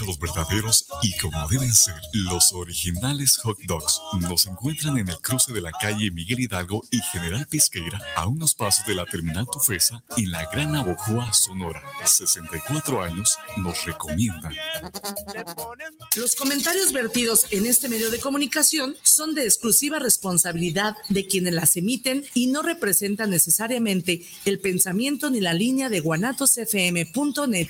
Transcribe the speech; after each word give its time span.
los 0.00 0.18
verdaderos 0.18 0.86
y 1.02 1.16
como 1.18 1.46
deben 1.48 1.72
ser, 1.72 1.94
los 2.12 2.52
originales 2.52 3.38
hot 3.38 3.58
dogs. 3.66 4.00
Nos 4.20 4.46
encuentran 4.46 4.98
en 4.98 5.08
el 5.08 5.18
cruce 5.18 5.52
de 5.52 5.60
la 5.60 5.72
calle 5.72 6.10
Miguel 6.10 6.40
Hidalgo 6.40 6.82
y 6.90 7.00
General 7.12 7.46
Pesqueira, 7.46 8.00
a 8.16 8.26
unos 8.26 8.54
pasos 8.54 8.86
de 8.86 8.94
la 8.94 9.06
terminal 9.06 9.46
Tufesa, 9.50 10.02
en 10.16 10.30
la 10.30 10.44
Gran 10.50 10.74
Abojoa, 10.74 11.32
Sonora. 11.32 11.82
64 12.04 13.02
años 13.02 13.38
nos 13.56 13.84
recomiendan. 13.84 14.54
Los 16.16 16.34
comentarios 16.36 16.92
vertidos 16.92 17.46
en 17.50 17.66
este 17.66 17.88
medio 17.88 18.10
de 18.10 18.20
comunicación 18.20 18.96
son 19.02 19.34
de 19.34 19.44
exclusiva 19.44 19.98
responsabilidad 19.98 20.96
de 21.08 21.26
quienes 21.26 21.54
las 21.54 21.76
emiten 21.76 22.24
y 22.34 22.48
no 22.48 22.62
representan 22.62 23.30
necesariamente 23.30 24.26
el 24.44 24.58
pensamiento 24.60 25.30
ni 25.30 25.40
la 25.40 25.54
línea 25.54 25.88
de 25.88 26.00
guanatosfm.net. 26.00 27.68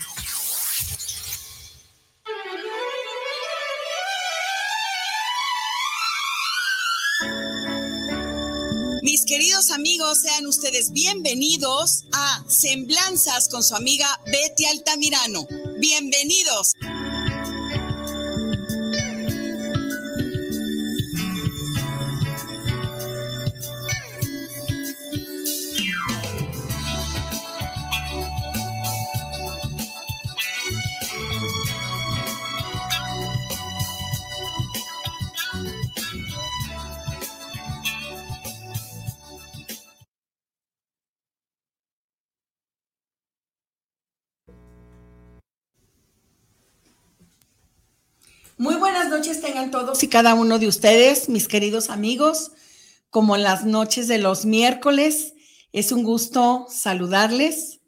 Mis 9.15 9.27
queridos 9.27 9.71
amigos, 9.71 10.23
sean 10.23 10.45
ustedes 10.45 10.91
bienvenidos 10.91 12.03
a 12.11 12.45
Semblanzas 12.49 13.49
con 13.49 13.63
su 13.63 13.77
amiga 13.77 14.09
Betty 14.27 14.65
Altamirano. 14.65 15.47
Bienvenidos. 15.79 16.75
Muy 48.65 48.77
buenas 48.77 49.11
noches 49.11 49.43
tengan 49.43 49.71
todos 49.71 50.03
y 50.03 50.09
cada 50.09 50.33
uno 50.33 50.59
de 50.59 50.67
ustedes, 50.67 51.29
mis 51.29 51.49
queridos 51.49 51.91
amigos, 51.91 52.53
como 53.11 53.37
las 53.37 53.67
noches 53.67 54.09
de 54.09 54.17
los 54.17 54.47
miércoles. 54.47 55.35
Es 55.75 55.93
un 55.93 56.03
gusto 56.03 56.65
saludarles, 56.71 57.83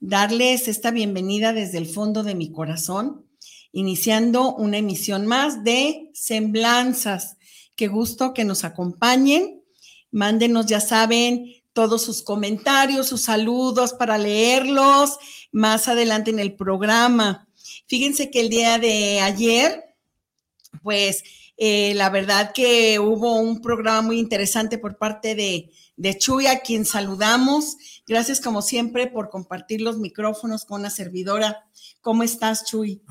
darles 0.00 0.68
esta 0.68 0.90
bienvenida 0.90 1.54
desde 1.54 1.78
el 1.78 1.86
fondo 1.86 2.24
de 2.24 2.34
mi 2.34 2.52
corazón, 2.52 3.24
iniciando 3.72 4.54
una 4.54 4.76
emisión 4.76 5.24
más 5.24 5.64
de 5.64 6.10
Semblanzas. 6.12 7.38
Qué 7.74 7.88
gusto 7.88 8.34
que 8.34 8.44
nos 8.44 8.64
acompañen. 8.64 9.62
Mándenos, 10.10 10.66
ya 10.66 10.80
saben, 10.80 11.54
todos 11.72 12.02
sus 12.02 12.20
comentarios, 12.20 13.06
sus 13.06 13.22
saludos 13.22 13.94
para 13.94 14.18
leerlos 14.18 15.16
más 15.52 15.88
adelante 15.88 16.30
en 16.30 16.38
el 16.38 16.54
programa. 16.54 17.48
Fíjense 17.86 18.30
que 18.30 18.40
el 18.40 18.50
día 18.50 18.78
de 18.78 19.20
ayer 19.20 19.87
pues 20.82 21.24
eh, 21.56 21.92
la 21.94 22.08
verdad 22.08 22.52
que 22.54 22.98
hubo 23.00 23.40
un 23.40 23.60
programa 23.60 24.02
muy 24.02 24.18
interesante 24.18 24.78
por 24.78 24.96
parte 24.96 25.34
de, 25.34 25.70
de 25.96 26.16
Chuy, 26.16 26.46
a 26.46 26.60
quien 26.60 26.84
saludamos. 26.84 27.76
Gracias 28.06 28.40
como 28.40 28.62
siempre 28.62 29.08
por 29.08 29.28
compartir 29.28 29.80
los 29.80 29.98
micrófonos 29.98 30.64
con 30.64 30.80
una 30.80 30.90
servidora. 30.90 31.66
¿Cómo 32.00 32.22
estás, 32.22 32.64
Chuy? 32.64 33.02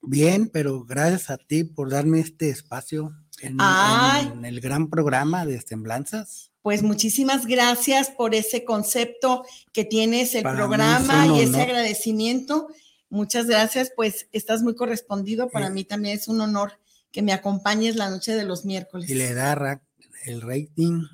bien, 0.00 0.48
pero 0.48 0.84
gracias 0.84 1.28
a 1.28 1.36
ti 1.36 1.64
por 1.64 1.90
darme 1.90 2.20
este 2.20 2.48
espacio 2.50 3.12
en, 3.40 3.58
en, 3.60 4.44
el 4.44 4.60
gran 4.60 4.88
programa 4.88 5.44
de 5.44 5.60
Semblanzas. 5.60 6.52
Pues 6.62 6.82
muchísimas 6.82 7.46
gracias 7.46 8.10
por 8.10 8.34
ese 8.34 8.64
concepto 8.64 9.44
que 9.72 9.84
tienes 9.84 10.34
el 10.34 10.42
programa 10.42 11.26
y 11.26 11.40
ese 11.40 11.62
agradecimiento. 11.62 12.68
Muchas 13.10 13.46
gracias, 13.46 13.90
pues 13.94 14.28
estás 14.32 14.62
muy 14.62 14.74
correspondido. 14.74 15.48
Para 15.48 15.70
mí 15.70 15.84
también 15.84 16.16
es 16.16 16.28
un 16.28 16.40
honor 16.40 16.72
que 17.10 17.22
me 17.22 17.32
acompañes 17.32 17.96
la 17.96 18.10
noche 18.10 18.34
de 18.34 18.44
los 18.44 18.64
miércoles. 18.64 19.08
Y 19.08 19.14
le 19.14 19.34
da 19.34 19.80
el 20.24 20.40
rating 20.42 21.04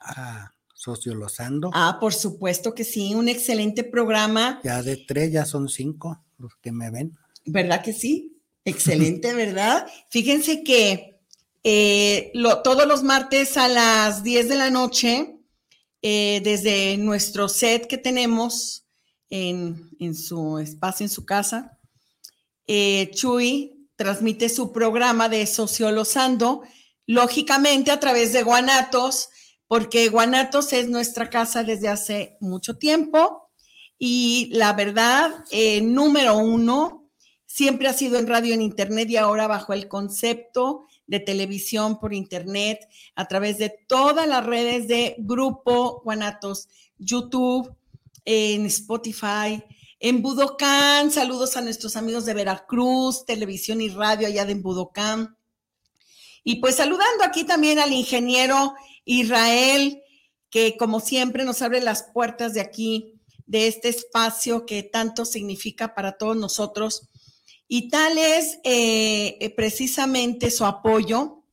a 0.00 0.52
Sociolosando. 0.74 1.70
Ah, 1.72 1.96
por 1.98 2.12
supuesto 2.12 2.74
que 2.74 2.84
sí, 2.84 3.14
un 3.14 3.28
excelente 3.28 3.84
programa. 3.84 4.60
Ya 4.62 4.82
de 4.82 4.98
tres, 4.98 5.32
ya 5.32 5.46
son 5.46 5.68
cinco 5.68 6.22
los 6.38 6.56
que 6.56 6.72
me 6.72 6.90
ven. 6.90 7.16
¿Verdad 7.46 7.82
que 7.82 7.92
sí? 7.92 8.38
Excelente, 8.66 9.32
¿verdad? 9.32 9.86
Fíjense 10.10 10.62
que 10.62 11.20
eh, 11.62 12.32
todos 12.62 12.86
los 12.86 13.02
martes 13.02 13.56
a 13.56 13.68
las 13.68 14.22
10 14.22 14.48
de 14.50 14.54
la 14.56 14.70
noche, 14.70 15.38
eh, 16.02 16.42
desde 16.44 16.98
nuestro 16.98 17.48
set 17.48 17.86
que 17.86 17.96
tenemos 17.96 18.84
en, 19.30 20.14
su 20.14 20.58
espacio, 20.58 21.04
en 21.04 21.10
su 21.10 21.24
casa, 21.24 21.78
eh, 22.66 23.10
Chuy 23.14 23.73
transmite 23.96 24.48
su 24.48 24.72
programa 24.72 25.28
de 25.28 25.46
Sociolosando, 25.46 26.62
lógicamente 27.06 27.90
a 27.90 28.00
través 28.00 28.32
de 28.32 28.42
Guanatos, 28.42 29.28
porque 29.66 30.08
Guanatos 30.08 30.72
es 30.72 30.88
nuestra 30.88 31.30
casa 31.30 31.64
desde 31.64 31.88
hace 31.88 32.36
mucho 32.40 32.76
tiempo 32.76 33.44
y 33.98 34.50
la 34.52 34.72
verdad, 34.72 35.44
eh, 35.50 35.80
número 35.80 36.36
uno, 36.36 37.08
siempre 37.46 37.88
ha 37.88 37.92
sido 37.92 38.18
en 38.18 38.26
radio 38.26 38.54
en 38.54 38.62
internet 38.62 39.08
y 39.10 39.16
ahora 39.16 39.46
bajo 39.46 39.72
el 39.72 39.88
concepto 39.88 40.86
de 41.06 41.20
televisión 41.20 42.00
por 42.00 42.14
internet, 42.14 42.88
a 43.14 43.26
través 43.28 43.58
de 43.58 43.70
todas 43.86 44.26
las 44.26 44.44
redes 44.44 44.88
de 44.88 45.14
Grupo 45.18 46.00
Guanatos, 46.02 46.68
YouTube, 46.98 47.74
en 48.24 48.66
Spotify, 48.66 49.62
en 50.06 50.20
Budocán, 50.20 51.10
saludos 51.10 51.56
a 51.56 51.62
nuestros 51.62 51.96
amigos 51.96 52.26
de 52.26 52.34
Veracruz, 52.34 53.24
televisión 53.24 53.80
y 53.80 53.88
radio 53.88 54.26
allá 54.26 54.44
de 54.44 54.54
Budocán. 54.54 55.38
Y 56.42 56.56
pues 56.56 56.76
saludando 56.76 57.24
aquí 57.24 57.44
también 57.44 57.78
al 57.78 57.90
ingeniero 57.90 58.74
Israel, 59.06 60.02
que 60.50 60.76
como 60.76 61.00
siempre 61.00 61.46
nos 61.46 61.62
abre 61.62 61.80
las 61.80 62.02
puertas 62.12 62.52
de 62.52 62.60
aquí, 62.60 63.14
de 63.46 63.66
este 63.66 63.88
espacio 63.88 64.66
que 64.66 64.82
tanto 64.82 65.24
significa 65.24 65.94
para 65.94 66.18
todos 66.18 66.36
nosotros. 66.36 67.08
Y 67.66 67.88
tal 67.88 68.18
es 68.18 68.58
eh, 68.62 69.38
eh, 69.40 69.54
precisamente 69.56 70.50
su 70.50 70.66
apoyo, 70.66 71.44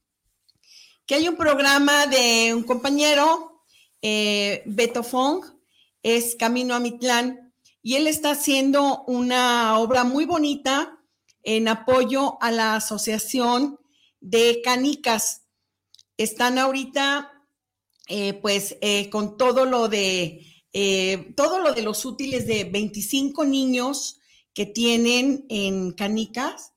que 1.06 1.16
hay 1.16 1.30
un 1.30 1.38
programa 1.38 2.06
de 2.06 2.54
un 2.54 2.64
compañero, 2.64 3.64
eh, 4.02 4.62
Beto 4.66 5.04
Fong, 5.04 5.42
es 6.04 6.36
Camino 6.36 6.76
a 6.76 6.82
Mitlán, 6.82 7.41
y 7.84 7.96
él 7.96 8.08
está 8.08 8.32
haciendo 8.32 9.04
una 9.08 9.78
obra 9.80 10.04
muy 10.04 10.26
bonita 10.26 11.00
en 11.44 11.68
apoyo 11.68 12.42
a 12.42 12.52
la 12.52 12.76
Asociación 12.76 13.80
de 14.20 14.62
Canicas. 14.64 15.44
Están 16.18 16.60
ahorita, 16.60 17.32
eh, 18.08 18.34
pues, 18.34 18.78
eh, 18.82 19.10
con 19.10 19.38
todo 19.38 19.66
lo 19.66 19.88
de 19.88 20.48
eh, 20.74 21.34
todo 21.36 21.60
lo 21.60 21.74
de 21.74 21.82
los 21.82 22.06
útiles 22.06 22.48
de 22.48 22.64
25 22.64 23.44
niños 23.44 24.22
que 24.54 24.66
tienen 24.66 25.46
en 25.50 25.92
Canicas 25.92 26.72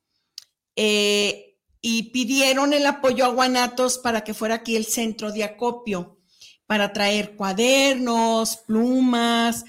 y 0.77 2.03
pidieron 2.13 2.73
el 2.73 2.87
apoyo 2.87 3.25
a 3.25 3.29
Guanatos 3.29 3.99
para 3.99 4.25
que 4.25 4.35
fuera 4.35 4.57
aquí 4.57 4.75
el 4.75 4.87
centro 4.87 5.31
de 5.31 5.45
acopio 5.45 6.19
para 6.67 6.93
traer 6.93 7.37
cuadernos, 7.37 8.57
plumas, 8.67 9.65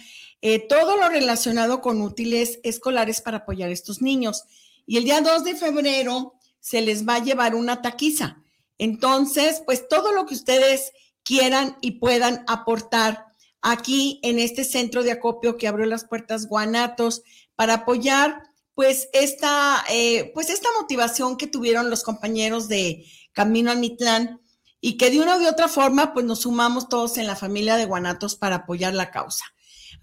eh, 0.47 0.59
todo 0.59 0.95
lo 0.95 1.09
relacionado 1.09 1.81
con 1.81 2.03
útiles 2.03 2.59
escolares 2.61 3.19
para 3.19 3.37
apoyar 3.37 3.69
a 3.71 3.73
estos 3.73 4.03
niños. 4.03 4.43
Y 4.85 4.97
el 4.97 5.03
día 5.03 5.19
2 5.19 5.43
de 5.43 5.55
febrero 5.55 6.35
se 6.59 6.81
les 6.81 7.03
va 7.03 7.15
a 7.15 7.23
llevar 7.23 7.55
una 7.55 7.81
taquiza. 7.81 8.43
Entonces, 8.77 9.63
pues 9.65 9.87
todo 9.87 10.11
lo 10.11 10.27
que 10.27 10.35
ustedes 10.35 10.91
quieran 11.23 11.77
y 11.81 11.93
puedan 11.93 12.43
aportar 12.45 13.25
aquí 13.63 14.19
en 14.21 14.37
este 14.37 14.65
centro 14.65 15.01
de 15.01 15.13
acopio 15.13 15.57
que 15.57 15.67
abrió 15.67 15.87
las 15.87 16.05
puertas 16.05 16.45
Guanatos 16.45 17.23
para 17.55 17.73
apoyar 17.73 18.43
pues 18.75 19.09
esta, 19.13 19.83
eh, 19.89 20.29
pues 20.35 20.51
esta 20.51 20.69
motivación 20.79 21.37
que 21.37 21.47
tuvieron 21.47 21.89
los 21.89 22.03
compañeros 22.03 22.67
de 22.67 23.03
Camino 23.33 23.71
al 23.71 23.79
Mitlán 23.79 24.41
y 24.79 24.97
que 24.97 25.09
de 25.09 25.21
una 25.21 25.39
u 25.39 25.47
otra 25.47 25.69
forma 25.69 26.13
pues 26.13 26.23
nos 26.23 26.41
sumamos 26.41 26.87
todos 26.87 27.17
en 27.17 27.25
la 27.25 27.35
familia 27.35 27.77
de 27.77 27.85
Guanatos 27.85 28.35
para 28.35 28.57
apoyar 28.57 28.93
la 28.93 29.09
causa. 29.09 29.43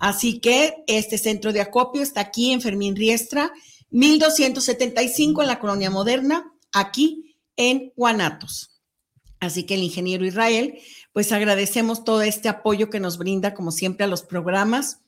Así 0.02 0.40
que 0.40 0.82
este 0.88 1.16
centro 1.16 1.52
de 1.52 1.60
acopio 1.60 2.02
está 2.02 2.22
aquí 2.22 2.52
en 2.52 2.60
Fermín 2.60 2.96
Riestra, 2.96 3.52
1275 3.90 5.42
en 5.42 5.46
la 5.46 5.60
colonia 5.60 5.90
moderna, 5.90 6.52
aquí 6.72 7.36
en 7.54 7.92
Guanatos. 7.94 8.82
Así 9.38 9.62
que 9.62 9.74
el 9.74 9.84
ingeniero 9.84 10.26
Israel, 10.26 10.76
pues 11.12 11.30
agradecemos 11.30 12.02
todo 12.02 12.22
este 12.22 12.48
apoyo 12.48 12.90
que 12.90 12.98
nos 12.98 13.16
brinda, 13.16 13.54
como 13.54 13.70
siempre, 13.70 14.02
a 14.02 14.08
los 14.08 14.24
programas, 14.24 14.98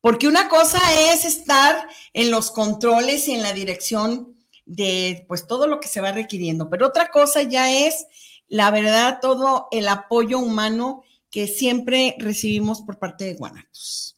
porque 0.00 0.26
una 0.26 0.48
cosa 0.48 0.80
es 1.12 1.24
estar 1.24 1.86
en 2.12 2.32
los 2.32 2.50
controles 2.50 3.28
y 3.28 3.34
en 3.34 3.44
la 3.44 3.52
dirección 3.52 4.34
de 4.66 5.24
pues 5.28 5.46
todo 5.46 5.68
lo 5.68 5.78
que 5.78 5.86
se 5.86 6.00
va 6.00 6.10
requiriendo. 6.10 6.68
Pero 6.68 6.88
otra 6.88 7.12
cosa 7.12 7.42
ya 7.44 7.72
es, 7.72 8.06
la 8.48 8.72
verdad, 8.72 9.20
todo 9.22 9.68
el 9.70 9.86
apoyo 9.86 10.40
humano 10.40 11.04
que 11.30 11.46
siempre 11.46 12.16
recibimos 12.18 12.82
por 12.82 12.98
parte 12.98 13.24
de 13.24 13.34
Guanatos. 13.34 14.11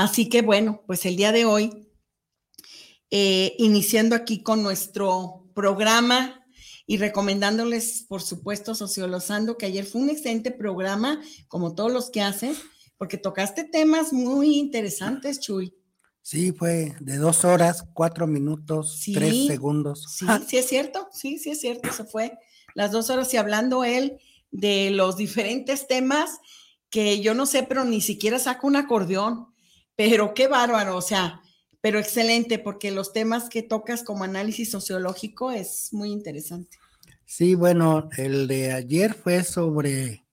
Así 0.00 0.30
que 0.30 0.40
bueno, 0.40 0.82
pues 0.86 1.04
el 1.04 1.14
día 1.14 1.30
de 1.30 1.44
hoy, 1.44 1.86
eh, 3.10 3.54
iniciando 3.58 4.16
aquí 4.16 4.42
con 4.42 4.62
nuestro 4.62 5.46
programa 5.54 6.42
y 6.86 6.96
recomendándoles, 6.96 8.06
por 8.08 8.22
supuesto, 8.22 8.74
Sociolosando, 8.74 9.58
que 9.58 9.66
ayer 9.66 9.84
fue 9.84 10.00
un 10.00 10.08
excelente 10.08 10.52
programa, 10.52 11.20
como 11.48 11.74
todos 11.74 11.92
los 11.92 12.08
que 12.08 12.22
hacen, 12.22 12.56
porque 12.96 13.18
tocaste 13.18 13.64
temas 13.64 14.14
muy 14.14 14.56
interesantes, 14.56 15.38
Chuy. 15.38 15.76
Sí, 16.22 16.52
fue 16.52 16.96
de 17.00 17.18
dos 17.18 17.44
horas, 17.44 17.84
cuatro 17.92 18.26
minutos, 18.26 19.02
tres 19.12 19.48
segundos. 19.48 20.06
Sí, 20.16 20.24
sí 20.48 20.56
es 20.56 20.66
cierto, 20.66 21.10
sí, 21.12 21.38
sí 21.38 21.50
es 21.50 21.60
cierto, 21.60 21.92
se 21.92 22.04
fue 22.04 22.38
las 22.74 22.90
dos 22.90 23.10
horas 23.10 23.34
y 23.34 23.36
hablando 23.36 23.84
él 23.84 24.16
de 24.50 24.92
los 24.92 25.18
diferentes 25.18 25.86
temas 25.86 26.38
que 26.88 27.20
yo 27.20 27.34
no 27.34 27.44
sé, 27.44 27.64
pero 27.64 27.84
ni 27.84 28.00
siquiera 28.00 28.38
saca 28.38 28.66
un 28.66 28.76
acordeón, 28.76 29.50
pero 30.00 30.32
qué 30.32 30.48
bárbaro, 30.48 30.96
o 30.96 31.02
sea, 31.02 31.42
pero 31.82 31.98
excelente, 31.98 32.58
porque 32.58 32.90
los 32.90 33.12
temas 33.12 33.50
que 33.50 33.62
tocas 33.62 34.02
como 34.02 34.24
análisis 34.24 34.70
sociológico 34.70 35.50
es 35.50 35.92
muy 35.92 36.10
interesante. 36.10 36.78
Sí, 37.26 37.54
bueno, 37.54 38.08
el 38.16 38.48
de 38.48 38.72
ayer 38.72 39.12
fue 39.12 39.44
sobre 39.44 40.24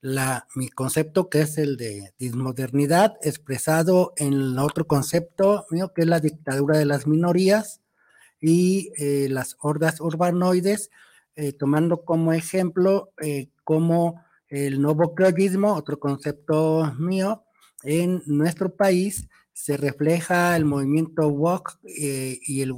la, 0.00 0.48
mi 0.56 0.68
concepto 0.70 1.30
que 1.30 1.42
es 1.42 1.56
el 1.56 1.76
de 1.76 2.12
dismodernidad 2.18 3.14
expresado 3.22 4.12
en 4.16 4.58
otro 4.58 4.88
concepto 4.88 5.66
mío 5.70 5.92
que 5.94 6.02
es 6.02 6.08
la 6.08 6.18
dictadura 6.18 6.76
de 6.76 6.86
las 6.86 7.06
minorías 7.06 7.80
y 8.40 8.90
eh, 8.96 9.28
las 9.30 9.54
hordas 9.60 10.00
urbanoides, 10.00 10.90
eh, 11.36 11.52
tomando 11.52 12.04
como 12.04 12.32
ejemplo 12.32 13.12
eh, 13.22 13.50
como 13.62 14.20
el 14.48 14.82
nuevo 14.82 15.14
creollismo, 15.14 15.74
otro 15.74 16.00
concepto 16.00 16.92
mío, 16.98 17.44
en 17.82 18.22
nuestro 18.26 18.74
país 18.74 19.28
se 19.52 19.76
refleja 19.76 20.56
el 20.56 20.64
movimiento 20.64 21.28
WOC 21.28 21.78
y 21.84 22.62
el, 22.62 22.74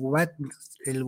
el 0.85 1.05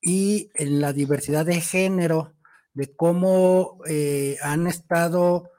y 0.00 0.50
en 0.54 0.80
la 0.80 0.92
diversidad 0.92 1.46
de 1.46 1.60
género 1.60 2.34
de 2.74 2.94
cómo 2.94 3.80
eh, 3.88 4.36
han 4.42 4.66
estado 4.66 5.50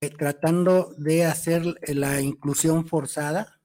eh, 0.00 0.10
tratando 0.10 0.94
de 0.98 1.24
hacer 1.24 1.64
la 1.86 2.20
inclusión 2.20 2.86
forzada 2.86 3.60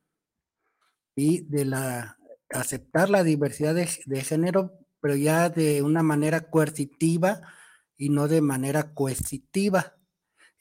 y 1.15 1.41
de 1.41 1.65
la 1.65 2.17
aceptar 2.53 3.09
la 3.09 3.23
diversidad 3.23 3.75
de, 3.75 4.21
género, 4.21 4.79
pero 5.01 5.15
ya 5.15 5.49
de 5.49 5.81
una 5.81 6.03
manera 6.03 6.49
coercitiva 6.49 7.41
y 7.97 8.09
no 8.09 8.27
de 8.27 8.41
manera 8.41 8.93
coercitiva. 8.93 9.95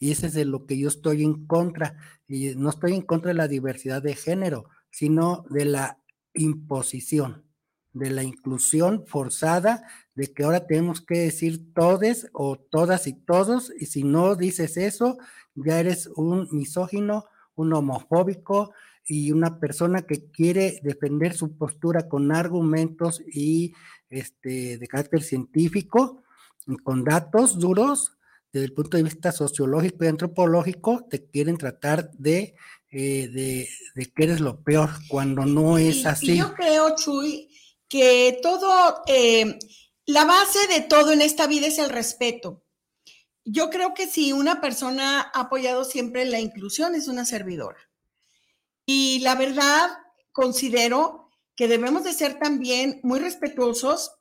Y 0.03 0.11
ese 0.11 0.27
es 0.27 0.35
de 0.35 0.45
lo 0.45 0.67
que 0.67 0.77
yo 0.77 0.89
estoy 0.89 1.23
en 1.23 1.47
contra. 1.47 1.97
Y 2.27 2.57
no 2.57 2.71
estoy 2.71 2.95
en 2.95 3.03
contra 3.03 3.29
de 3.29 3.35
la 3.35 3.47
diversidad 3.47 4.03
de 4.03 4.17
género, 4.17 4.69
sino 4.91 5.45
de 5.49 5.65
la 5.65 6.03
imposición, 6.35 7.45
de 7.93 8.11
la 8.11 8.25
inclusión 8.25 9.05
forzada 9.07 9.85
de 10.17 10.35
que 10.35 10.43
ahora 10.43 10.67
tenemos 10.67 11.03
que 11.03 11.21
decir 11.21 11.73
todes 11.73 12.29
o 12.33 12.57
todas 12.57 13.07
y 13.07 13.13
todos, 13.13 13.73
y 13.79 13.87
si 13.87 14.03
no 14.03 14.35
dices 14.35 14.77
eso, 14.77 15.19
ya 15.55 15.79
eres 15.79 16.09
un 16.09 16.49
misógino, 16.51 17.27
un 17.55 17.73
homofóbico 17.73 18.73
y 19.07 19.31
una 19.31 19.61
persona 19.61 20.03
que 20.03 20.29
quiere 20.33 20.81
defender 20.83 21.33
su 21.33 21.57
postura 21.57 22.09
con 22.09 22.33
argumentos 22.33 23.23
y 23.33 23.73
este, 24.11 24.79
de 24.79 24.89
carácter 24.89 25.23
científico, 25.23 26.25
con 26.83 27.05
datos 27.05 27.61
duros, 27.61 28.19
desde 28.53 28.67
el 28.67 28.73
punto 28.75 28.97
de 28.97 29.03
vista 29.03 29.33
sociológico 29.33 30.05
y 30.05 30.09
antropológico, 30.09 31.07
te 31.09 31.25
quieren 31.25 31.57
tratar 31.57 32.11
de, 32.13 32.55
eh, 32.91 33.29
de, 33.29 34.13
que 34.13 34.25
eres 34.25 34.41
lo 34.41 34.63
peor, 34.63 34.91
cuando 35.09 35.47
no 35.47 35.79
es 35.79 36.05
así. 36.05 36.37
yo 36.37 36.55
creo, 36.55 36.95
Chuy, 36.97 37.49
que 37.89 38.39
todo... 38.43 39.03
Eh, 39.07 39.59
la 40.07 40.25
base 40.25 40.59
de 40.69 40.81
todo 40.81 41.13
en 41.13 41.23
esta 41.23 41.47
vida 41.47 41.69
es 41.69 41.79
el 41.79 41.89
respeto. 41.89 42.65
Yo 43.45 43.71
creo 43.71 43.95
que 43.95 44.07
si 44.07 44.33
una 44.33 44.61
persona 44.61 45.21
ha 45.21 45.41
apoyado 45.41 45.85
siempre 45.85 46.25
la 46.25 46.41
inclusión 46.41 46.95
es 46.95 47.09
una 47.09 47.25
servidora. 47.25 47.79
Y 48.85 49.21
la 49.21 49.37
verdad, 49.37 49.91
considero 50.33 51.31
que 51.55 51.69
debemos 51.69 52.05
de 52.05 52.13
ser 52.13 52.39
también 52.39 53.01
muy 53.03 53.21
respetuosos 53.21 54.13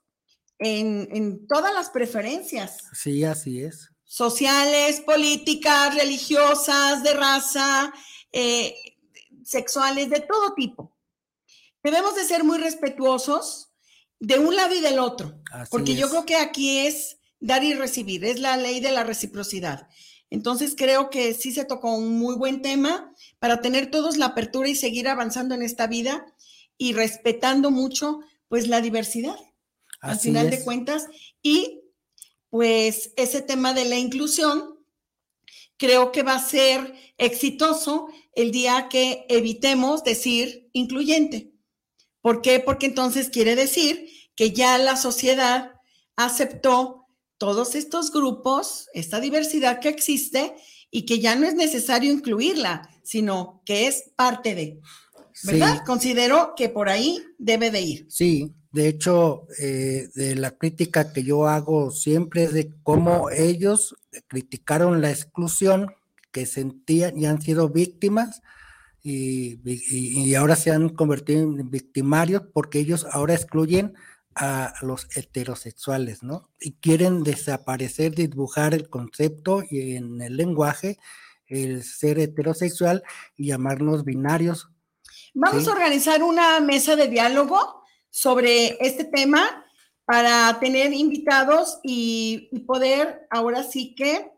en, 0.60 1.48
todas 1.48 1.74
las 1.74 1.90
preferencias. 1.90 2.84
Sí, 2.94 3.24
así 3.24 3.64
es. 3.64 3.90
Sociales, 4.12 5.00
políticas, 5.00 5.96
religiosas, 5.96 7.02
de 7.02 7.14
raza, 7.14 7.94
eh, 8.34 8.76
sexuales, 9.42 10.10
de 10.10 10.20
todo 10.20 10.54
tipo. 10.54 10.94
Debemos 11.82 12.16
de 12.16 12.26
ser 12.26 12.44
muy 12.44 12.58
respetuosos 12.58 13.70
de 14.20 14.38
un 14.38 14.54
lado 14.54 14.76
y 14.76 14.82
del 14.82 15.00
otro, 15.00 15.42
porque 15.70 15.96
yo 15.96 16.10
creo 16.10 16.26
que 16.26 16.36
aquí 16.36 16.80
es 16.80 17.20
dar 17.40 17.64
y 17.64 17.74
recibir, 17.74 18.26
es 18.26 18.42
la 18.42 18.58
ley 18.58 18.82
de 18.82 18.92
la 18.92 19.06
reciprocidad. 19.06 19.88
Entonces 20.30 20.76
creo 20.78 21.10
que 21.10 21.34
sí 21.34 21.54
se 21.54 21.64
tocó 21.64 21.96
un 21.96 22.20
muy 22.20 22.36
buen 22.36 22.62
tema 22.62 23.14
para 23.40 23.62
tener 23.62 23.92
todos 23.92 24.18
la 24.18 24.26
apertura 24.26 24.68
y 24.68 24.76
seguir 24.76 25.08
avanzando 25.08 25.56
en 25.56 25.62
esta 25.62 25.88
vida 25.88 26.26
y 26.78 26.92
respetando 26.92 27.72
mucho 27.72 28.20
pues 28.50 28.68
la 28.68 28.82
diversidad, 28.82 29.38
al 30.02 30.20
final 30.20 30.50
de 30.50 30.62
cuentas. 30.66 31.08
Y 31.42 31.81
pues 32.52 33.14
ese 33.16 33.42
tema 33.42 33.74
de 33.74 33.86
la 33.86 33.98
inclusión 33.98 34.78
creo 35.78 36.12
que 36.12 36.22
va 36.22 36.36
a 36.36 36.48
ser 36.48 36.94
exitoso 37.18 38.10
el 38.36 38.52
día 38.52 38.88
que 38.90 39.26
evitemos 39.30 40.04
decir 40.04 40.70
incluyente. 40.74 41.54
¿Por 42.22 42.42
qué? 42.42 42.60
Porque 42.60 42.86
entonces 42.86 43.30
quiere 43.30 43.56
decir 43.56 44.08
que 44.36 44.52
ya 44.52 44.78
la 44.78 44.96
sociedad 44.96 45.72
aceptó 46.16 47.08
todos 47.38 47.74
estos 47.74 48.12
grupos, 48.12 48.90
esta 48.94 49.20
diversidad 49.20 49.80
que 49.80 49.90
existe 49.90 50.54
y 50.92 51.06
que 51.06 51.20
ya 51.20 51.36
no 51.36 51.48
es 51.48 51.56
necesario 51.56 52.12
incluirla, 52.12 52.90
sino 53.02 53.64
que 53.66 53.88
es 53.88 54.12
parte 54.16 54.54
de, 54.54 54.80
¿verdad? 55.44 55.84
Considero 55.86 56.54
que 56.56 56.70
por 56.70 56.90
ahí 56.90 57.18
debe 57.40 57.72
de 57.72 57.82
ir. 57.82 58.06
Sí, 58.10 58.54
de 58.72 58.88
hecho, 58.88 59.48
eh, 59.60 60.10
de 60.16 60.36
la 60.36 60.52
crítica 60.52 61.12
que 61.12 61.24
yo 61.24 61.48
hago 61.48 61.92
siempre 61.92 62.44
es 62.44 62.54
de 62.54 62.74
cómo 62.84 63.30
ellos 63.30 63.96
criticaron 64.28 65.02
la 65.02 65.12
exclusión 65.12 65.94
que 66.32 66.46
sentían 66.46 67.18
y 67.18 67.26
han 67.26 67.42
sido 67.42 67.70
víctimas 67.70 68.42
y, 69.04 70.36
ahora 70.36 70.56
se 70.56 70.72
han 70.72 70.90
convertido 70.90 71.42
en 71.42 71.70
victimarios 71.70 72.44
porque 72.54 72.80
ellos 72.80 73.06
ahora 73.12 73.34
excluyen 73.34 73.96
a 74.36 74.74
los 74.82 75.08
heterosexuales, 75.18 76.24
¿no? 76.24 76.50
Y 76.60 76.74
quieren 76.74 77.24
desaparecer, 77.24 78.16
dibujar 78.16 78.74
el 78.74 78.90
concepto 78.90 79.64
y 79.70 79.96
en 79.96 80.22
el 80.22 80.38
lenguaje 80.38 80.98
el 81.48 81.84
ser 81.84 82.20
heterosexual 82.20 83.04
y 83.36 83.48
llamarnos 83.48 84.06
binarios. 84.06 84.70
Vamos 85.34 85.68
a 85.68 85.72
organizar 85.72 86.24
una 86.24 86.62
mesa 86.62 86.96
de 86.96 87.10
diálogo 87.10 87.81
sobre 88.12 88.78
este 88.86 89.06
tema 89.06 89.66
para 90.06 90.60
tener 90.60 90.94
invitados 90.94 91.80
y, 91.84 92.50
poder 92.68 93.28
ahora 93.32 93.64
sí 93.64 93.96
que 93.96 94.32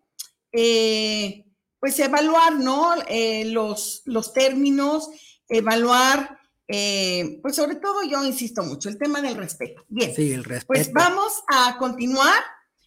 eh, 0.51 1.45
pues 1.79 1.99
evaluar, 1.99 2.53
¿no? 2.53 2.93
Eh, 3.07 3.45
los, 3.45 4.03
los 4.05 4.31
términos, 4.31 5.09
evaluar, 5.49 6.39
eh, 6.67 7.39
pues 7.41 7.55
sobre 7.55 7.75
todo 7.75 8.03
yo 8.03 8.23
insisto 8.23 8.63
mucho, 8.63 8.87
el 8.87 8.97
tema 8.97 9.21
del 9.21 9.35
respeto. 9.35 9.83
Bien. 9.89 10.15
Sí, 10.15 10.31
el 10.31 10.43
respeto. 10.43 10.67
Pues 10.67 10.93
vamos 10.93 11.43
a 11.47 11.77
continuar. 11.77 12.41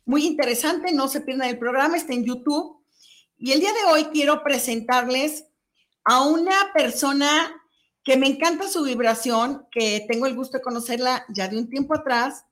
Muy 0.04 0.24
interesante, 0.24 0.92
no 0.92 1.08
se 1.08 1.20
pierdan 1.20 1.50
el 1.50 1.58
programa, 1.58 1.96
está 1.96 2.14
en 2.14 2.24
YouTube. 2.24 2.84
Y 3.36 3.52
el 3.52 3.60
día 3.60 3.72
de 3.72 3.92
hoy 3.92 4.04
quiero 4.06 4.42
presentarles 4.42 5.44
a 6.04 6.22
una 6.22 6.72
persona 6.72 7.52
que 8.06 8.16
me 8.16 8.28
encanta 8.28 8.68
su 8.68 8.84
vibración, 8.84 9.66
que 9.68 10.06
tengo 10.08 10.26
el 10.26 10.36
gusto 10.36 10.58
de 10.58 10.62
conocerla 10.62 11.26
ya 11.28 11.48
de 11.48 11.58
un 11.58 11.68
tiempo 11.68 11.92
atrás, 11.92 12.44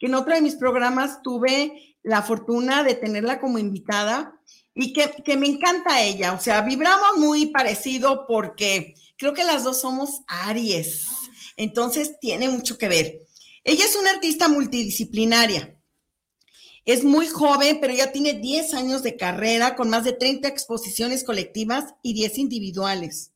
que 0.00 0.06
en 0.06 0.16
otro 0.16 0.34
de 0.34 0.40
mis 0.40 0.56
programas 0.56 1.22
tuve 1.22 1.96
la 2.02 2.22
fortuna 2.22 2.82
de 2.82 2.94
tenerla 2.94 3.38
como 3.38 3.60
invitada 3.60 4.40
y 4.74 4.92
que, 4.92 5.36
me 5.36 5.46
encanta 5.46 6.02
ella, 6.02 6.32
o 6.32 6.40
sea, 6.40 6.60
vibramos 6.62 7.18
muy 7.18 7.46
parecido 7.46 8.26
porque 8.26 8.94
creo 9.16 9.32
que 9.32 9.44
las 9.44 9.62
dos 9.62 9.80
somos 9.80 10.22
Aries, 10.26 11.06
entonces 11.56 12.18
tiene 12.20 12.48
mucho 12.48 12.76
que 12.76 12.88
ver. 12.88 13.20
Ella 13.62 13.84
es 13.84 13.94
una 13.94 14.10
artista 14.10 14.48
multidisciplinaria. 14.48 15.78
Es 16.84 17.04
muy 17.04 17.28
joven, 17.28 17.78
pero 17.80 17.94
ya 17.94 18.10
tiene 18.10 18.34
10 18.34 18.74
años 18.74 19.04
de 19.04 19.16
carrera 19.16 19.76
con 19.76 19.88
más 19.88 20.02
de 20.02 20.14
30 20.14 20.48
exposiciones 20.48 21.22
colectivas 21.22 21.94
y 22.02 22.12
10 22.12 22.38
individuales. 22.38 23.32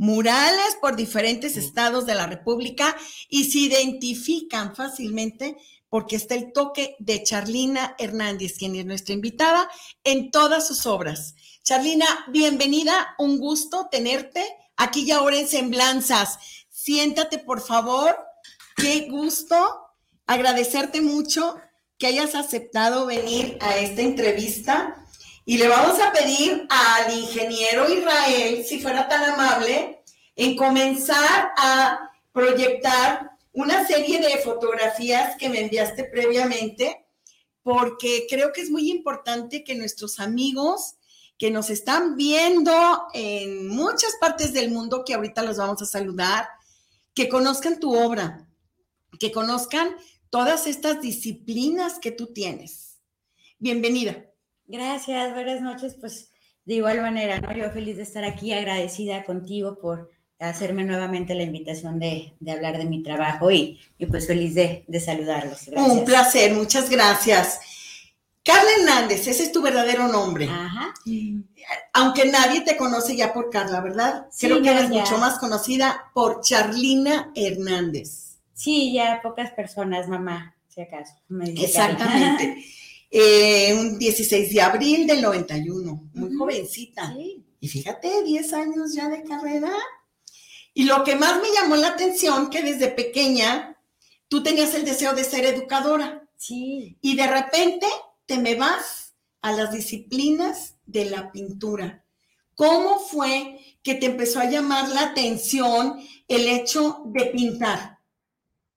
Murales 0.00 0.78
por 0.80 0.96
diferentes 0.96 1.58
estados 1.58 2.06
de 2.06 2.14
la 2.14 2.26
República 2.26 2.96
y 3.28 3.50
se 3.50 3.58
identifican 3.58 4.74
fácilmente 4.74 5.58
porque 5.90 6.16
está 6.16 6.34
el 6.36 6.52
toque 6.54 6.96
de 7.00 7.22
Charlina 7.22 7.96
Hernández, 7.98 8.56
quien 8.56 8.76
es 8.76 8.86
nuestra 8.86 9.12
invitada 9.12 9.68
en 10.02 10.30
todas 10.30 10.66
sus 10.66 10.86
obras. 10.86 11.34
Charlina, 11.62 12.06
bienvenida, 12.28 13.14
un 13.18 13.38
gusto 13.38 13.88
tenerte 13.90 14.42
aquí 14.74 15.02
y 15.02 15.10
ahora 15.10 15.38
en 15.38 15.46
Semblanzas. 15.46 16.38
Siéntate, 16.70 17.36
por 17.36 17.60
favor. 17.60 18.16
Qué 18.76 19.06
gusto 19.10 19.82
agradecerte 20.26 21.02
mucho 21.02 21.56
que 21.98 22.06
hayas 22.06 22.34
aceptado 22.34 23.04
venir 23.04 23.58
a 23.60 23.76
esta 23.76 24.00
entrevista. 24.00 24.99
Y 25.50 25.58
le 25.58 25.66
vamos 25.66 25.98
a 25.98 26.12
pedir 26.12 26.64
al 26.70 27.12
ingeniero 27.12 27.92
Israel, 27.92 28.64
si 28.64 28.78
fuera 28.78 29.08
tan 29.08 29.32
amable, 29.32 30.00
en 30.36 30.54
comenzar 30.54 31.50
a 31.56 32.08
proyectar 32.32 33.32
una 33.52 33.84
serie 33.84 34.20
de 34.20 34.38
fotografías 34.44 35.34
que 35.38 35.48
me 35.48 35.62
enviaste 35.62 36.04
previamente, 36.04 37.04
porque 37.64 38.28
creo 38.30 38.52
que 38.52 38.60
es 38.60 38.70
muy 38.70 38.92
importante 38.92 39.64
que 39.64 39.74
nuestros 39.74 40.20
amigos 40.20 40.94
que 41.36 41.50
nos 41.50 41.68
están 41.68 42.14
viendo 42.14 42.72
en 43.12 43.66
muchas 43.66 44.14
partes 44.20 44.52
del 44.52 44.70
mundo, 44.70 45.02
que 45.04 45.14
ahorita 45.14 45.42
los 45.42 45.56
vamos 45.56 45.82
a 45.82 45.86
saludar, 45.86 46.48
que 47.12 47.28
conozcan 47.28 47.80
tu 47.80 47.92
obra, 47.98 48.46
que 49.18 49.32
conozcan 49.32 49.96
todas 50.30 50.68
estas 50.68 51.00
disciplinas 51.00 51.98
que 51.98 52.12
tú 52.12 52.28
tienes. 52.28 53.00
Bienvenida. 53.58 54.29
Gracias, 54.70 55.34
buenas 55.34 55.60
noches. 55.60 55.96
Pues 56.00 56.30
de 56.64 56.74
igual 56.74 57.00
manera, 57.00 57.40
¿no? 57.40 57.52
Yo 57.52 57.70
feliz 57.70 57.96
de 57.96 58.04
estar 58.04 58.24
aquí, 58.24 58.52
agradecida 58.52 59.24
contigo 59.24 59.76
por 59.80 60.12
hacerme 60.38 60.84
nuevamente 60.84 61.34
la 61.34 61.42
invitación 61.42 61.98
de, 61.98 62.34
hablar 62.48 62.78
de 62.78 62.84
mi 62.84 63.02
trabajo 63.02 63.50
y, 63.50 63.80
pues 64.08 64.28
feliz 64.28 64.54
de, 64.54 64.84
saludarlos. 65.04 65.68
Un 65.74 66.04
placer, 66.04 66.54
muchas 66.54 66.88
gracias. 66.88 67.58
Carla 68.44 68.70
Hernández, 68.78 69.26
ese 69.26 69.42
es 69.42 69.50
tu 69.50 69.60
verdadero 69.60 70.06
nombre. 70.06 70.48
Ajá. 70.48 70.94
Aunque 71.92 72.26
nadie 72.26 72.60
te 72.60 72.76
conoce 72.76 73.16
ya 73.16 73.32
por 73.32 73.50
Carla, 73.50 73.80
¿verdad? 73.80 74.28
Creo 74.38 74.62
que 74.62 74.70
eres 74.70 74.88
mucho 74.88 75.18
más 75.18 75.40
conocida 75.40 76.12
por 76.14 76.42
Charlina 76.42 77.32
Hernández. 77.34 78.38
Sí, 78.54 78.92
ya 78.92 79.20
pocas 79.20 79.50
personas, 79.50 80.06
mamá, 80.06 80.54
si 80.68 80.80
acaso. 80.80 81.14
Exactamente. 81.44 82.64
Eh, 83.10 83.74
un 83.74 83.98
16 83.98 84.54
de 84.54 84.60
abril 84.62 85.06
del 85.06 85.20
91, 85.20 86.10
muy 86.14 86.36
jovencita. 86.36 87.14
Y 87.58 87.68
fíjate, 87.68 88.22
10 88.22 88.52
años 88.52 88.94
ya 88.94 89.08
de 89.08 89.24
carrera. 89.24 89.72
Y 90.72 90.84
lo 90.84 91.02
que 91.02 91.16
más 91.16 91.40
me 91.42 91.48
llamó 91.52 91.76
la 91.76 91.88
atención, 91.88 92.50
que 92.50 92.62
desde 92.62 92.88
pequeña 92.88 93.76
tú 94.28 94.42
tenías 94.42 94.74
el 94.74 94.84
deseo 94.84 95.12
de 95.14 95.24
ser 95.24 95.44
educadora. 95.44 96.28
Sí. 96.36 96.96
Y 97.00 97.16
de 97.16 97.26
repente 97.26 97.86
te 98.26 98.38
me 98.38 98.54
vas 98.54 99.14
a 99.42 99.52
las 99.52 99.72
disciplinas 99.72 100.76
de 100.86 101.06
la 101.06 101.32
pintura. 101.32 102.04
¿Cómo 102.54 103.00
fue 103.00 103.58
que 103.82 103.94
te 103.94 104.06
empezó 104.06 104.38
a 104.38 104.50
llamar 104.50 104.88
la 104.90 105.02
atención 105.02 105.98
el 106.28 106.46
hecho 106.46 107.02
de 107.06 107.26
pintar? 107.26 107.98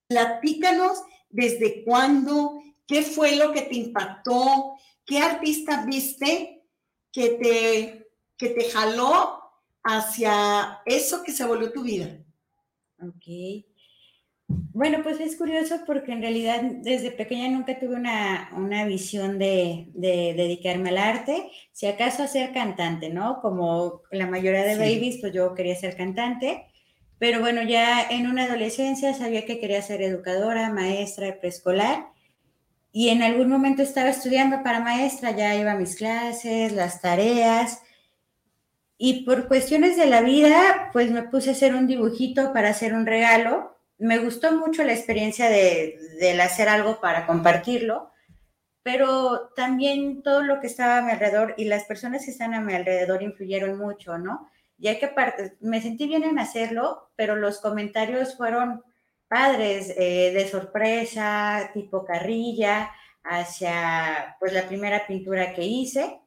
Platícanos 0.08 1.00
desde 1.30 1.84
cuándo, 1.84 2.62
qué 2.88 3.02
fue 3.02 3.36
lo 3.36 3.52
que 3.52 3.62
te 3.64 3.76
impactó, 3.76 4.76
qué 5.06 5.20
artista 5.20 5.86
viste 5.86 6.64
que 7.12 7.30
te, 7.30 8.12
que 8.38 8.50
te 8.50 8.70
jaló 8.70 9.42
hacia 9.84 10.82
eso 10.86 11.24
que 11.24 11.32
se 11.32 11.46
volvió 11.46 11.72
tu 11.72 11.84
vida. 11.84 12.20
Ok. 13.02 13.66
Bueno, 14.48 15.02
pues 15.04 15.20
es 15.20 15.36
curioso 15.36 15.82
porque 15.86 16.12
en 16.12 16.22
realidad 16.22 16.62
desde 16.62 17.12
pequeña 17.12 17.50
nunca 17.50 17.80
tuve 17.80 17.96
una, 17.96 18.86
visión 18.86 19.40
de, 19.40 19.88
dedicarme 19.94 20.90
al 20.90 20.98
arte, 20.98 21.50
si 21.72 21.88
acaso 21.88 22.24
a 22.24 22.28
ser 22.28 22.54
cantante, 22.54 23.10
¿no? 23.10 23.40
Como 23.42 24.02
la 24.12 24.28
mayoría 24.28 24.64
de 24.64 24.78
babies, 24.78 25.18
pues 25.22 25.34
yo 25.34 25.54
quería 25.54 25.76
ser 25.76 25.96
cantante. 25.96 26.66
Pero 27.20 27.40
bueno, 27.40 27.64
ya 27.64 28.02
en 28.10 28.28
una 28.28 28.46
adolescencia 28.46 29.14
sabía 29.14 29.46
que 29.46 29.60
quería 29.60 29.82
ser 29.82 30.02
educadora, 30.02 30.70
maestra 30.70 31.28
de 31.28 31.34
preescolar. 31.34 32.08
Y 32.94 33.10
en 33.10 33.22
algún 33.22 33.50
momento 33.50 33.82
estaba 33.82 34.08
estudiando 34.08 34.64
para 34.64 34.80
maestra, 34.80 35.32
ya 35.32 35.54
iba 35.56 35.74
a 35.74 35.78
mis 35.78 35.98
clases, 35.98 36.72
las 36.72 37.02
tareas. 37.02 37.82
Y 38.98 39.26
por 39.26 39.50
cuestiones 39.50 39.98
de 39.98 40.06
la 40.06 40.22
vida, 40.22 40.90
pues 40.94 41.12
me 41.12 41.24
puse 41.24 41.50
a 41.50 41.54
hacer 41.54 41.76
un 41.76 41.88
dibujito 41.88 42.54
para 42.54 42.70
hacer 42.70 42.94
un 42.94 43.06
regalo. 43.06 43.76
Me 43.98 44.20
gustó 44.20 44.54
mucho 44.54 44.86
la 44.86 44.94
experiencia 44.94 45.50
de, 45.50 46.00
de 46.22 46.42
hacer 46.42 46.70
algo 46.70 47.02
para 47.02 47.26
compartirlo, 47.26 48.12
pero 48.84 49.50
también 49.58 50.24
todo 50.24 50.42
lo 50.42 50.62
que 50.62 50.68
estaba 50.68 51.00
a 51.00 51.02
mi 51.02 51.12
alrededor 51.12 51.56
y 51.58 51.66
las 51.66 51.84
personas 51.84 52.24
que 52.24 52.32
están 52.32 52.54
a 52.54 52.62
mi 52.62 52.74
alrededor 52.74 53.22
influyeron 53.22 53.78
mucho, 53.78 54.18
¿no? 54.18 54.50
ya 54.84 55.00
que 55.00 55.10
me 55.62 55.82
sentí 55.82 56.08
bien 56.08 56.24
en 56.24 56.40
hacerlo, 56.40 57.10
pero 57.16 57.38
los 57.38 57.62
comentarios 57.62 58.36
fueron 58.36 58.84
padres, 59.34 59.92
eh, 59.98 60.32
de 60.32 60.48
sorpresa, 60.48 61.72
tipo 61.74 62.06
carrilla, 62.06 62.92
hacia 63.24 64.36
pues 64.40 64.54
la 64.54 64.68
primera 64.68 65.08
pintura 65.08 65.56
que 65.56 65.64
hice. 65.64 66.20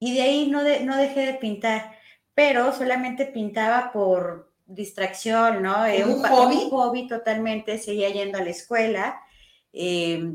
Y 0.00 0.14
de 0.14 0.22
ahí 0.22 0.50
no, 0.50 0.62
no 0.62 0.96
dejé 0.96 1.26
de 1.26 1.34
pintar, 1.34 1.92
pero 2.34 2.72
solamente 2.72 3.24
pintaba 3.26 3.92
por 3.92 4.52
distracción, 4.66 5.62
¿no? 5.62 5.86
Eh, 5.86 6.04
¿Un, 6.04 6.24
hobby? 6.24 6.56
Un 6.56 6.70
hobby 6.70 7.06
totalmente, 7.06 7.78
seguía 7.78 8.10
yendo 8.10 8.38
a 8.38 8.42
la 8.42 8.50
escuela. 8.50 9.20
Eh, 9.72 10.28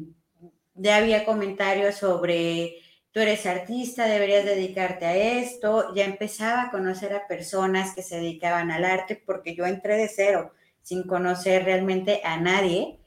ya 0.73 0.95
había 0.95 1.25
comentarios 1.25 1.95
sobre 1.95 2.77
tú 3.11 3.19
eres 3.19 3.45
artista, 3.45 4.05
deberías 4.05 4.45
dedicarte 4.45 5.05
a 5.05 5.17
esto. 5.17 5.93
Ya 5.95 6.05
empezaba 6.05 6.63
a 6.63 6.71
conocer 6.71 7.13
a 7.13 7.27
personas 7.27 7.93
que 7.93 8.03
se 8.03 8.17
dedicaban 8.17 8.71
al 8.71 8.85
arte 8.85 9.21
porque 9.25 9.53
yo 9.53 9.65
entré 9.65 9.97
de 9.97 10.07
cero, 10.07 10.53
sin 10.87 11.03
conocer 11.03 11.65
realmente 11.65 12.21
a 12.23 12.37
nadie. 12.37 12.97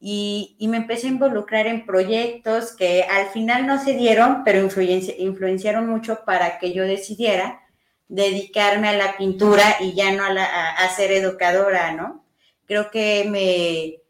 Y, 0.00 0.56
me 0.68 0.78
empecé 0.78 1.06
a 1.06 1.10
involucrar 1.10 1.68
en 1.68 1.86
proyectos 1.86 2.74
que 2.74 3.04
al 3.04 3.28
final 3.28 3.64
no 3.64 3.82
se 3.82 3.94
dieron, 3.94 4.42
pero 4.44 4.58
influenciaron 4.58 5.88
mucho 5.88 6.24
para 6.24 6.58
que 6.58 6.72
yo 6.72 6.82
decidiera 6.82 7.60
dedicarme 8.08 8.88
a 8.88 8.96
la 8.96 9.16
pintura 9.16 9.76
y 9.78 9.94
ya 9.94 10.10
no 10.12 10.24
a, 10.24 10.88
ser 10.96 11.12
educadora, 11.12 11.92
¿no? 11.92 12.24
Creo 12.66 12.90
que 12.90 13.24
me, 13.28 14.02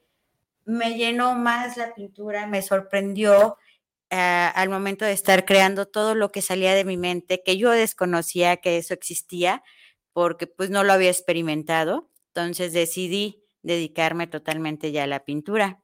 me 0.64 0.96
llenó 0.96 1.34
más 1.34 1.76
la 1.76 1.94
pintura, 1.94 2.46
me 2.46 2.62
sorprendió 2.62 3.58
al 4.08 4.70
momento 4.70 5.04
de 5.04 5.12
estar 5.12 5.44
creando 5.44 5.86
todo 5.86 6.14
lo 6.14 6.32
que 6.32 6.40
salía 6.40 6.74
de 6.74 6.84
mi 6.84 6.96
mente, 6.96 7.42
que 7.44 7.58
yo 7.58 7.72
desconocía 7.72 8.56
que 8.56 8.78
eso 8.78 8.94
existía, 8.94 9.62
porque 10.14 10.46
pues 10.46 10.70
no 10.70 10.82
lo 10.82 10.94
había 10.94 11.10
experimentado. 11.10 12.07
Entonces 12.38 12.72
decidí 12.72 13.44
dedicarme 13.62 14.28
totalmente 14.28 14.92
ya 14.92 15.04
a 15.04 15.06
la 15.08 15.24
pintura. 15.24 15.82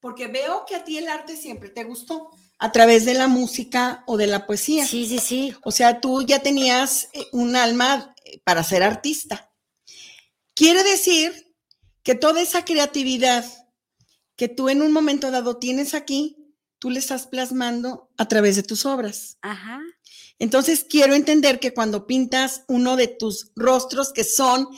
Porque 0.00 0.26
veo 0.26 0.64
que 0.66 0.74
a 0.74 0.82
ti 0.82 0.98
el 0.98 1.06
arte 1.06 1.36
siempre 1.36 1.70
te 1.70 1.84
gustó, 1.84 2.30
a 2.58 2.72
través 2.72 3.04
de 3.04 3.14
la 3.14 3.28
música 3.28 4.02
o 4.08 4.16
de 4.16 4.26
la 4.26 4.44
poesía. 4.44 4.84
Sí, 4.84 5.06
sí, 5.06 5.18
sí. 5.18 5.54
O 5.62 5.70
sea, 5.70 6.00
tú 6.00 6.22
ya 6.22 6.40
tenías 6.40 7.08
eh, 7.12 7.26
un 7.30 7.54
alma 7.54 8.12
eh, 8.24 8.40
para 8.42 8.64
ser 8.64 8.82
artista. 8.82 9.52
Quiere 10.54 10.82
decir 10.82 11.54
que 12.02 12.16
toda 12.16 12.40
esa 12.40 12.64
creatividad 12.64 13.44
que 14.34 14.48
tú 14.48 14.68
en 14.68 14.82
un 14.82 14.92
momento 14.92 15.30
dado 15.30 15.58
tienes 15.58 15.94
aquí, 15.94 16.36
tú 16.80 16.90
le 16.90 16.98
estás 16.98 17.28
plasmando 17.28 18.10
a 18.18 18.26
través 18.26 18.56
de 18.56 18.64
tus 18.64 18.84
obras. 18.84 19.38
Ajá. 19.42 19.80
Entonces, 20.40 20.84
quiero 20.88 21.14
entender 21.14 21.60
que 21.60 21.72
cuando 21.72 22.08
pintas 22.08 22.64
uno 22.66 22.96
de 22.96 23.06
tus 23.06 23.52
rostros 23.54 24.12
que 24.12 24.24
son 24.24 24.68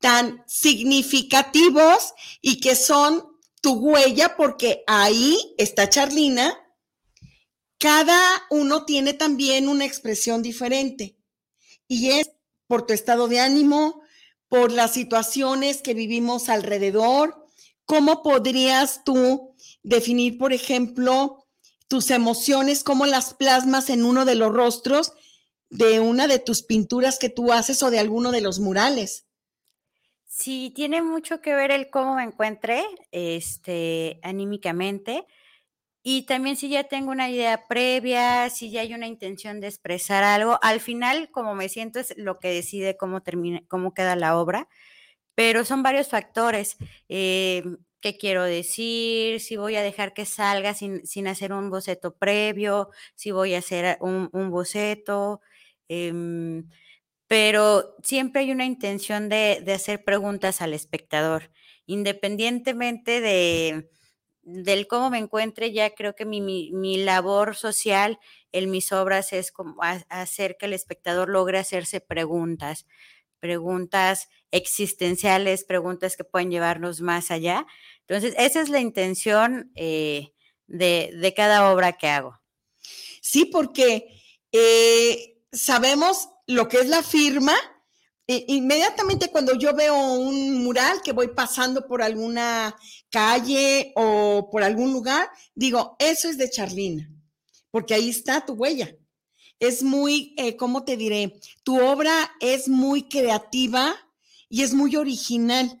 tan 0.00 0.44
significativos 0.46 2.14
y 2.40 2.60
que 2.60 2.76
son 2.76 3.24
tu 3.60 3.74
huella, 3.74 4.36
porque 4.36 4.84
ahí 4.86 5.38
está 5.58 5.88
Charlina, 5.88 6.56
cada 7.78 8.20
uno 8.50 8.84
tiene 8.84 9.12
también 9.12 9.68
una 9.68 9.84
expresión 9.84 10.42
diferente. 10.42 11.16
Y 11.88 12.10
es 12.10 12.30
por 12.66 12.86
tu 12.86 12.94
estado 12.94 13.28
de 13.28 13.40
ánimo, 13.40 14.02
por 14.48 14.72
las 14.72 14.92
situaciones 14.92 15.82
que 15.82 15.94
vivimos 15.94 16.48
alrededor. 16.48 17.46
¿Cómo 17.84 18.22
podrías 18.22 19.04
tú 19.04 19.54
definir, 19.82 20.38
por 20.38 20.52
ejemplo, 20.52 21.46
tus 21.88 22.10
emociones, 22.10 22.82
cómo 22.82 23.06
las 23.06 23.34
plasmas 23.34 23.90
en 23.90 24.04
uno 24.04 24.24
de 24.24 24.34
los 24.34 24.52
rostros 24.52 25.12
de 25.70 26.00
una 26.00 26.26
de 26.26 26.38
tus 26.38 26.62
pinturas 26.62 27.18
que 27.18 27.28
tú 27.28 27.52
haces 27.52 27.82
o 27.82 27.90
de 27.90 27.98
alguno 27.98 28.30
de 28.30 28.40
los 28.40 28.60
murales. 28.60 29.25
Sí, 30.38 30.70
tiene 30.74 31.00
mucho 31.02 31.40
que 31.40 31.54
ver 31.54 31.70
el 31.70 31.88
cómo 31.88 32.14
me 32.16 32.22
encuentre 32.22 32.84
este, 33.10 34.20
anímicamente 34.22 35.26
y 36.02 36.26
también 36.26 36.56
si 36.56 36.68
ya 36.68 36.84
tengo 36.84 37.10
una 37.10 37.30
idea 37.30 37.66
previa, 37.68 38.50
si 38.50 38.70
ya 38.70 38.82
hay 38.82 38.94
una 38.94 39.06
intención 39.06 39.60
de 39.60 39.68
expresar 39.68 40.24
algo, 40.24 40.58
al 40.62 40.80
final 40.80 41.30
como 41.30 41.54
me 41.54 41.70
siento 41.70 42.00
es 42.00 42.14
lo 42.18 42.38
que 42.38 42.48
decide 42.50 42.98
cómo 42.98 43.22
termina, 43.22 43.62
cómo 43.68 43.94
queda 43.94 44.14
la 44.16 44.38
obra, 44.38 44.68
pero 45.34 45.64
son 45.64 45.82
varios 45.82 46.08
factores. 46.08 46.76
Eh, 47.08 47.64
qué 48.00 48.18
quiero 48.18 48.44
decir, 48.44 49.40
si 49.40 49.56
voy 49.56 49.76
a 49.76 49.82
dejar 49.82 50.14
que 50.14 50.26
salga 50.26 50.74
sin, 50.74 51.28
hacer 51.28 51.52
un 51.54 51.70
boceto 51.70 52.16
previo, 52.16 52.90
si 53.14 53.30
voy 53.32 53.54
a 53.54 53.60
hacer 53.60 53.98
un, 54.02 54.30
boceto, 54.50 55.40
em, 55.88 56.68
pero 57.28 57.96
siempre 58.02 58.42
hay 58.42 58.52
una 58.52 58.64
intención 58.64 59.28
de, 59.28 59.64
hacer 59.74 60.04
preguntas 60.04 60.62
al 60.62 60.74
espectador, 60.74 61.50
independientemente 61.86 63.20
de, 63.20 63.90
del 64.42 64.86
cómo 64.86 65.10
me 65.10 65.18
encuentre, 65.18 65.72
ya 65.72 65.90
creo 65.90 66.14
que 66.14 66.24
mi, 66.24 66.96
labor 66.98 67.56
social 67.56 68.18
en 68.52 68.70
mis 68.70 68.92
obras 68.92 69.32
es 69.32 69.50
como 69.50 69.82
hacer 70.08 70.56
que 70.56 70.66
el 70.66 70.72
espectador 70.72 71.28
logre 71.28 71.58
hacerse 71.58 72.00
preguntas, 72.00 72.86
preguntas 73.40 74.28
existenciales, 74.52 75.64
preguntas 75.64 76.16
que 76.16 76.24
pueden 76.24 76.50
llevarnos 76.50 77.00
más 77.00 77.30
allá. 77.30 77.66
Entonces, 78.00 78.34
esa 78.38 78.60
es 78.60 78.68
la 78.68 78.80
intención 78.80 79.72
eh, 79.74 80.32
de, 80.68 81.34
cada 81.36 81.72
obra 81.72 81.94
que 81.94 82.08
hago. 82.08 82.40
Sí, 83.20 83.46
porque 83.46 84.20
eh, 84.52 85.42
sabemos 85.52 86.28
lo 86.46 86.68
que 86.68 86.78
es 86.78 86.88
la 86.88 87.02
firma. 87.02 87.54
Inmediatamente 88.28 89.30
cuando 89.30 89.54
yo 89.54 89.72
veo 89.74 89.94
un 90.14 90.64
mural 90.64 91.00
que 91.02 91.12
voy 91.12 91.28
pasando 91.28 91.86
por 91.86 92.02
alguna 92.02 92.76
calle 93.08 93.92
o 93.94 94.48
por 94.50 94.64
algún 94.64 94.92
lugar, 94.92 95.28
digo, 95.54 95.94
eso 96.00 96.28
es 96.28 96.36
de 96.36 96.50
Charlina, 96.50 97.08
porque 97.70 97.94
ahí 97.94 98.08
está 98.08 98.44
tu 98.44 98.54
huella. 98.54 98.96
Es 99.60 99.84
muy, 99.84 100.34
eh, 100.38 100.56
¿cómo 100.56 100.84
te 100.84 100.96
diré? 100.96 101.38
Tu 101.62 101.80
obra 101.80 102.32
es 102.40 102.68
muy 102.68 103.08
creativa 103.08 103.94
y 104.48 104.62
es 104.62 104.74
muy 104.74 104.96
original, 104.96 105.80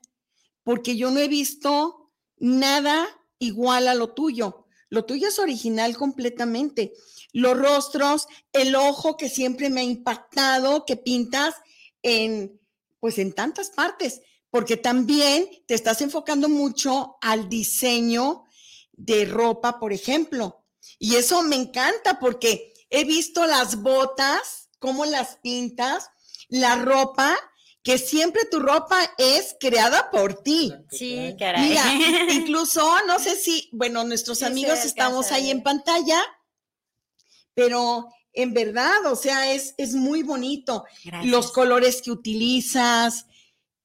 porque 0.62 0.96
yo 0.96 1.10
no 1.10 1.18
he 1.18 1.28
visto 1.28 2.12
nada 2.38 3.08
igual 3.40 3.88
a 3.88 3.94
lo 3.94 4.14
tuyo. 4.14 4.66
Lo 4.88 5.04
tuyo 5.04 5.28
es 5.28 5.38
original 5.40 5.96
completamente. 5.96 6.92
Los 7.36 7.58
rostros, 7.58 8.28
el 8.54 8.74
ojo 8.74 9.18
que 9.18 9.28
siempre 9.28 9.68
me 9.68 9.82
ha 9.82 9.84
impactado, 9.84 10.86
que 10.86 10.96
pintas 10.96 11.54
en, 12.02 12.58
pues 12.98 13.18
en 13.18 13.34
tantas 13.34 13.68
partes, 13.68 14.22
porque 14.48 14.78
también 14.78 15.46
te 15.66 15.74
estás 15.74 16.00
enfocando 16.00 16.48
mucho 16.48 17.18
al 17.20 17.50
diseño 17.50 18.46
de 18.92 19.26
ropa, 19.26 19.78
por 19.78 19.92
ejemplo. 19.92 20.64
Y 20.98 21.16
eso 21.16 21.42
me 21.42 21.56
encanta 21.56 22.18
porque 22.18 22.72
he 22.88 23.04
visto 23.04 23.44
las 23.44 23.82
botas, 23.82 24.70
cómo 24.78 25.04
las 25.04 25.36
pintas, 25.36 26.08
la 26.48 26.76
ropa, 26.76 27.36
que 27.82 27.98
siempre 27.98 28.46
tu 28.50 28.60
ropa 28.60 28.98
es 29.18 29.54
creada 29.60 30.10
por 30.10 30.42
ti. 30.42 30.72
Sí, 30.90 31.36
caray. 31.38 31.68
Mira, 31.68 31.84
incluso, 32.32 32.90
no 33.06 33.18
sé 33.18 33.36
si, 33.36 33.68
bueno, 33.72 34.04
nuestros 34.04 34.42
amigos 34.42 34.86
estamos 34.86 35.32
ahí 35.32 35.50
en 35.50 35.62
pantalla, 35.62 36.24
pero 37.56 38.08
en 38.32 38.54
verdad, 38.54 39.06
o 39.10 39.16
sea, 39.16 39.52
es, 39.52 39.74
es 39.78 39.94
muy 39.94 40.22
bonito. 40.22 40.84
Los 41.24 41.50
colores 41.50 42.02
que 42.02 42.12
utilizas. 42.12 43.26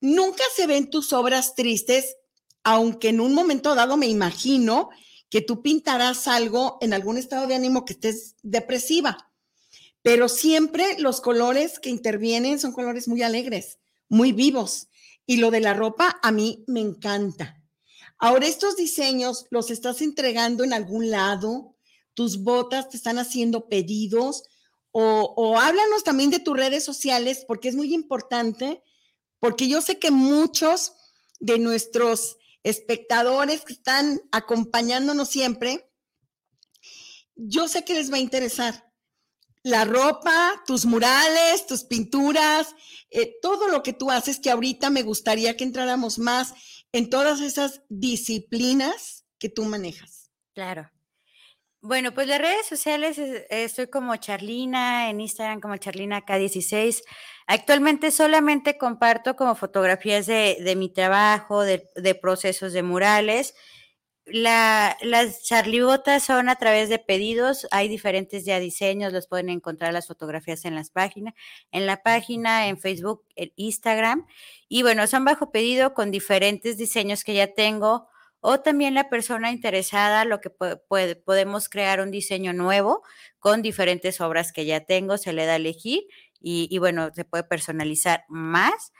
Nunca 0.01 0.43
se 0.55 0.67
ven 0.67 0.89
tus 0.89 1.13
obras 1.13 1.55
tristes, 1.55 2.17
aunque 2.63 3.09
en 3.09 3.21
un 3.21 3.33
momento 3.33 3.73
dado 3.73 3.97
me 3.97 4.07
imagino 4.07 4.89
que 5.29 5.41
tú 5.41 5.61
pintarás 5.61 6.27
algo 6.27 6.77
en 6.81 6.93
algún 6.93 7.17
estado 7.17 7.47
de 7.47 7.55
ánimo 7.55 7.85
que 7.85 7.93
estés 7.93 8.35
depresiva. 8.43 9.31
Pero 10.01 10.27
siempre 10.27 10.99
los 10.99 11.21
colores 11.21 11.79
que 11.79 11.89
intervienen 11.89 12.59
son 12.59 12.73
colores 12.73 13.07
muy 13.07 13.23
alegres 13.23 13.79
muy 14.11 14.33
vivos. 14.33 14.89
Y 15.25 15.37
lo 15.37 15.49
de 15.49 15.61
la 15.61 15.73
ropa 15.73 16.19
a 16.21 16.31
mí 16.31 16.63
me 16.67 16.81
encanta. 16.81 17.63
Ahora 18.19 18.45
estos 18.45 18.75
diseños 18.75 19.47
los 19.49 19.71
estás 19.71 20.01
entregando 20.01 20.63
en 20.63 20.73
algún 20.73 21.09
lado, 21.09 21.70
tus 22.21 22.43
botas 22.43 22.87
te 22.87 22.97
están 22.97 23.17
haciendo 23.17 23.67
pedidos 23.67 24.43
o, 24.91 25.57
háblanos 25.57 26.03
también 26.03 26.29
de 26.29 26.37
tus 26.37 26.55
redes 26.55 26.85
sociales 26.85 27.45
porque 27.47 27.67
es 27.67 27.75
muy 27.75 27.95
importante, 27.95 28.83
porque 29.39 29.67
yo 29.67 29.81
sé 29.81 29.97
que 29.97 30.11
muchos 30.11 30.93
de 31.39 31.57
nuestros 31.57 32.37
espectadores 32.61 33.61
que 33.61 33.73
están 33.73 34.21
acompañándonos 34.31 35.29
siempre, 35.29 35.91
yo 37.33 37.67
sé 37.67 37.83
que 37.85 37.95
les 37.95 38.11
va 38.11 38.17
a 38.17 38.19
interesar 38.27 38.93
la 39.63 39.83
ropa, 39.83 40.61
tus 40.67 40.85
murales, 40.85 41.65
tus 41.65 41.85
pinturas, 41.85 42.75
eh, 43.09 43.33
todo 43.41 43.67
lo 43.67 43.81
que 43.81 43.93
tú 43.93 44.11
haces, 44.11 44.39
que 44.39 44.51
ahorita 44.51 44.91
me 44.91 45.01
gustaría 45.01 45.57
que 45.57 45.63
entráramos 45.63 46.19
más 46.19 46.53
en 46.91 47.09
todas 47.09 47.41
esas 47.41 47.81
disciplinas 47.89 49.25
que 49.39 49.49
tú 49.49 49.65
manejas. 49.65 50.29
Claro. 50.53 50.91
Bueno, 51.83 52.13
pues 52.13 52.27
las 52.27 52.39
redes 52.39 52.67
sociales 52.67 53.17
estoy 53.49 53.87
como 53.87 54.15
Charlina, 54.17 55.09
en 55.09 55.19
Instagram 55.19 55.59
como 55.59 55.77
Charlina 55.77 56.23
K16. 56.23 57.01
Actualmente 57.47 58.11
solamente 58.11 58.77
comparto 58.77 59.35
como 59.35 59.55
fotografías 59.55 60.27
de, 60.27 60.75
mi 60.77 60.89
trabajo, 60.89 61.63
de, 61.63 61.89
de 61.95 62.13
procesos 62.15 62.73
de 62.73 62.83
murales 62.83 63.55
la, 64.25 64.97
las 65.01 65.43
charlibotas 65.43 66.23
son 66.23 66.49
a 66.49 66.55
través 66.55 66.89
de 66.89 66.99
pedidos, 66.99 67.67
hay 67.71 67.87
diferentes 67.87 68.45
ya 68.45 68.59
diseños, 68.59 69.13
los 69.13 69.27
pueden 69.27 69.49
encontrar 69.49 69.93
las 69.93 70.07
fotografías 70.07 70.65
en 70.65 70.75
las 70.75 70.89
páginas, 70.89 71.33
en 71.71 71.85
la 71.85 72.03
página, 72.03 72.67
en 72.67 72.77
Facebook, 72.79 73.23
en 73.35 73.51
Instagram, 73.55 74.27
y 74.67 74.83
bueno, 74.83 75.07
son 75.07 75.25
bajo 75.25 75.51
pedido 75.51 75.93
con 75.93 76.11
diferentes 76.11 76.77
diseños 76.77 77.23
que 77.23 77.33
ya 77.33 77.53
tengo, 77.53 78.07
o 78.41 78.59
también 78.59 78.95
la 78.95 79.09
persona 79.09 79.51
interesada, 79.51 80.25
lo 80.25 80.41
que 80.41 80.49
puede, 80.49 81.15
podemos 81.15 81.69
crear 81.69 82.01
un 82.01 82.11
diseño 82.11 82.53
nuevo 82.53 83.03
con 83.39 83.61
diferentes 83.61 84.19
obras 84.19 84.51
que 84.51 84.65
ya 84.65 84.81
tengo, 84.81 85.17
se 85.17 85.31
le 85.31 85.45
da 85.45 85.53
a 85.53 85.57
elegir 85.57 86.03
y, 86.41 86.77
bueno, 86.79 87.11
se 87.13 87.23
puede 87.23 87.43
personalizar 87.43 88.25
más. 88.27 88.93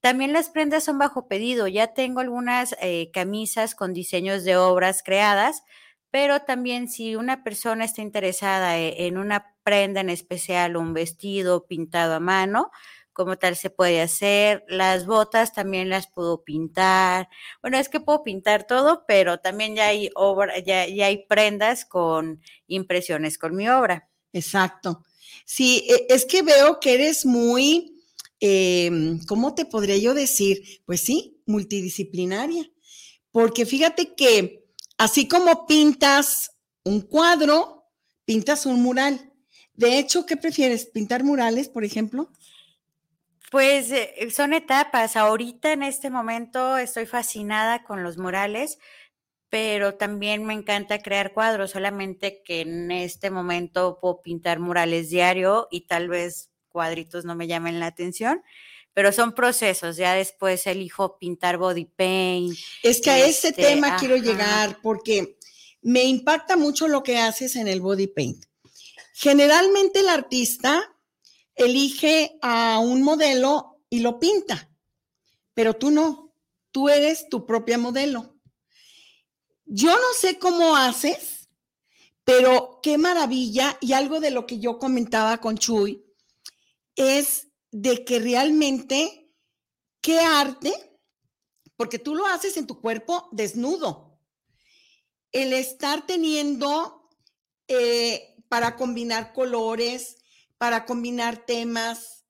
También 0.00 0.32
las 0.32 0.50
prendas 0.50 0.84
son 0.84 0.98
bajo 0.98 1.26
pedido. 1.26 1.68
Ya 1.68 1.94
tengo 1.94 2.20
algunas 2.20 2.76
eh, 2.82 3.10
camisas 3.12 3.74
con 3.74 3.94
diseños 3.94 4.44
de 4.44 4.56
obras 4.56 5.02
creadas, 5.02 5.62
pero 6.10 6.40
también 6.40 6.88
si 6.88 7.16
una 7.16 7.42
persona 7.44 7.84
está 7.86 8.02
interesada 8.02 8.78
e, 8.78 9.06
en 9.06 9.16
una 9.16 9.54
prenda 9.64 10.00
en 10.02 10.10
especial, 10.10 10.76
un 10.76 10.92
vestido 10.92 11.66
pintado 11.66 12.14
a 12.14 12.20
mano, 12.20 12.70
como 13.12 13.36
tal 13.38 13.56
se 13.56 13.70
puede 13.70 14.00
hacer. 14.00 14.64
Las 14.68 15.06
botas 15.06 15.52
también 15.52 15.88
las 15.88 16.06
puedo 16.06 16.44
pintar. 16.44 17.28
Bueno, 17.60 17.78
es 17.78 17.88
que 17.88 18.00
puedo 18.00 18.22
pintar 18.22 18.66
todo, 18.66 19.04
pero 19.06 19.38
también 19.38 19.76
ya 19.76 19.88
hay 19.88 20.10
obra, 20.14 20.58
ya, 20.58 20.86
ya 20.86 21.06
hay 21.06 21.26
prendas 21.26 21.84
con 21.84 22.40
impresiones 22.66 23.38
con 23.38 23.56
mi 23.56 23.68
obra. 23.68 24.08
Exacto. 24.32 25.02
Sí, 25.44 25.84
e, 25.88 26.06
es 26.14 26.26
que 26.26 26.42
veo 26.42 26.80
que 26.80 26.94
eres 26.94 27.26
muy 27.26 27.92
Em, 28.44 29.20
¿cómo 29.26 29.54
te 29.54 29.64
podría 29.64 29.96
yo 29.98 30.14
decir? 30.14 30.82
Pues 30.84 31.00
sí, 31.00 31.40
multidisciplinaria. 31.46 32.68
Porque 33.30 33.64
fíjate 33.64 34.16
que 34.16 34.64
así 34.98 35.28
como 35.28 35.64
pintas 35.64 36.50
un 36.82 37.02
cuadro, 37.02 37.84
pintas 38.24 38.66
un 38.66 38.82
mural. 38.82 39.32
De 39.74 39.96
hecho, 39.96 40.26
¿qué 40.26 40.36
prefieres? 40.36 40.86
¿Pintar 40.86 41.22
murales, 41.22 41.68
por 41.68 41.84
ejemplo? 41.84 42.32
Pues 43.52 43.92
eh, 43.92 44.30
son 44.34 44.54
etapas. 44.54 45.14
Ahorita 45.14 45.72
en 45.72 45.82
este 45.82 46.08
momento 46.08 46.78
estoy 46.78 47.04
fascinada 47.04 47.84
con 47.84 48.02
los 48.02 48.16
murales, 48.16 48.78
pero 49.50 49.94
también 49.96 50.46
me 50.46 50.54
encanta 50.54 51.02
crear 51.02 51.34
cuadros, 51.34 51.72
solamente 51.72 52.42
que 52.42 52.62
en 52.62 52.90
este 52.90 53.30
momento 53.30 53.98
puedo 54.00 54.22
pintar 54.22 54.58
murales 54.58 55.10
diario 55.10 55.68
y 55.70 55.82
tal 55.82 56.08
vez 56.08 56.48
cuadritos 56.70 57.26
no 57.26 57.34
me 57.34 57.46
llamen 57.46 57.78
la 57.78 57.88
atención, 57.88 58.42
pero 58.94 59.12
son 59.12 59.34
procesos. 59.34 59.98
Ya 59.98 60.14
después 60.14 60.66
elijo 60.66 61.18
pintar 61.18 61.58
body 61.58 61.84
paint. 61.84 62.56
Es 62.82 63.02
que 63.02 63.10
a 63.10 63.18
ese 63.18 63.48
este, 63.48 63.64
tema 63.64 63.98
quiero 63.98 64.16
llegar 64.16 64.78
porque 64.80 65.36
me 65.82 66.04
impacta 66.04 66.56
mucho 66.56 66.88
lo 66.88 67.02
que 67.02 67.18
haces 67.18 67.56
en 67.56 67.68
el 67.68 67.82
body 67.82 68.06
paint. 68.06 68.46
Generalmente 69.12 70.00
el 70.00 70.08
artista 70.08 70.88
elige 71.54 72.38
a 72.42 72.78
un 72.78 73.02
modelo 73.02 73.80
y 73.90 74.00
lo 74.00 74.18
pinta, 74.18 74.70
pero 75.54 75.74
tú 75.74 75.90
no, 75.90 76.34
tú 76.70 76.88
eres 76.88 77.28
tu 77.28 77.46
propia 77.46 77.78
modelo. 77.78 78.38
Yo 79.64 79.90
no 79.90 80.12
sé 80.18 80.38
cómo 80.38 80.76
haces, 80.76 81.48
pero 82.24 82.80
qué 82.82 82.98
maravilla 82.98 83.76
y 83.80 83.92
algo 83.92 84.20
de 84.20 84.30
lo 84.30 84.46
que 84.46 84.58
yo 84.58 84.78
comentaba 84.78 85.38
con 85.38 85.56
Chuy, 85.56 86.04
es 86.94 87.48
de 87.70 88.04
que 88.04 88.18
realmente 88.18 89.30
qué 90.00 90.20
arte, 90.20 90.72
porque 91.76 91.98
tú 91.98 92.14
lo 92.14 92.26
haces 92.26 92.56
en 92.56 92.66
tu 92.66 92.80
cuerpo 92.80 93.28
desnudo. 93.32 94.10
el 95.32 95.54
estar 95.54 96.06
teniendo 96.06 97.08
eh, 97.66 98.36
para 98.48 98.76
combinar 98.76 99.32
colores, 99.32 100.21
para 100.62 100.84
combinar 100.86 101.44
temas. 101.44 102.24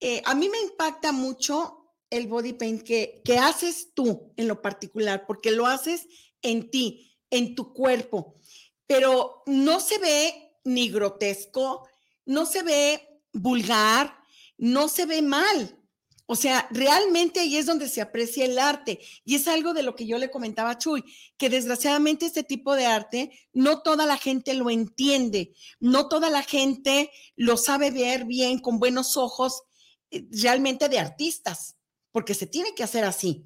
Eh, 0.00 0.22
a 0.24 0.34
mí 0.34 0.48
me 0.48 0.58
impacta 0.62 1.12
mucho 1.12 1.92
el 2.08 2.26
body 2.26 2.54
paint 2.54 2.82
que, 2.82 3.20
que 3.22 3.36
haces 3.36 3.92
tú 3.92 4.32
en 4.38 4.48
lo 4.48 4.62
particular, 4.62 5.26
porque 5.26 5.50
lo 5.50 5.66
haces 5.66 6.06
en 6.40 6.70
ti, 6.70 7.14
en 7.28 7.54
tu 7.54 7.74
cuerpo, 7.74 8.40
pero 8.86 9.42
no 9.44 9.78
se 9.80 9.98
ve 9.98 10.54
ni 10.64 10.88
grotesco, 10.88 11.86
no 12.24 12.46
se 12.46 12.62
ve 12.62 13.20
vulgar, 13.34 14.16
no 14.56 14.88
se 14.88 15.04
ve 15.04 15.20
mal. 15.20 15.83
O 16.26 16.36
sea, 16.36 16.66
realmente 16.70 17.40
ahí 17.40 17.56
es 17.56 17.66
donde 17.66 17.88
se 17.88 18.00
aprecia 18.00 18.46
el 18.46 18.58
arte. 18.58 19.00
Y 19.24 19.34
es 19.34 19.46
algo 19.46 19.74
de 19.74 19.82
lo 19.82 19.94
que 19.94 20.06
yo 20.06 20.18
le 20.18 20.30
comentaba 20.30 20.70
a 20.70 20.78
Chuy, 20.78 21.04
que 21.36 21.50
desgraciadamente 21.50 22.24
este 22.24 22.42
tipo 22.42 22.74
de 22.74 22.86
arte 22.86 23.30
no 23.52 23.82
toda 23.82 24.06
la 24.06 24.16
gente 24.16 24.54
lo 24.54 24.70
entiende, 24.70 25.54
no 25.80 26.08
toda 26.08 26.30
la 26.30 26.42
gente 26.42 27.10
lo 27.36 27.56
sabe 27.56 27.90
ver 27.90 28.24
bien, 28.24 28.58
con 28.58 28.78
buenos 28.78 29.16
ojos, 29.16 29.64
eh, 30.10 30.26
realmente 30.30 30.88
de 30.88 30.98
artistas, 30.98 31.76
porque 32.10 32.34
se 32.34 32.46
tiene 32.46 32.74
que 32.74 32.84
hacer 32.84 33.04
así. 33.04 33.44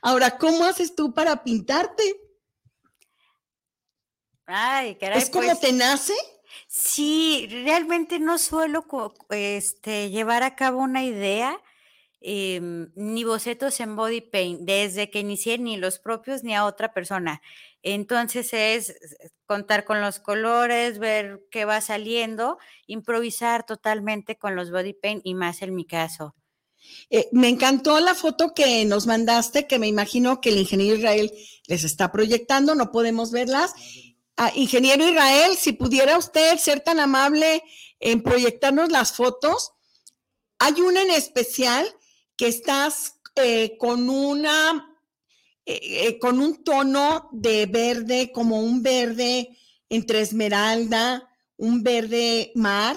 Ahora, 0.00 0.38
¿cómo 0.38 0.64
haces 0.64 0.94
tú 0.94 1.12
para 1.12 1.44
pintarte? 1.44 2.02
Ay, 4.46 4.96
caray, 4.96 5.18
¿Es 5.18 5.28
como 5.28 5.46
pues, 5.46 5.60
te 5.60 5.72
nace? 5.72 6.14
Sí, 6.68 7.48
realmente 7.64 8.18
no 8.18 8.38
suelo 8.38 8.86
este, 9.30 10.10
llevar 10.10 10.42
a 10.42 10.54
cabo 10.54 10.78
una 10.78 11.04
idea, 11.04 11.60
em, 12.28 12.90
ni 12.96 13.22
bocetos 13.22 13.78
en 13.78 13.94
body 13.94 14.20
paint, 14.20 14.62
desde 14.62 15.10
que 15.10 15.20
inicié 15.20 15.58
ni 15.58 15.76
los 15.76 16.00
propios 16.00 16.42
ni 16.42 16.56
a 16.56 16.64
otra 16.64 16.92
persona. 16.92 17.40
Entonces 17.84 18.52
es 18.52 18.96
contar 19.46 19.84
con 19.84 20.00
los 20.00 20.18
colores, 20.18 20.98
ver 20.98 21.46
qué 21.52 21.64
va 21.64 21.80
saliendo, 21.80 22.58
improvisar 22.88 23.64
totalmente 23.64 24.36
con 24.36 24.56
los 24.56 24.72
body 24.72 24.92
paint 24.92 25.20
y 25.24 25.34
más 25.34 25.62
en 25.62 25.76
mi 25.76 25.84
caso. 25.84 26.34
Eh, 27.10 27.28
me 27.30 27.48
encantó 27.48 28.00
la 28.00 28.16
foto 28.16 28.54
que 28.54 28.84
nos 28.84 29.06
mandaste, 29.06 29.68
que 29.68 29.78
me 29.78 29.86
imagino 29.86 30.40
que 30.40 30.48
el 30.48 30.58
ingeniero 30.58 30.96
Israel 30.96 31.32
les 31.68 31.84
está 31.84 32.10
proyectando, 32.10 32.74
no 32.74 32.90
podemos 32.90 33.30
verlas. 33.30 33.72
Ah, 34.36 34.50
ingeniero 34.56 35.08
Israel, 35.08 35.56
si 35.56 35.72
pudiera 35.74 36.18
usted 36.18 36.58
ser 36.58 36.80
tan 36.80 36.98
amable 36.98 37.62
en 38.00 38.20
proyectarnos 38.22 38.90
las 38.90 39.12
fotos. 39.12 39.74
Hay 40.58 40.80
una 40.80 41.02
en 41.02 41.12
especial 41.12 41.86
que 42.36 42.48
estás 42.48 43.14
eh, 43.36 43.76
con 43.78 44.08
una, 44.08 44.96
eh, 45.64 45.80
eh, 45.82 46.18
con 46.18 46.40
un 46.40 46.62
tono 46.64 47.28
de 47.32 47.66
verde, 47.66 48.30
como 48.32 48.60
un 48.60 48.82
verde 48.82 49.56
entre 49.88 50.20
esmeralda, 50.20 51.28
un 51.56 51.82
verde 51.82 52.52
mar, 52.54 52.96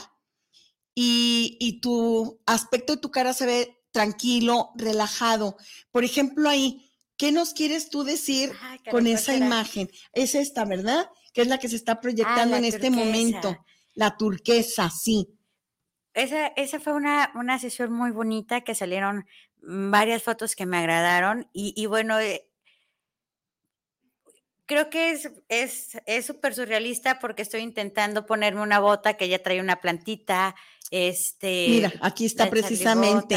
y, 0.95 1.58
y 1.60 1.80
tu 1.80 2.41
aspecto 2.45 2.95
de 2.95 3.02
tu 3.02 3.12
cara 3.12 3.34
se 3.34 3.45
ve 3.45 3.78
tranquilo, 3.91 4.71
relajado. 4.75 5.56
Por 5.91 6.04
ejemplo, 6.04 6.49
ahí, 6.49 6.91
¿qué 7.15 7.32
nos 7.32 7.54
quieres 7.54 7.89
tú 7.89 8.04
decir 8.04 8.52
Ay, 8.62 8.80
caray, 8.80 8.91
con 8.91 9.04
¿cuál 9.04 9.08
esa 9.08 9.34
será? 9.34 9.45
imagen? 9.45 9.89
Es 10.13 10.36
esta, 10.36 10.65
¿verdad? 10.65 11.10
Que 11.34 11.41
es 11.41 11.47
la 11.47 11.58
que 11.58 11.69
se 11.69 11.75
está 11.78 12.02
proyectando 12.02 12.56
Ah, 12.56 12.60
en 12.60 12.65
este 12.65 12.89
momento. 12.89 13.58
La 13.95 14.17
turquesa, 14.17 14.89
sí. 14.89 15.28
Esa, 16.19 16.47
esa 16.47 16.79
fue 16.79 16.93
una, 16.93 17.32
una 17.36 17.60
sesión 17.60 17.91
muy 17.93 18.12
bonita 18.12 18.62
que 18.62 18.75
salieron 18.75 19.25
varias 19.62 20.23
fotos 20.23 20.55
que 20.55 20.65
me 20.65 20.77
agradaron 20.77 21.47
y, 21.53 21.73
y 21.75 21.86
bueno, 21.86 22.19
eh, 22.19 22.45
creo 24.65 24.89
que 24.89 25.12
es 25.12 25.29
es 25.49 25.97
es 26.05 26.25
súper 26.25 26.53
surrealista 26.53 27.19
porque 27.19 27.41
estoy 27.41 27.62
intentando 27.62 28.25
ponerme 28.25 28.62
una 28.62 28.79
bota 28.79 29.15
que 29.15 29.27
ya 29.29 29.41
trae 29.41 29.60
una 29.60 29.77
plantita, 29.82 30.55
este, 30.91 31.65
Mira, 31.69 31.93
aquí 32.01 32.25
está 32.25 32.49
precisamente. 32.49 33.36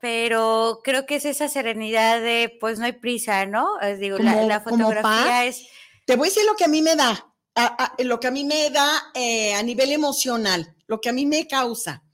pero 0.00 0.80
creo 0.84 1.06
que 1.06 1.16
es 1.16 1.24
esa 1.24 1.48
serenidad 1.48 2.20
de, 2.20 2.56
pues 2.60 2.78
no 2.78 2.84
hay 2.84 2.92
prisa, 2.92 3.46
¿no? 3.46 3.80
Eh, 3.80 3.96
digo, 3.96 4.18
la, 4.18 4.32
Como- 4.34 4.48
la 4.48 4.62
como 4.64 4.76
fotografía 4.78 5.46
es 5.46 5.66
Te 6.06 6.16
voy 6.16 6.28
a 6.28 6.30
decir 6.30 6.44
lo 6.46 6.54
que 6.56 6.64
a 6.64 6.68
mí 6.68 6.82
me 6.82 6.94
da, 6.96 7.32
a- 7.54 7.84
a- 7.84 8.02
lo 8.02 8.20
que 8.20 8.26
a 8.26 8.30
mí 8.30 8.44
me 8.44 8.68
da 8.70 8.88
eh, 9.14 9.54
a 9.54 9.62
nivel 9.62 9.92
emocional, 9.92 10.73
lo 10.86 11.00
que 11.00 11.08
a 11.08 11.12
mí 11.12 11.26
me 11.26 11.46
causa. 11.46 12.04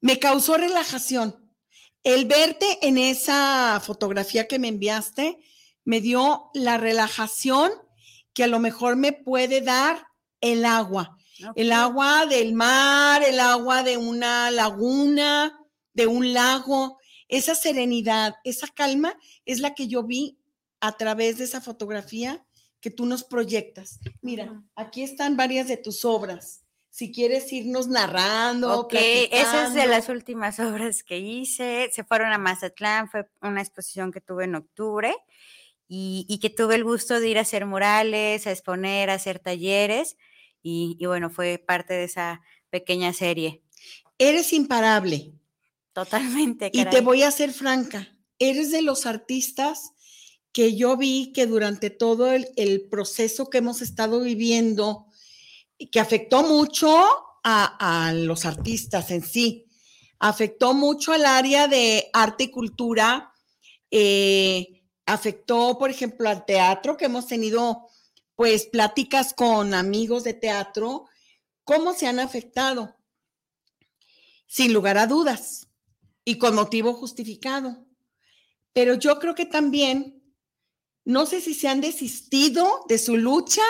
Me 0.00 0.18
causó 0.18 0.56
relajación. 0.56 1.52
El 2.02 2.26
verte 2.26 2.78
en 2.82 2.98
esa 2.98 3.80
fotografía 3.84 4.46
que 4.46 4.58
me 4.58 4.68
enviaste 4.68 5.38
me 5.84 6.00
dio 6.00 6.50
la 6.54 6.78
relajación 6.78 7.72
que 8.32 8.44
a 8.44 8.46
lo 8.46 8.60
mejor 8.60 8.96
me 8.96 9.12
puede 9.12 9.60
dar 9.60 10.06
el 10.40 10.64
agua. 10.64 11.16
El 11.54 11.72
agua 11.72 12.26
del 12.26 12.52
mar, 12.54 13.22
el 13.22 13.40
agua 13.40 13.82
de 13.82 13.96
una 13.96 14.50
laguna, 14.50 15.58
de 15.92 16.06
un 16.06 16.32
lago, 16.32 16.98
esa 17.28 17.54
serenidad, 17.54 18.34
esa 18.44 18.66
calma 18.68 19.18
es 19.44 19.60
la 19.60 19.74
que 19.74 19.86
yo 19.86 20.02
vi 20.02 20.38
a 20.80 20.96
través 20.96 21.38
de 21.38 21.44
esa 21.44 21.60
fotografía 21.60 22.44
que 22.80 22.90
tú 22.90 23.06
nos 23.06 23.24
proyectas. 23.24 23.98
Mira, 24.22 24.62
aquí 24.74 25.02
están 25.02 25.36
varias 25.36 25.68
de 25.68 25.76
tus 25.76 26.04
obras. 26.04 26.64
Si 26.98 27.12
quieres 27.12 27.52
irnos 27.52 27.86
narrando, 27.86 28.80
Ok, 28.80 28.94
esa 29.30 29.68
es 29.68 29.74
de 29.74 29.86
las 29.86 30.08
últimas 30.08 30.58
obras 30.58 31.04
que 31.04 31.20
hice. 31.20 31.88
Se 31.92 32.02
fueron 32.02 32.32
a 32.32 32.38
Mazatlán, 32.38 33.08
fue 33.08 33.30
una 33.40 33.60
exposición 33.60 34.10
que 34.10 34.20
tuve 34.20 34.46
en 34.46 34.56
octubre 34.56 35.14
y, 35.86 36.26
y 36.28 36.40
que 36.40 36.50
tuve 36.50 36.74
el 36.74 36.82
gusto 36.82 37.20
de 37.20 37.28
ir 37.28 37.38
a 37.38 37.42
hacer 37.42 37.66
murales, 37.66 38.48
a 38.48 38.50
exponer, 38.50 39.10
a 39.10 39.14
hacer 39.14 39.38
talleres 39.38 40.16
y, 40.60 40.96
y 40.98 41.06
bueno, 41.06 41.30
fue 41.30 41.62
parte 41.64 41.94
de 41.94 42.02
esa 42.02 42.40
pequeña 42.68 43.12
serie. 43.12 43.62
Eres 44.18 44.52
imparable. 44.52 45.34
Totalmente, 45.92 46.68
Y 46.72 46.84
te 46.84 47.00
voy 47.00 47.22
a 47.22 47.30
ser 47.30 47.52
franca, 47.52 48.08
eres 48.40 48.72
de 48.72 48.82
los 48.82 49.06
artistas 49.06 49.92
que 50.50 50.74
yo 50.74 50.96
vi 50.96 51.32
que 51.32 51.46
durante 51.46 51.90
todo 51.90 52.32
el, 52.32 52.48
el 52.56 52.88
proceso 52.88 53.50
que 53.50 53.58
hemos 53.58 53.82
estado 53.82 54.20
viviendo, 54.20 55.07
que 55.86 56.00
afectó 56.00 56.42
mucho 56.42 56.88
a, 57.44 58.12
los 58.14 58.44
artistas 58.44 59.10
en 59.10 59.22
sí, 59.22 59.66
afectó 60.18 60.74
mucho 60.74 61.12
al 61.12 61.24
área 61.24 61.68
de 61.68 62.10
arte 62.12 62.44
y 62.44 62.50
cultura, 62.50 63.32
eh, 63.90 64.82
afectó, 65.06 65.78
por 65.78 65.90
ejemplo, 65.90 66.28
al 66.28 66.44
teatro, 66.44 66.96
que 66.96 67.06
hemos 67.06 67.26
tenido 67.26 67.88
pues 68.34 68.66
pláticas 68.66 69.32
con 69.32 69.72
amigos 69.72 70.24
de 70.24 70.34
teatro, 70.34 71.06
¿cómo 71.64 71.94
se 71.94 72.06
han 72.06 72.20
afectado? 72.20 72.96
Sin 74.46 74.72
lugar 74.72 74.98
a 74.98 75.06
dudas 75.06 75.68
y 76.24 76.38
con 76.38 76.54
motivo 76.54 76.94
justificado. 76.94 77.86
Pero 78.72 78.94
yo 78.94 79.18
creo 79.18 79.34
que 79.34 79.46
también, 79.46 80.22
no 81.04 81.26
sé 81.26 81.40
si 81.40 81.54
se 81.54 81.68
han 81.68 81.80
desistido 81.80 82.84
de 82.88 82.98
su 82.98 83.16
lucha, 83.16 83.62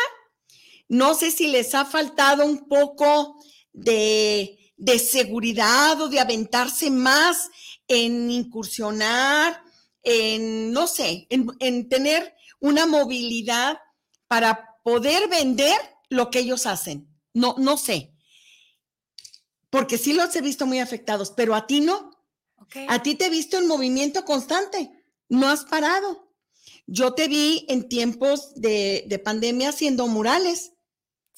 no 0.88 1.14
sé 1.14 1.30
si 1.30 1.48
les 1.48 1.74
ha 1.74 1.84
faltado 1.84 2.44
un 2.44 2.66
poco 2.66 3.36
de, 3.72 4.72
de 4.76 4.98
seguridad 4.98 6.00
o 6.00 6.08
de 6.08 6.20
aventarse 6.20 6.90
más 6.90 7.50
en 7.86 8.30
incursionar, 8.30 9.62
en, 10.02 10.72
no 10.72 10.86
sé, 10.86 11.26
en, 11.30 11.48
en 11.60 11.88
tener 11.88 12.34
una 12.60 12.86
movilidad 12.86 13.78
para 14.26 14.76
poder 14.82 15.28
vender 15.28 15.78
lo 16.08 16.30
que 16.30 16.40
ellos 16.40 16.66
hacen. 16.66 17.08
No, 17.34 17.54
no 17.58 17.76
sé. 17.76 18.14
Porque 19.70 19.98
sí 19.98 20.14
los 20.14 20.34
he 20.34 20.40
visto 20.40 20.66
muy 20.66 20.78
afectados, 20.78 21.32
pero 21.36 21.54
a 21.54 21.66
ti 21.66 21.80
no. 21.80 22.10
A 22.88 23.02
ti 23.02 23.14
te 23.14 23.26
he 23.26 23.30
visto 23.30 23.58
en 23.58 23.66
movimiento 23.66 24.24
constante, 24.24 24.90
no 25.28 25.48
has 25.48 25.64
parado. 25.64 26.32
Yo 26.86 27.14
te 27.14 27.28
vi 27.28 27.64
en 27.68 27.88
tiempos 27.88 28.54
de, 28.54 29.04
de 29.06 29.18
pandemia 29.18 29.70
haciendo 29.70 30.06
murales 30.06 30.72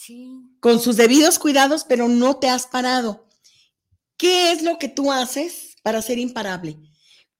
Sí. 0.00 0.56
con 0.60 0.80
sus 0.80 0.96
debidos 0.96 1.38
cuidados, 1.38 1.84
pero 1.84 2.08
no 2.08 2.38
te 2.38 2.48
has 2.48 2.66
parado. 2.66 3.28
¿Qué 4.16 4.50
es 4.50 4.62
lo 4.62 4.78
que 4.78 4.88
tú 4.88 5.12
haces 5.12 5.76
para 5.82 6.00
ser 6.00 6.18
imparable? 6.18 6.78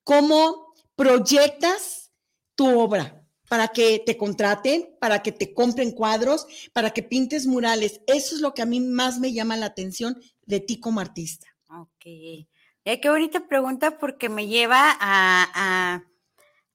¿Cómo 0.05 0.75
proyectas 0.94 2.12
tu 2.55 2.79
obra 2.79 3.27
para 3.49 3.68
que 3.68 4.03
te 4.05 4.18
contraten, 4.18 4.94
para 5.01 5.23
que 5.23 5.33
te 5.33 5.55
compren 5.55 5.92
cuadros, 5.92 6.46
para 6.75 6.90
que 6.90 7.03
pintes 7.03 7.46
murales? 7.46 8.03
Eso 8.07 8.35
es 8.35 8.42
lo 8.42 8.53
que 8.53 8.61
a 8.61 8.66
mí 8.66 8.79
más 8.81 9.18
me 9.18 9.33
llama 9.33 9.57
la 9.57 9.66
atención 9.66 10.20
de 10.44 10.61
ti 10.61 10.79
como 10.79 11.01
artista. 11.01 11.46
Ok. 11.70 12.05
Eh, 12.05 13.01
qué 13.01 13.09
bonita 13.09 13.49
pregunta 13.49 13.99
porque 13.99 14.29
me 14.29 14.49
lleva 14.49 14.90
a, 15.01 15.49
a, 15.55 16.05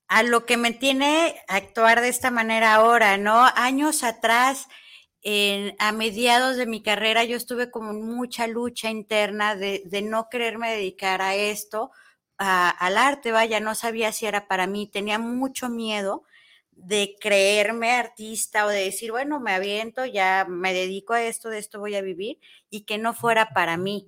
a 0.08 0.24
lo 0.24 0.48
que 0.48 0.58
me 0.58 0.72
tiene 0.72 1.36
a 1.48 1.58
actuar 1.58 2.02
de 2.02 2.10
esta 2.10 2.32
manera 2.32 2.74
ahora, 2.74 3.18
¿no? 3.18 3.46
Años 3.56 4.04
atrás, 4.04 4.68
en- 5.26 5.76
a 5.80 5.92
mediados 5.94 6.58
de 6.58 6.68
mi 6.68 6.84
carrera, 6.84 7.26
yo 7.26 7.38
estuve 7.38 7.72
como 7.72 7.94
mucha 7.94 8.48
lucha 8.48 8.92
interna 8.92 9.56
de, 9.58 9.84
de 9.86 10.04
no 10.04 10.30
quererme 10.30 10.72
dedicar 10.72 11.22
a 11.24 11.36
esto, 11.36 11.92
a- 12.40 12.70
al 12.72 12.98
arte, 12.98 13.32
vaya, 13.34 13.60
no 13.62 13.76
sabía 13.76 14.14
si 14.14 14.28
era 14.28 14.48
para 14.48 14.68
mí, 14.68 14.88
tenía 14.88 15.20
mucho 15.20 15.70
miedo 15.70 16.24
de 16.72 17.16
creerme 17.22 17.92
artista 17.94 18.66
o 18.66 18.70
de 18.70 18.86
decir, 18.86 19.12
bueno, 19.12 19.40
me 19.42 19.54
aviento, 19.54 20.06
ya 20.06 20.46
me 20.50 20.74
dedico 20.74 21.14
a 21.14 21.24
esto, 21.24 21.50
de 21.50 21.60
esto 21.60 21.80
voy 21.80 21.96
a 21.96 22.02
vivir 22.02 22.40
y 22.70 22.82
que 22.86 22.98
no 23.00 23.14
fuera 23.14 23.50
para 23.54 23.78
mí. 23.78 24.08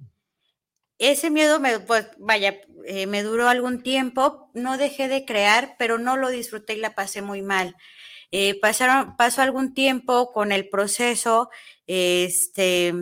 Ese 1.00 1.30
miedo 1.30 1.60
me, 1.60 1.80
pues, 1.80 2.08
vaya, 2.18 2.60
eh, 2.86 3.06
me 3.06 3.22
duró 3.24 3.48
algún 3.50 3.84
tiempo, 3.84 4.50
no 4.56 4.78
dejé 4.78 5.08
de 5.08 5.26
crear, 5.26 5.76
pero 5.78 6.00
no 6.00 6.18
lo 6.18 6.30
disfruté 6.30 6.74
y 6.74 6.78
la 6.78 6.96
pasé 6.96 7.22
muy 7.22 7.42
mal. 7.44 7.76
Eh, 8.32 8.60
pasaron, 8.60 9.16
pasó 9.18 9.42
algún 9.42 9.74
tiempo 9.74 10.32
con 10.34 10.52
el 10.52 10.70
proceso, 10.70 11.50
este, 11.88 12.94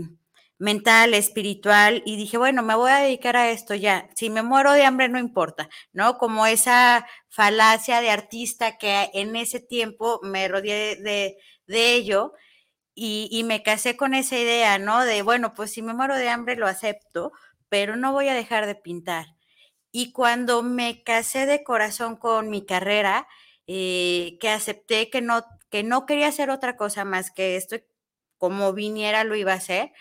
mental, 0.57 1.13
espiritual, 1.13 2.01
y 2.05 2.15
dije, 2.15 2.38
bueno, 2.38 2.63
me 2.63 2.75
voy 2.75 2.91
a 2.91 2.97
dedicar 2.99 3.35
a 3.35 3.49
esto 3.51 3.75
ya. 3.75 4.09
Si 4.15 4.29
me 4.29 4.43
muero 4.43 4.71
de 4.73 4.85
hambre, 4.85 5.09
no 5.09 5.19
importa, 5.19 5.69
¿no? 5.93 6.17
Como 6.17 6.45
esa 6.45 7.07
falacia 7.29 8.01
de 8.01 8.09
artista 8.11 8.77
que 8.77 9.09
en 9.13 9.35
ese 9.35 9.59
tiempo 9.59 10.19
me 10.23 10.47
rodeé 10.47 10.95
de, 10.97 11.38
de 11.67 11.95
ello 11.95 12.33
y, 12.95 13.27
y, 13.31 13.43
me 13.43 13.63
casé 13.63 13.97
con 13.97 14.13
esa 14.13 14.38
idea, 14.39 14.79
¿no? 14.79 15.03
De, 15.05 15.21
bueno, 15.21 15.53
pues 15.53 15.71
si 15.71 15.81
me 15.81 15.93
muero 15.93 16.15
de 16.15 16.29
hambre, 16.29 16.55
lo 16.55 16.67
acepto, 16.67 17.31
pero 17.69 17.95
no 17.97 18.13
voy 18.13 18.29
a 18.29 18.33
dejar 18.35 18.67
de 18.67 18.75
pintar. 18.75 19.27
Y 19.91 20.11
cuando 20.13 20.63
me 20.63 21.03
casé 21.03 21.45
de 21.45 21.63
corazón 21.63 22.17
con 22.17 22.49
mi 22.49 22.65
carrera, 22.65 23.27
eh, 23.67 24.38
que 24.39 24.49
acepté 24.49 25.10
que 25.10 25.21
no, 25.21 25.43
que 25.69 25.84
no 25.84 26.06
quería 26.06 26.28
hacer 26.28 26.49
otra 26.49 26.78
cosa 26.78 27.06
más 27.06 27.32
que 27.32 27.56
esto, 27.56 27.78
como 28.38 28.73
viniera 28.73 29.23
lo 29.23 29.36
iba 29.36 29.54
a 29.54 29.56
hacer, 29.56 29.91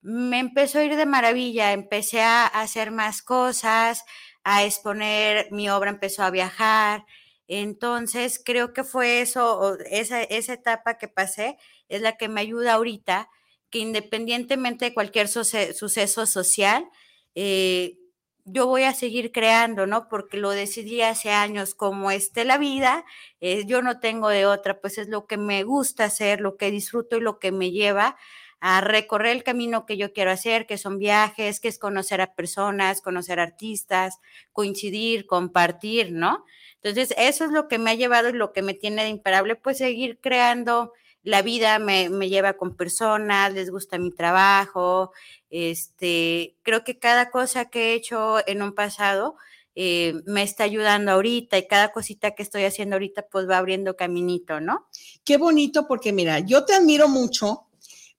me 0.00 0.38
empezó 0.40 0.78
a 0.80 0.84
ir 0.84 0.96
de 0.96 1.06
maravilla, 1.06 1.72
empecé 1.72 2.22
a 2.22 2.46
hacer 2.46 2.90
más 2.90 3.22
cosas, 3.22 4.04
a 4.44 4.64
exponer, 4.64 5.48
mi 5.52 5.70
obra 5.70 5.90
empezó 5.90 6.24
a 6.24 6.30
viajar. 6.30 7.04
Entonces, 7.48 8.40
creo 8.44 8.72
que 8.72 8.84
fue 8.84 9.20
eso, 9.20 9.76
esa, 9.90 10.22
esa 10.22 10.54
etapa 10.54 10.98
que 10.98 11.08
pasé 11.08 11.56
es 11.88 12.00
la 12.02 12.16
que 12.16 12.28
me 12.28 12.40
ayuda 12.40 12.74
ahorita, 12.74 13.28
que 13.70 13.78
independientemente 13.78 14.86
de 14.86 14.94
cualquier 14.94 15.28
suceso 15.28 16.26
social, 16.26 16.88
eh, 17.34 17.98
yo 18.44 18.66
voy 18.66 18.82
a 18.84 18.94
seguir 18.94 19.32
creando, 19.32 19.86
¿no? 19.86 20.08
Porque 20.08 20.36
lo 20.36 20.50
decidí 20.50 21.02
hace 21.02 21.30
años, 21.30 21.74
como 21.74 22.10
esté 22.10 22.44
la 22.44 22.58
vida, 22.58 23.04
eh, 23.40 23.64
yo 23.66 23.82
no 23.82 24.00
tengo 24.00 24.28
de 24.28 24.46
otra, 24.46 24.80
pues 24.80 24.98
es 24.98 25.08
lo 25.08 25.26
que 25.26 25.36
me 25.36 25.62
gusta 25.64 26.04
hacer, 26.04 26.40
lo 26.40 26.56
que 26.56 26.70
disfruto 26.70 27.16
y 27.16 27.20
lo 27.20 27.38
que 27.38 27.52
me 27.52 27.70
lleva 27.70 28.16
a 28.60 28.80
recorrer 28.80 29.32
el 29.36 29.42
camino 29.44 29.86
que 29.86 29.96
yo 29.96 30.12
quiero 30.12 30.30
hacer, 30.30 30.66
que 30.66 30.78
son 30.78 30.98
viajes, 30.98 31.58
que 31.60 31.68
es 31.68 31.78
conocer 31.78 32.20
a 32.20 32.34
personas, 32.34 33.00
conocer 33.02 33.40
artistas, 33.40 34.18
coincidir, 34.52 35.26
compartir, 35.26 36.12
¿no? 36.12 36.44
Entonces, 36.82 37.14
eso 37.18 37.44
es 37.44 37.50
lo 37.50 37.68
que 37.68 37.78
me 37.78 37.90
ha 37.90 37.94
llevado 37.94 38.28
y 38.28 38.32
lo 38.32 38.52
que 38.52 38.62
me 38.62 38.74
tiene 38.74 39.02
de 39.04 39.08
imparable, 39.08 39.56
pues 39.56 39.78
seguir 39.78 40.18
creando. 40.20 40.92
La 41.22 41.42
vida 41.42 41.78
me, 41.78 42.08
me 42.08 42.28
lleva 42.28 42.54
con 42.54 42.76
personas, 42.76 43.52
les 43.52 43.70
gusta 43.70 43.98
mi 43.98 44.10
trabajo. 44.10 45.12
Este, 45.50 46.56
creo 46.62 46.84
que 46.84 46.98
cada 46.98 47.30
cosa 47.30 47.70
que 47.70 47.92
he 47.92 47.94
hecho 47.94 48.46
en 48.46 48.62
un 48.62 48.74
pasado, 48.74 49.36
eh, 49.74 50.14
me 50.26 50.42
está 50.42 50.64
ayudando 50.64 51.12
ahorita 51.12 51.56
y 51.56 51.66
cada 51.66 51.92
cosita 51.92 52.34
que 52.34 52.42
estoy 52.42 52.64
haciendo 52.64 52.96
ahorita 52.96 53.26
pues 53.30 53.48
va 53.48 53.56
abriendo 53.56 53.96
caminito, 53.96 54.60
¿no? 54.60 54.86
Qué 55.24 55.38
bonito 55.38 55.86
porque 55.88 56.12
mira, 56.12 56.40
yo 56.40 56.64
te 56.66 56.74
admiro 56.74 57.08
mucho 57.08 57.68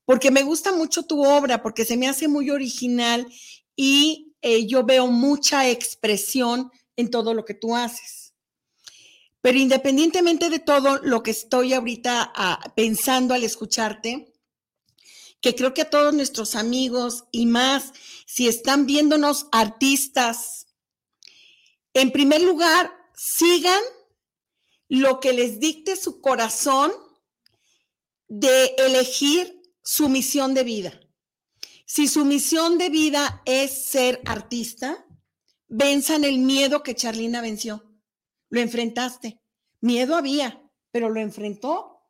porque 0.06 0.32
me 0.32 0.44
gusta 0.44 0.72
mucho 0.72 1.04
tu 1.04 1.24
obra, 1.24 1.62
porque 1.62 1.86
se 1.86 1.96
me 1.96 2.08
hace 2.08 2.28
muy 2.28 2.50
original 2.50 3.28
y 3.76 4.34
eh, 4.42 4.66
yo 4.66 4.84
veo 4.84 5.08
mucha 5.08 5.70
expresión 5.70 6.72
en 6.96 7.10
todo 7.10 7.34
lo 7.34 7.46
que 7.46 7.54
tú 7.54 7.76
haces. 7.76 8.23
Pero 9.44 9.58
independientemente 9.58 10.50
de 10.50 10.60
todo 10.60 11.00
lo 11.00 11.22
que 11.22 11.32
estoy 11.32 11.74
ahorita 11.74 12.32
ah, 12.34 12.74
pensando 12.78 13.34
al 13.34 13.44
escucharte, 13.44 14.34
que 15.42 15.54
creo 15.54 15.74
que 15.74 15.82
a 15.82 15.90
todos 15.90 16.14
nuestros 16.14 16.56
amigos 16.56 17.26
y 17.30 17.46
más, 17.46 17.92
si 18.26 18.48
están 18.48 18.86
viéndonos 18.86 19.48
artistas, 19.52 20.68
en 21.94 22.14
primer 22.14 22.42
lugar, 22.42 22.90
sigan 23.18 23.82
lo 24.88 25.20
que 25.20 25.34
les 25.34 25.60
dicte 25.60 25.98
su 25.98 26.22
corazón 26.22 26.94
de 28.30 28.74
elegir 28.78 29.62
su 29.84 30.08
misión 30.08 30.54
de 30.54 30.64
vida. 30.64 31.02
Si 31.86 32.08
su 32.08 32.24
misión 32.24 32.78
de 32.78 32.88
vida 32.88 33.42
es 33.46 33.90
ser 33.90 34.22
artista, 34.24 35.06
venzan 35.68 36.24
el 36.24 36.38
miedo 36.38 36.82
que 36.82 36.96
Charlina 36.96 37.42
venció. 37.42 37.93
Lo 38.54 38.60
enfrentaste. 38.60 39.42
Miedo 39.82 40.16
había, 40.16 40.62
pero 40.92 41.10
lo 41.10 41.20
enfrentó. 41.20 42.04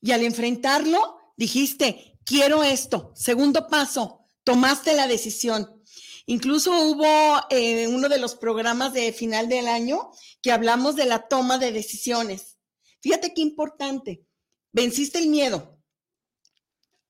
Y 0.00 0.12
al 0.12 0.22
enfrentarlo, 0.22 1.18
dijiste, 1.36 2.18
quiero 2.24 2.64
esto. 2.64 3.12
Segundo 3.14 3.68
paso, 3.68 4.24
tomaste 4.42 4.94
la 4.94 5.06
decisión. 5.06 5.82
Incluso 6.24 6.72
hubo 6.72 7.42
eh, 7.50 7.86
uno 7.86 8.08
de 8.08 8.18
los 8.18 8.34
programas 8.34 8.94
de 8.94 9.12
final 9.12 9.50
del 9.50 9.68
año 9.68 10.10
que 10.40 10.52
hablamos 10.52 10.96
de 10.96 11.04
la 11.04 11.28
toma 11.28 11.58
de 11.58 11.70
decisiones. 11.70 12.56
Fíjate 13.02 13.34
qué 13.34 13.42
importante. 13.42 14.24
Venciste 14.72 15.18
el 15.18 15.28
miedo, 15.28 15.82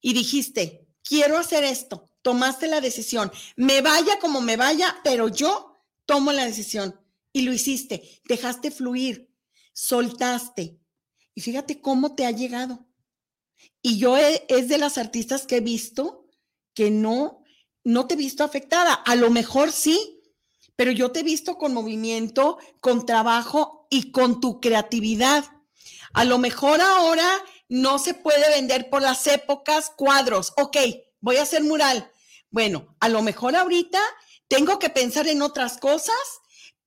y 0.00 0.14
dijiste, 0.14 0.88
quiero 1.04 1.38
hacer 1.38 1.62
esto, 1.62 2.10
tomaste 2.22 2.66
la 2.66 2.80
decisión, 2.80 3.30
me 3.54 3.82
vaya 3.82 4.18
como 4.18 4.40
me 4.40 4.56
vaya, 4.56 4.98
pero 5.04 5.28
yo 5.28 5.76
tomo 6.06 6.32
la 6.32 6.46
decisión 6.46 6.99
y 7.32 7.42
lo 7.42 7.52
hiciste, 7.52 8.20
dejaste 8.24 8.70
fluir, 8.70 9.32
soltaste. 9.72 10.78
Y 11.34 11.40
fíjate 11.40 11.80
cómo 11.80 12.14
te 12.14 12.26
ha 12.26 12.30
llegado. 12.30 12.86
Y 13.82 13.98
yo 13.98 14.16
es 14.16 14.68
de 14.68 14.78
las 14.78 14.98
artistas 14.98 15.46
que 15.46 15.56
he 15.56 15.60
visto 15.60 16.26
que 16.74 16.90
no, 16.90 17.42
no 17.84 18.06
te 18.06 18.14
he 18.14 18.16
visto 18.16 18.44
afectada. 18.44 18.94
A 18.94 19.16
lo 19.16 19.30
mejor 19.30 19.72
sí, 19.72 20.22
pero 20.76 20.90
yo 20.90 21.12
te 21.12 21.20
he 21.20 21.22
visto 21.22 21.58
con 21.58 21.74
movimiento, 21.74 22.58
con 22.80 23.06
trabajo 23.06 23.86
y 23.90 24.12
con 24.12 24.40
tu 24.40 24.60
creatividad. 24.60 25.44
A 26.12 26.24
lo 26.24 26.38
mejor 26.38 26.80
ahora 26.80 27.28
no 27.68 27.98
se 27.98 28.14
puede 28.14 28.48
vender 28.50 28.90
por 28.90 29.02
las 29.02 29.26
épocas 29.26 29.92
cuadros. 29.96 30.52
Ok, 30.56 30.76
voy 31.20 31.36
a 31.36 31.42
hacer 31.42 31.62
mural. 31.62 32.10
Bueno, 32.50 32.96
a 32.98 33.08
lo 33.08 33.22
mejor 33.22 33.54
ahorita 33.54 34.00
tengo 34.48 34.78
que 34.78 34.90
pensar 34.90 35.28
en 35.28 35.42
otras 35.42 35.78
cosas 35.78 36.16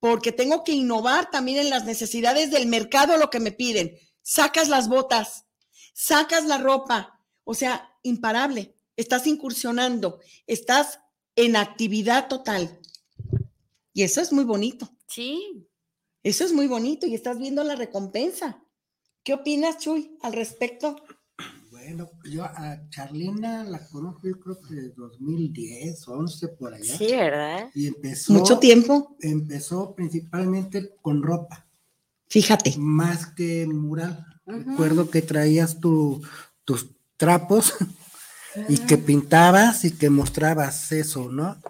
porque 0.04 0.32
tengo 0.32 0.64
que 0.64 0.72
innovar 0.72 1.30
también 1.30 1.56
en 1.56 1.70
las 1.70 1.86
necesidades 1.86 2.50
del 2.50 2.66
mercado, 2.66 3.16
lo 3.16 3.30
que 3.30 3.40
me 3.40 3.52
piden. 3.52 3.96
Sacas 4.20 4.68
las 4.68 4.86
botas, 4.90 5.46
sacas 5.94 6.44
la 6.44 6.58
ropa, 6.58 7.24
o 7.42 7.54
sea, 7.54 7.90
imparable. 8.02 8.76
Estás 8.96 9.26
incursionando, 9.26 10.20
estás 10.46 11.00
en 11.36 11.56
actividad 11.56 12.28
total. 12.28 12.78
Y 13.94 14.02
eso 14.02 14.20
es 14.20 14.30
muy 14.30 14.44
bonito. 14.44 14.94
Sí. 15.08 15.66
Eso 16.22 16.44
es 16.44 16.52
muy 16.52 16.66
bonito 16.66 17.06
y 17.06 17.14
estás 17.14 17.38
viendo 17.38 17.64
la 17.64 17.74
recompensa. 17.74 18.62
¿Qué 19.22 19.32
opinas, 19.32 19.78
Chuy, 19.78 20.18
al 20.20 20.34
respecto? 20.34 20.96
Bueno, 21.84 22.10
yo 22.24 22.44
a 22.44 22.80
Charlina 22.88 23.62
la 23.64 23.86
conozco 23.88 24.26
yo 24.26 24.40
creo 24.40 24.58
que 24.58 24.74
de 24.74 24.88
2010, 24.96 26.08
11 26.08 26.48
por 26.48 26.72
allá. 26.72 26.96
Sí, 26.96 27.08
¿verdad? 27.08 27.70
Y 27.74 27.88
empezó. 27.88 28.32
¿Mucho 28.32 28.58
tiempo? 28.58 29.16
Empezó 29.20 29.94
principalmente 29.94 30.94
con 31.02 31.22
ropa. 31.22 31.66
Fíjate. 32.28 32.74
Más 32.78 33.26
que 33.26 33.66
mural. 33.66 34.24
Recuerdo 34.46 35.10
que 35.10 35.20
traías 35.20 35.78
tus 35.78 36.26
trapos 37.18 37.74
y 38.68 38.78
que 38.78 38.96
pintabas 38.96 39.84
y 39.84 39.90
que 39.90 40.08
mostrabas 40.08 40.90
eso, 40.90 41.30
¿no? 41.30 41.60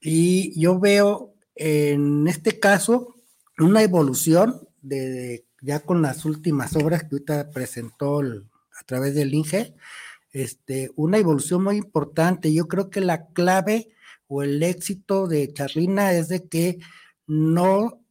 Y 0.00 0.58
yo 0.60 0.78
veo 0.78 1.34
en 1.56 2.28
este 2.28 2.60
caso 2.60 3.16
una 3.58 3.82
evolución 3.82 4.68
de 4.82 5.46
ya 5.60 5.80
con 5.80 6.00
las 6.00 6.24
últimas 6.24 6.76
obras 6.76 7.02
que 7.02 7.16
ahorita 7.16 7.50
presentó 7.50 8.20
a 8.80 8.84
través 8.84 9.14
del 9.14 9.34
INGE, 9.34 9.74
este, 10.32 10.90
una 10.96 11.18
evolución 11.18 11.64
muy 11.64 11.76
importante. 11.76 12.52
Yo 12.52 12.68
creo 12.68 12.90
que 12.90 13.00
la 13.00 13.28
clave 13.28 13.92
o 14.26 14.42
el 14.42 14.62
éxito 14.62 15.26
de 15.26 15.52
Charlina 15.52 16.12
es 16.12 16.28
de 16.28 16.48
que 16.48 16.80
no, 17.26 18.04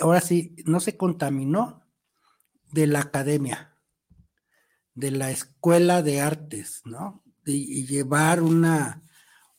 ahora 0.00 0.20
sí, 0.20 0.56
no 0.64 0.80
se 0.80 0.96
contaminó 0.96 1.84
de 2.72 2.86
la 2.86 3.00
academia, 3.00 3.76
de 4.94 5.10
la 5.10 5.30
escuela 5.30 6.02
de 6.02 6.20
artes, 6.20 6.82
¿no? 6.84 7.22
y 7.46 7.84
llevar 7.86 8.42
una, 8.42 9.02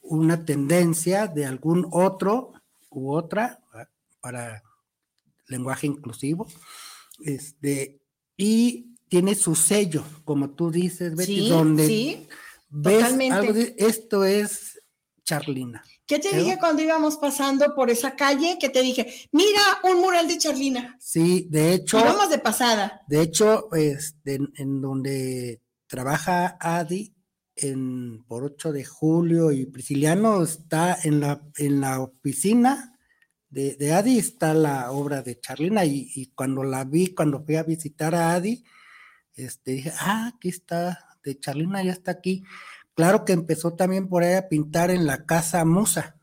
una 0.01 0.45
tendencia 0.45 1.27
de 1.27 1.45
algún 1.45 1.87
otro 1.91 2.53
u 2.89 3.11
otra 3.13 3.59
para 4.19 4.63
lenguaje 5.47 5.87
inclusivo, 5.87 6.47
este, 7.23 8.01
y 8.37 8.90
tiene 9.11 9.35
su 9.35 9.55
sello, 9.55 10.05
como 10.23 10.51
tú 10.51 10.71
dices, 10.71 11.13
Betty, 11.17 11.49
donde 11.49 12.29
ves 12.69 13.03
algo 13.03 13.53
esto 13.75 14.23
es 14.23 14.81
Charlina. 15.25 15.83
¿Qué 16.05 16.17
te 16.17 16.33
dije 16.33 16.57
cuando 16.57 16.81
íbamos 16.81 17.17
pasando 17.17 17.75
por 17.75 17.89
esa 17.89 18.15
calle? 18.15 18.57
Que 18.57 18.69
te 18.69 18.81
dije, 18.81 19.27
mira, 19.33 19.59
un 19.83 19.99
mural 19.99 20.29
de 20.29 20.37
Charlina. 20.37 20.95
Sí, 20.97 21.45
de 21.49 21.73
hecho. 21.73 21.97
Vamos 21.97 22.29
de 22.29 22.39
pasada. 22.39 23.01
De 23.09 23.21
hecho, 23.21 23.73
este, 23.73 24.39
en, 24.55 24.79
donde 24.79 25.61
trabaja 25.87 26.55
Adi, 26.61 27.13
en, 27.57 28.23
por 28.23 28.45
8 28.45 28.71
de 28.71 28.85
julio 28.85 29.51
y 29.51 29.65
Prisciliano 29.65 30.41
está 30.41 30.97
en 31.03 31.19
la, 31.19 31.41
en 31.57 31.81
la 31.81 31.99
oficina 31.99 32.97
de, 33.49 33.75
de 33.75 33.91
Adi, 33.91 34.19
está 34.19 34.53
la 34.53 34.89
obra 34.93 35.21
de 35.21 35.37
Charlina 35.37 35.83
y, 35.83 36.09
y, 36.15 36.27
cuando 36.27 36.63
la 36.63 36.85
vi, 36.85 37.13
cuando 37.13 37.43
fui 37.43 37.57
a 37.57 37.63
visitar 37.63 38.15
a 38.15 38.33
Adi, 38.35 38.63
este, 39.35 39.71
dije, 39.71 39.93
ah, 39.99 40.31
aquí 40.35 40.49
está, 40.49 40.99
de 41.23 41.39
Charlina 41.39 41.83
ya 41.83 41.91
está 41.91 42.11
aquí. 42.11 42.43
Claro 42.93 43.25
que 43.25 43.33
empezó 43.33 43.73
también 43.73 44.07
por 44.09 44.23
ahí 44.23 44.35
a 44.35 44.49
pintar 44.49 44.91
en 44.91 45.05
la 45.05 45.25
casa 45.25 45.63
Musa. 45.65 46.17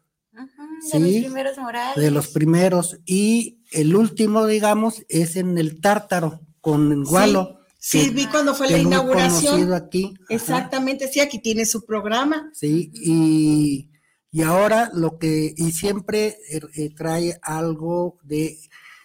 de 0.92 1.00
los 1.00 1.10
primeros 1.10 1.58
murales. 1.58 1.96
De 1.96 2.10
los 2.10 2.28
primeros. 2.28 3.00
Y 3.04 3.62
el 3.72 3.96
último, 3.96 4.46
digamos, 4.46 5.04
es 5.08 5.36
en 5.36 5.58
el 5.58 5.80
Tártaro, 5.80 6.40
con 6.60 7.04
Gualo. 7.04 7.58
Sí, 7.78 8.10
vi 8.10 8.26
cuando 8.26 8.54
fue 8.54 8.70
la 8.70 8.78
inauguración. 8.78 9.72
aquí. 9.72 10.14
Exactamente, 10.28 11.08
sí, 11.08 11.20
aquí 11.20 11.38
tiene 11.38 11.64
su 11.64 11.86
programa. 11.86 12.50
Sí, 12.52 12.90
y, 12.94 13.90
y 14.30 14.42
ahora 14.42 14.90
lo 14.92 15.18
que, 15.18 15.54
y 15.56 15.72
siempre 15.72 16.36
eh, 16.50 16.60
eh, 16.74 16.90
trae 16.94 17.38
algo 17.40 18.18
de, 18.22 18.58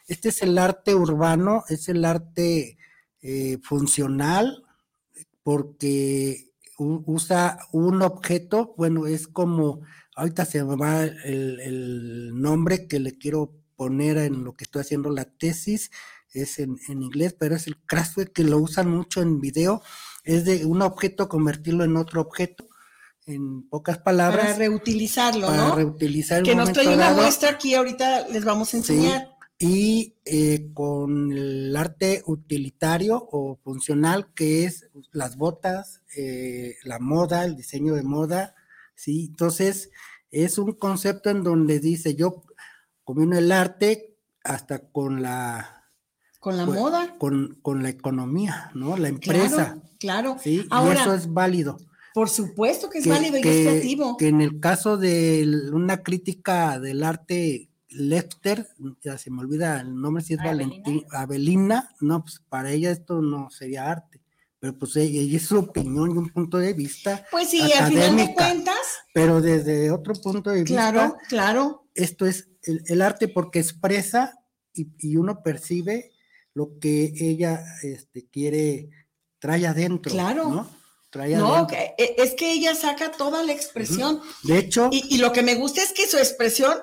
este 0.07 0.29
es 0.29 0.41
el 0.41 0.57
arte 0.57 0.95
urbano, 0.95 1.63
es 1.69 1.87
el 1.87 2.03
arte 2.03 2.77
eh, 3.23 3.57
funcional, 3.63 4.63
porque 5.43 6.51
usa 6.77 7.57
un 7.71 8.01
objeto, 8.01 8.73
bueno, 8.77 9.07
es 9.07 9.29
como, 9.29 9.79
ahorita 10.17 10.43
se 10.43 10.61
me 10.63 10.75
va 10.75 11.03
el, 11.03 12.31
nombre 12.33 12.85
que 12.87 12.99
le 12.99 13.17
quiero 13.17 13.53
poner 13.77 14.17
en 14.17 14.43
lo 14.43 14.55
que 14.55 14.65
estoy 14.65 14.81
haciendo 14.81 15.09
la 15.09 15.23
tesis, 15.23 15.89
es 16.33 16.59
en, 16.59 16.77
inglés, 16.89 17.33
pero 17.39 17.55
es 17.55 17.65
el 17.67 17.77
Craftware 17.85 18.33
que 18.33 18.43
lo 18.43 18.57
usan 18.57 18.89
mucho 18.89 19.21
en 19.21 19.39
video, 19.39 19.81
es 20.25 20.43
de 20.43 20.65
un 20.65 20.81
objeto 20.81 21.29
convertirlo 21.29 21.85
en 21.85 21.95
otro 21.95 22.19
objeto, 22.19 22.67
en 23.25 23.69
pocas 23.69 23.99
palabras. 23.99 24.47
Para 24.47 24.57
reutilizarlo, 24.57 25.47
para 25.47 25.75
reutilizar. 25.75 26.43
Que 26.43 26.55
nos 26.55 26.73
trae 26.73 26.93
una 26.93 27.13
muestra 27.13 27.51
aquí, 27.51 27.73
ahorita 27.73 28.27
les 28.27 28.43
vamos 28.43 28.73
a 28.73 28.77
enseñar 28.77 29.32
y 29.63 30.17
eh, 30.25 30.71
con 30.73 31.31
el 31.31 31.73
arte 31.77 32.21
utilitario 32.25 33.29
o 33.31 33.55
funcional 33.63 34.33
que 34.33 34.65
es 34.65 34.89
las 35.13 35.37
botas, 35.37 36.01
eh, 36.17 36.75
la 36.83 36.99
moda, 36.99 37.45
el 37.45 37.55
diseño 37.55 37.95
de 37.95 38.03
moda, 38.03 38.55
¿sí? 38.93 39.27
Entonces, 39.29 39.89
es 40.31 40.57
un 40.57 40.73
concepto 40.73 41.29
en 41.29 41.43
donde 41.43 41.79
dice, 41.79 42.13
yo 42.15 42.43
combino 43.05 43.37
el 43.37 43.53
arte 43.53 44.17
hasta 44.43 44.79
con 44.79 45.21
la... 45.21 45.85
Con 46.41 46.57
la 46.57 46.65
pues, 46.65 46.77
moda. 46.77 47.15
Con, 47.17 47.57
con, 47.61 47.83
la 47.83 47.89
economía, 47.89 48.69
¿no? 48.73 48.97
La 48.97 49.07
empresa. 49.07 49.81
Claro, 49.97 50.35
¿sí? 50.41 50.67
y 50.69 50.91
eso 50.91 51.13
es 51.13 51.31
válido. 51.31 51.77
Por 52.13 52.29
supuesto 52.29 52.89
que 52.89 52.99
es 52.99 53.07
válido 53.07 53.37
y 53.37 53.39
es 53.39 53.61
creativo. 53.65 54.17
Que 54.17 54.27
en 54.27 54.41
el 54.41 54.59
caso 54.59 54.97
de 54.97 55.69
una 55.71 56.03
crítica 56.03 56.81
del 56.81 57.01
arte 57.01 57.69
Lefter, 57.95 58.67
ya 59.01 59.17
se 59.17 59.29
me 59.31 59.41
olvida 59.41 59.79
el 59.81 59.99
nombre, 59.99 60.23
si 60.23 60.33
es 60.33 60.39
Valentín, 60.39 61.05
Avelina, 61.11 61.89
no, 62.01 62.23
pues 62.23 62.41
para 62.49 62.71
ella 62.71 62.91
esto 62.91 63.21
no 63.21 63.49
sería 63.49 63.89
arte, 63.89 64.21
pero 64.59 64.77
pues 64.77 64.95
ella, 64.95 65.35
es 65.35 65.45
su 65.45 65.59
opinión 65.59 66.11
y 66.11 66.17
un 66.17 66.29
punto 66.29 66.57
de 66.57 66.73
vista. 66.73 67.25
Pues 67.31 67.49
sí, 67.49 67.61
al 67.73 67.89
final 67.89 68.15
de 68.15 68.33
cuentas. 68.33 68.77
Pero 69.13 69.41
desde 69.41 69.91
otro 69.91 70.13
punto 70.13 70.51
de 70.51 70.63
vista. 70.63 70.91
Claro, 70.91 71.17
claro. 71.27 71.87
Esto 71.93 72.25
es 72.25 72.47
el, 72.63 73.01
arte 73.01 73.27
porque 73.27 73.59
expresa 73.59 74.39
y, 74.73 75.17
uno 75.17 75.43
percibe 75.43 76.11
lo 76.53 76.79
que 76.79 77.13
ella 77.19 77.63
este, 77.81 78.25
quiere, 78.29 78.89
trae 79.37 79.67
adentro. 79.67 80.11
Claro. 80.11 80.49
¿no? 80.49 80.69
Trae 81.09 81.35
no, 81.35 81.67
e, 81.69 82.15
es 82.17 82.33
que 82.33 82.53
ella 82.53 82.73
saca 82.73 83.11
toda 83.11 83.43
la 83.43 83.51
expresión. 83.51 84.21
De 84.43 84.57
hecho. 84.57 84.89
Y, 84.91 85.15
y, 85.15 85.17
lo 85.17 85.33
que 85.33 85.43
me 85.43 85.55
gusta 85.55 85.83
es 85.83 85.91
que 85.91 86.07
su 86.07 86.17
expresión 86.17 86.73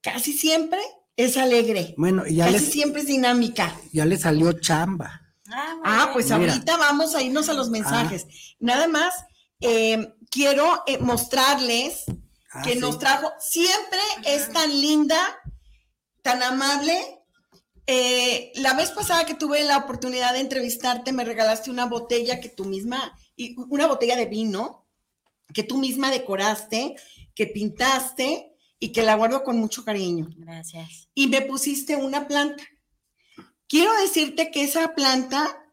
casi 0.00 0.32
siempre 0.32 0.80
es 1.16 1.36
alegre. 1.36 1.94
Bueno, 1.96 2.26
ya 2.26 2.50
casi 2.50 2.66
siempre 2.66 3.02
es 3.02 3.08
dinámica. 3.08 3.74
Ya 3.92 4.04
le 4.04 4.16
salió 4.16 4.52
chamba. 4.52 5.22
Ah, 5.50 5.80
ah 5.84 6.10
pues 6.12 6.30
ahorita 6.30 6.76
vamos 6.76 7.14
a 7.14 7.22
irnos 7.22 7.48
a 7.48 7.54
los 7.54 7.70
mensajes. 7.70 8.26
Ah. 8.28 8.56
Nada 8.60 8.88
más 8.88 9.14
eh, 9.60 10.14
quiero 10.30 10.82
eh, 10.86 10.98
mostrarles 10.98 12.04
ah, 12.52 12.62
que 12.62 12.76
nos 12.76 12.98
trajo, 12.98 13.32
siempre 13.40 14.00
es 14.24 14.52
tan 14.52 14.70
linda, 14.80 15.18
tan 16.22 16.42
amable. 16.42 16.96
Eh, 17.86 18.52
la 18.56 18.74
vez 18.74 18.90
pasada 18.90 19.24
que 19.24 19.34
tuve 19.34 19.64
la 19.64 19.78
oportunidad 19.78 20.34
de 20.34 20.40
entrevistarte, 20.40 21.12
me 21.12 21.24
regalaste 21.24 21.70
una 21.70 21.86
botella 21.86 22.38
que 22.40 22.50
tú 22.50 22.66
misma, 22.66 23.18
una 23.70 23.86
botella 23.86 24.16
de 24.16 24.26
vino 24.26 24.84
que 25.52 25.62
tú 25.62 25.78
misma 25.78 26.10
decoraste, 26.10 26.96
que 27.34 27.46
pintaste 27.46 28.54
y 28.80 28.92
que 28.92 29.02
la 29.02 29.16
guardo 29.16 29.42
con 29.44 29.58
mucho 29.58 29.84
cariño. 29.84 30.28
Gracias. 30.36 31.08
Y 31.14 31.26
me 31.26 31.42
pusiste 31.42 31.96
una 31.96 32.28
planta. 32.28 32.62
Quiero 33.66 33.92
decirte 34.00 34.50
que 34.50 34.64
esa 34.64 34.94
planta 34.94 35.64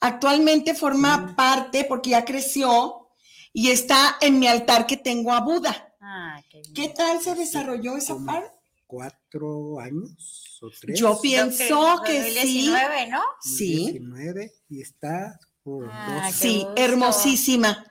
actualmente 0.00 0.74
forma 0.74 1.34
parte, 1.36 1.84
porque 1.84 2.10
ya 2.10 2.24
creció, 2.24 3.08
y 3.52 3.70
está 3.70 4.16
en 4.20 4.38
mi 4.38 4.46
altar 4.46 4.86
que 4.86 4.96
tengo 4.96 5.32
a 5.32 5.40
Buda. 5.40 5.94
Ah, 6.00 6.40
qué, 6.74 6.88
tal 6.90 7.20
se 7.20 7.34
desarrolló 7.34 7.96
esa 7.96 8.16
parte? 8.24 8.50
Cuatro 8.86 9.78
años 9.80 10.58
o 10.62 10.70
tres. 10.70 10.98
Yo 10.98 11.20
pienso 11.20 12.02
que, 12.04 12.12
que 12.12 12.42
sí. 12.42 12.72
¿no? 13.10 13.22
Sí. 13.40 13.90
19 13.90 14.52
y 14.70 14.80
está 14.80 15.38
por 15.62 15.88
ah, 15.90 16.30
Sí, 16.32 16.66
hermosísima. 16.76 17.84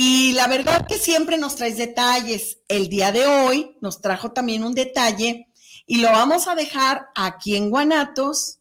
Y 0.00 0.30
la 0.34 0.46
verdad 0.46 0.86
que 0.86 0.96
siempre 0.96 1.38
nos 1.38 1.56
traes 1.56 1.76
detalles. 1.76 2.60
El 2.68 2.88
día 2.88 3.10
de 3.10 3.26
hoy 3.26 3.76
nos 3.80 4.00
trajo 4.00 4.30
también 4.30 4.62
un 4.62 4.72
detalle 4.72 5.48
y 5.86 5.96
lo 5.96 6.08
vamos 6.12 6.46
a 6.46 6.54
dejar 6.54 7.08
aquí 7.16 7.56
en 7.56 7.68
Guanatos 7.68 8.60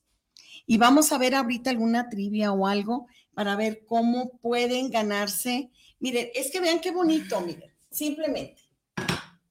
y 0.65 0.79
vamos 0.79 1.11
a 1.11 1.19
ver 1.19 1.35
ahorita 1.35 1.69
alguna 1.69 2.09
trivia 2.09 2.51
o 2.53 2.65
algo 2.65 3.05
para 3.35 3.55
ver 3.55 3.85
cómo 3.85 4.39
pueden 4.39 4.89
ganarse. 4.89 5.69
Miren, 5.99 6.31
es 6.33 6.49
que 6.49 6.59
vean 6.59 6.79
qué 6.79 6.89
bonito, 6.89 7.39
miren, 7.41 7.71
simplemente. 7.91 8.63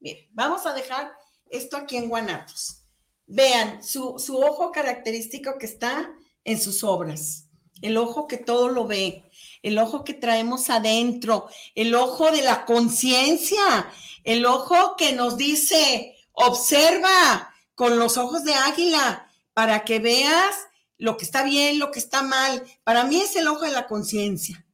Miren, 0.00 0.26
vamos 0.32 0.66
a 0.66 0.72
dejar 0.72 1.12
esto 1.48 1.76
aquí 1.76 1.98
en 1.98 2.08
Guanatos. 2.08 2.82
Vean 3.28 3.80
su, 3.84 4.18
su 4.18 4.36
ojo 4.38 4.72
característico 4.72 5.56
que 5.56 5.66
está 5.66 6.12
en 6.42 6.60
sus 6.60 6.82
obras, 6.82 7.46
el 7.80 7.96
ojo 7.96 8.26
que 8.26 8.38
todo 8.38 8.70
lo 8.70 8.88
ve, 8.88 9.25
el 9.66 9.78
ojo 9.78 10.04
que 10.04 10.14
traemos 10.14 10.70
adentro, 10.70 11.48
el 11.74 11.96
ojo 11.96 12.30
de 12.30 12.40
la 12.42 12.64
conciencia, 12.64 13.90
el 14.22 14.46
ojo 14.46 14.94
que 14.96 15.12
nos 15.12 15.36
dice, 15.36 16.14
observa 16.30 17.52
con 17.74 17.98
los 17.98 18.16
ojos 18.16 18.44
de 18.44 18.54
águila 18.54 19.28
para 19.54 19.84
que 19.84 19.98
veas 19.98 20.54
lo 20.98 21.16
que 21.16 21.24
está 21.24 21.42
bien, 21.42 21.80
lo 21.80 21.90
que 21.90 21.98
está 21.98 22.22
mal. 22.22 22.62
Para 22.84 23.02
mí 23.06 23.20
es 23.20 23.34
el 23.34 23.48
ojo 23.48 23.62
de 23.62 23.72
la 23.72 23.88
conciencia. 23.88 24.64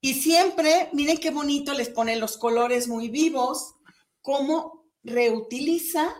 Y 0.00 0.14
siempre, 0.14 0.88
miren 0.92 1.18
qué 1.18 1.32
bonito 1.32 1.74
les 1.74 1.88
pone 1.88 2.14
los 2.14 2.36
colores 2.36 2.86
muy 2.86 3.08
vivos, 3.08 3.74
cómo 4.22 4.84
reutiliza 5.02 6.14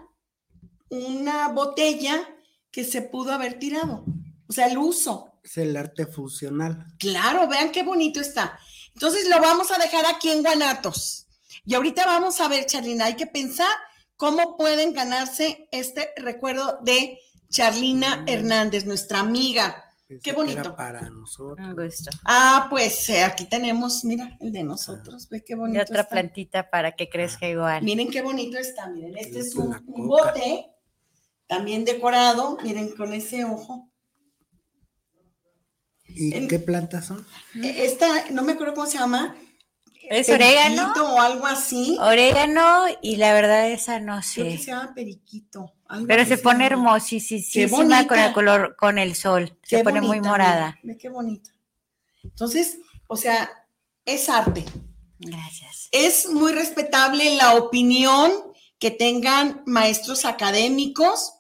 una 0.88 1.50
botella 1.50 2.37
que 2.72 2.83
se 2.83 3.00
pudo 3.00 3.33
haber 3.33 3.61
tirado. 3.61 4.04
O 4.48 4.52
sea, 4.52 4.66
el 4.66 4.76
uso 4.76 5.30
es 5.42 5.59
el 5.59 5.76
arte 5.76 6.07
funcional. 6.07 6.87
Claro, 6.98 7.48
vean 7.48 7.72
qué 7.72 7.83
bonito 7.83 8.20
está. 8.20 8.59
Entonces 8.94 9.29
lo 9.29 9.40
vamos 9.40 9.70
a 9.70 9.79
dejar 9.79 10.05
aquí 10.07 10.31
en 10.31 10.42
Guanatos. 10.42 11.26
Y 11.64 11.74
ahorita 11.74 12.07
vamos 12.07 12.40
a 12.40 12.48
ver, 12.48 12.66
Charlina, 12.66 13.07
hay 13.07 13.14
que 13.14 13.26
pensar 13.26 13.70
cómo 14.16 14.57
pueden 14.57 14.92
ganarse 14.92 15.68
este 15.72 16.11
recuerdo 16.16 16.79
de 16.83 17.18
Charlina. 17.48 18.24
Hernández, 18.26 18.87
nuestra 18.87 19.20
amiga. 19.20 19.85
qué 20.22 20.33
bonito. 20.33 20.76
para 20.76 21.09
nosotros. 21.11 22.00
Un. 22.00 22.20
Ah, 22.24 22.66
pues 22.70 23.09
eh, 23.09 23.24
aquí 23.24 23.46
tenemos, 23.46 24.05
mira, 24.05 24.37
el 24.40 24.53
de 24.53 24.62
nosotros. 24.62 25.29
Ve 25.29 25.42
qué 25.44 25.55
bonito. 25.55 25.79
Y 25.79 25.83
otra 25.83 26.09
plantita 26.09 26.70
para 26.70 26.92
que 26.92 27.09
crezca 27.09 27.46
ah. 27.46 27.50
igual. 27.50 27.83
Miren 27.83 28.11
qué 28.11 28.22
bonito 28.22 28.59
está. 28.59 28.88
Miren, 28.88 29.16
este 29.16 29.40
es 29.40 29.55
un 29.55 29.83
bote 29.87 30.67
también 31.46 31.85
decorado. 31.85 32.58
Miren, 32.62 32.94
con 32.96 33.12
ese 33.12 33.44
ojo. 33.44 33.90
¿Y 36.15 36.48
qué 36.48 36.58
plantas 36.58 37.06
son? 37.06 37.27
E, 37.54 37.85
esta, 37.85 38.31
no 38.31 38.42
me 38.42 38.52
acuerdo 38.52 38.75
cómo 38.75 38.87
se 38.87 38.98
llama. 38.98 39.37
Es 40.11 40.29
orégano. 40.29 40.92
o 40.92 41.21
algo 41.21 41.46
así. 41.46 41.96
Orégano 42.00 42.87
y 43.00 43.17
la 43.17 43.33
verdad 43.33 43.71
esa 43.71 44.00
no 44.00 44.23
sé. 44.23 44.40
Creo 44.40 44.52
que 44.52 44.58
se 44.58 44.71
llama 44.73 44.92
periquito. 44.94 45.73
Pero 46.06 46.25
se 46.25 46.38
pone 46.38 46.67
hermosísima 46.67 48.06
con 48.06 48.19
el 48.19 48.33
color, 48.33 48.77
con 48.77 48.98
el 48.98 49.15
sol. 49.15 49.56
se 49.63 49.83
pone 49.85 50.00
muy 50.00 50.21
morada. 50.21 50.79
qué 50.98 51.08
bonita. 51.08 51.50
Entonces, 52.23 52.79
o 53.06 53.17
sea, 53.17 53.50
es 54.04 54.29
arte. 54.29 54.65
Gracias. 55.19 55.88
Es 55.92 56.29
muy 56.29 56.52
respetable 56.52 57.37
la 57.37 57.54
opinión 57.54 58.33
que 58.79 58.90
tengan 58.90 59.63
maestros 59.67 60.25
académicos. 60.25 61.35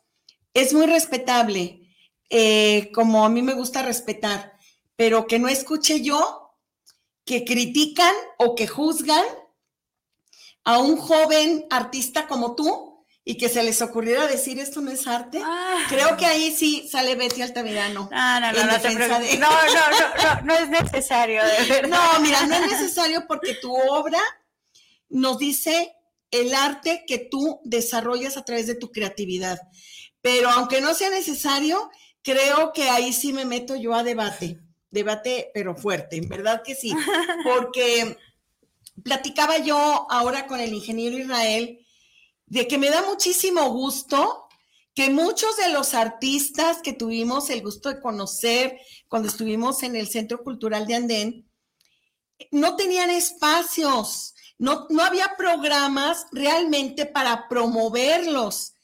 Es 0.52 0.74
muy 0.74 0.86
respetable, 0.86 1.88
eh, 2.28 2.90
como 2.92 3.24
a 3.24 3.28
mí 3.28 3.40
me 3.42 3.54
gusta 3.54 3.82
respetar, 3.82 4.49
pero 5.00 5.26
que 5.26 5.38
no 5.38 5.48
escuche 5.48 6.02
yo 6.02 6.52
que 7.24 7.46
critican 7.46 8.12
o 8.36 8.54
que 8.54 8.66
juzgan 8.68 9.24
a 10.64 10.76
un 10.76 10.98
joven 10.98 11.64
artista 11.70 12.26
como 12.28 12.54
tú 12.54 13.02
y 13.24 13.38
que 13.38 13.48
se 13.48 13.62
les 13.62 13.80
ocurriera 13.80 14.26
decir 14.26 14.58
esto 14.58 14.82
no 14.82 14.90
es 14.90 15.06
arte, 15.06 15.40
Ah. 15.42 15.86
creo 15.88 16.18
que 16.18 16.26
ahí 16.26 16.54
sí 16.54 16.86
sale 16.86 17.14
Betty 17.14 17.40
Altamirano. 17.40 18.10
No, 18.12 18.40
no, 18.40 18.52
no, 18.52 18.64
no, 18.66 18.78
te 18.78 18.88
de- 18.90 19.38
no, 19.38 19.48
no, 19.48 19.90
no, 19.90 20.22
no, 20.22 20.40
no 20.42 20.54
es 20.54 20.68
necesario, 20.68 21.42
de 21.46 21.64
verdad. 21.66 21.88
No, 22.14 22.20
mira, 22.20 22.46
no 22.46 22.56
es 22.56 22.70
necesario 22.72 23.26
porque 23.26 23.54
tu 23.54 23.74
obra 23.74 24.20
nos 25.08 25.38
dice 25.38 25.94
el 26.30 26.54
arte 26.54 27.04
que 27.06 27.16
tú 27.30 27.62
desarrollas 27.64 28.36
a 28.36 28.44
través 28.44 28.66
de 28.66 28.74
tu 28.74 28.92
creatividad. 28.92 29.58
Pero 30.20 30.50
aunque 30.50 30.82
no 30.82 30.92
sea 30.92 31.08
necesario, 31.08 31.90
creo 32.22 32.74
que 32.74 32.90
ahí 32.90 33.14
sí 33.14 33.32
me 33.32 33.46
meto 33.46 33.76
yo 33.76 33.94
a 33.94 34.02
debate, 34.02 34.60
debate 34.90 35.50
pero 35.54 35.76
fuerte, 35.76 36.16
en 36.16 36.28
verdad 36.28 36.62
que 36.64 36.74
sí, 36.74 36.92
porque 37.44 38.16
platicaba 39.02 39.58
yo 39.58 40.06
ahora 40.10 40.46
con 40.46 40.60
el 40.60 40.74
ingeniero 40.74 41.18
Israel 41.18 41.86
de 42.46 42.66
que 42.66 42.78
me 42.78 42.90
da 42.90 43.02
muchísimo 43.02 43.70
gusto 43.70 44.48
que 44.94 45.08
muchos 45.08 45.56
de 45.56 45.72
los 45.72 45.94
artistas 45.94 46.78
que 46.82 46.92
tuvimos 46.92 47.48
el 47.48 47.62
gusto 47.62 47.88
de 47.88 48.00
conocer 48.00 48.78
cuando 49.08 49.28
estuvimos 49.28 49.82
en 49.82 49.96
el 49.96 50.08
Centro 50.08 50.42
Cultural 50.42 50.86
de 50.86 50.94
Andén, 50.94 51.50
no 52.50 52.76
tenían 52.76 53.10
espacios, 53.10 54.34
no, 54.58 54.86
no 54.90 55.02
había 55.02 55.36
programas 55.36 56.26
realmente 56.32 57.06
para 57.06 57.48
promoverlos. 57.48 58.74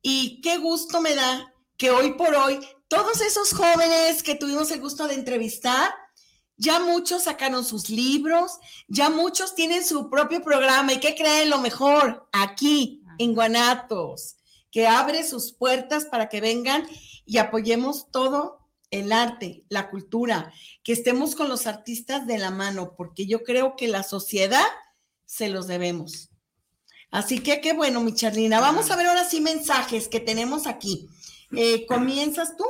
Y 0.00 0.40
qué 0.40 0.58
gusto 0.58 1.00
me 1.00 1.14
da 1.14 1.52
que 1.76 1.90
hoy 1.90 2.12
por 2.12 2.34
hoy 2.34 2.60
todos 2.92 3.22
esos 3.22 3.54
jóvenes 3.54 4.22
que 4.22 4.34
tuvimos 4.34 4.70
el 4.70 4.78
gusto 4.78 5.08
de 5.08 5.14
entrevistar, 5.14 5.94
ya 6.58 6.78
muchos 6.78 7.22
sacaron 7.22 7.64
sus 7.64 7.88
libros, 7.88 8.58
ya 8.86 9.08
muchos 9.08 9.54
tienen 9.54 9.82
su 9.82 10.10
propio 10.10 10.42
programa. 10.42 10.92
¿Y 10.92 11.00
qué 11.00 11.14
creen 11.14 11.48
lo 11.48 11.56
mejor? 11.56 12.28
Aquí, 12.32 13.02
en 13.16 13.34
Guanatos, 13.34 14.36
que 14.70 14.86
abre 14.86 15.26
sus 15.26 15.54
puertas 15.54 16.04
para 16.04 16.28
que 16.28 16.42
vengan 16.42 16.86
y 17.24 17.38
apoyemos 17.38 18.10
todo 18.10 18.58
el 18.90 19.10
arte, 19.10 19.64
la 19.70 19.88
cultura, 19.88 20.52
que 20.84 20.92
estemos 20.92 21.34
con 21.34 21.48
los 21.48 21.66
artistas 21.66 22.26
de 22.26 22.36
la 22.36 22.50
mano, 22.50 22.94
porque 22.94 23.24
yo 23.24 23.42
creo 23.42 23.74
que 23.74 23.88
la 23.88 24.02
sociedad 24.02 24.66
se 25.24 25.48
los 25.48 25.66
debemos. 25.66 26.28
Así 27.10 27.38
que 27.38 27.62
qué 27.62 27.72
bueno, 27.72 28.02
mi 28.02 28.14
Charlina. 28.14 28.60
Vamos 28.60 28.90
a 28.90 28.96
ver 28.96 29.06
ahora 29.06 29.24
sí 29.24 29.40
mensajes 29.40 30.08
que 30.08 30.20
tenemos 30.20 30.66
aquí. 30.66 31.08
Eh, 31.54 31.86
¿Comienzas 31.86 32.56
tú? 32.56 32.64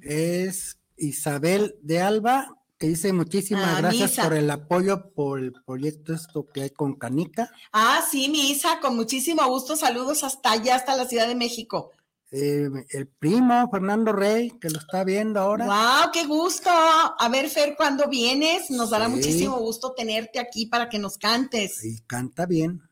Es 0.00 0.78
Isabel 0.96 1.76
de 1.82 2.00
Alba, 2.00 2.56
que 2.78 2.88
dice 2.88 3.12
muchísimas 3.12 3.76
Ah, 3.76 3.80
gracias 3.80 4.18
por 4.18 4.34
el 4.34 4.50
apoyo 4.50 5.12
por 5.14 5.38
el 5.40 5.52
proyecto 5.64 6.12
esto 6.14 6.46
que 6.52 6.62
hay 6.62 6.70
con 6.70 6.94
Canica. 6.96 7.50
Ah, 7.72 8.04
sí, 8.10 8.28
mi 8.28 8.50
Isa, 8.50 8.80
con 8.80 8.96
muchísimo 8.96 9.46
gusto. 9.48 9.76
Saludos 9.76 10.24
hasta 10.24 10.52
allá, 10.52 10.76
hasta 10.76 10.96
la 10.96 11.06
Ciudad 11.06 11.26
de 11.28 11.34
México. 11.34 11.90
Eh, 12.30 12.68
el 12.90 13.06
primo 13.06 13.70
Fernando 13.70 14.12
Rey, 14.12 14.50
que 14.60 14.68
lo 14.68 14.80
está 14.80 15.04
viendo 15.04 15.38
ahora. 15.38 15.66
¡Wow! 15.66 16.10
¡Qué 16.12 16.26
gusto! 16.26 16.68
A 16.68 17.28
ver, 17.30 17.48
Fer, 17.48 17.76
¿cuándo 17.76 18.08
vienes? 18.08 18.70
Nos 18.70 18.90
dará 18.90 19.06
Sí. 19.06 19.12
muchísimo 19.12 19.56
gusto 19.58 19.92
tenerte 19.92 20.40
aquí 20.40 20.66
para 20.66 20.88
que 20.88 20.98
nos 20.98 21.16
cantes. 21.16 21.84
Y 21.84 22.00
canta 22.02 22.44
bien. 22.44 22.82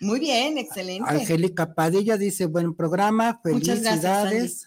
Muy 0.00 0.20
bien, 0.20 0.58
excelente. 0.58 1.08
Angélica 1.10 1.74
Padilla 1.74 2.16
dice, 2.16 2.46
buen 2.46 2.74
programa, 2.74 3.40
Muchas 3.44 3.80
gracias, 3.80 4.28
felicidades. 4.28 4.66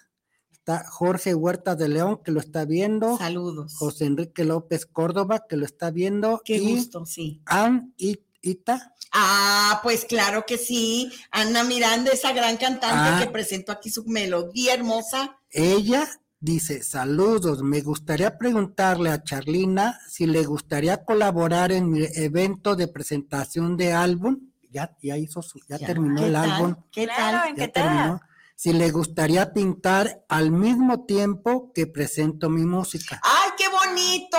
Está 0.51 0.85
Jorge 0.89 1.33
Huerta 1.33 1.75
de 1.75 1.89
León, 1.89 2.19
que 2.23 2.31
lo 2.31 2.39
está 2.39 2.65
viendo. 2.65 3.17
Saludos. 3.17 3.75
José 3.77 4.05
Enrique 4.05 4.43
López 4.45 4.85
Córdoba, 4.85 5.45
que 5.49 5.55
lo 5.57 5.65
está 5.65 5.89
viendo. 5.89 6.41
Qué 6.45 6.57
y 6.57 6.75
gusto, 6.75 7.05
sí. 7.05 7.41
Ann 7.45 7.93
It- 7.97 8.25
Ita, 8.43 8.93
Ah, 9.13 9.81
pues 9.83 10.03
claro 10.05 10.45
que 10.47 10.57
sí. 10.57 11.11
Ana 11.31 11.63
Miranda, 11.63 12.11
esa 12.11 12.31
gran 12.33 12.57
cantante 12.57 12.87
Ah. 12.89 13.19
que 13.21 13.29
presentó 13.29 13.71
aquí 13.71 13.89
su 13.91 14.03
melodía 14.05 14.73
hermosa. 14.73 15.37
ella 15.51 16.07
dice, 16.39 16.81
saludos, 16.81 17.61
me 17.61 17.81
gustaría 17.81 18.37
preguntarle 18.39 19.09
a 19.11 19.21
Charlina 19.21 19.99
si 20.09 20.25
le 20.25 20.43
gustaría 20.45 21.03
colaborar 21.03 21.71
en 21.71 21.89
mi 21.91 22.03
evento 22.15 22.75
de 22.75 22.87
presentación 22.87 23.77
de 23.77 23.93
álbum. 23.93 24.39
Ya, 24.71 24.95
ya 25.01 25.17
hizo 25.17 25.41
su, 25.41 25.59
ya, 25.67 25.77
Ya, 25.77 25.87
terminó 25.87 26.21
¿qué 26.21 26.27
el 26.27 26.33
tal? 26.33 26.51
álbum. 26.51 26.75
¿Qué 26.91 27.05
Claro, 27.05 27.37
tal? 27.39 27.49
en- 27.49 27.55
Ya 27.57 27.67
terminó. 27.71 28.21
Si 28.55 28.73
le 28.73 28.91
gustaría 28.91 29.53
pintar 29.53 30.23
al 30.29 30.51
mismo 30.51 31.05
tiempo 31.05 31.71
que 31.73 31.87
presento 31.87 32.47
mi 32.49 32.61
música. 32.63 33.19
¡Ay, 33.23 33.49
qué 33.57 33.65
bonito, 33.69 34.37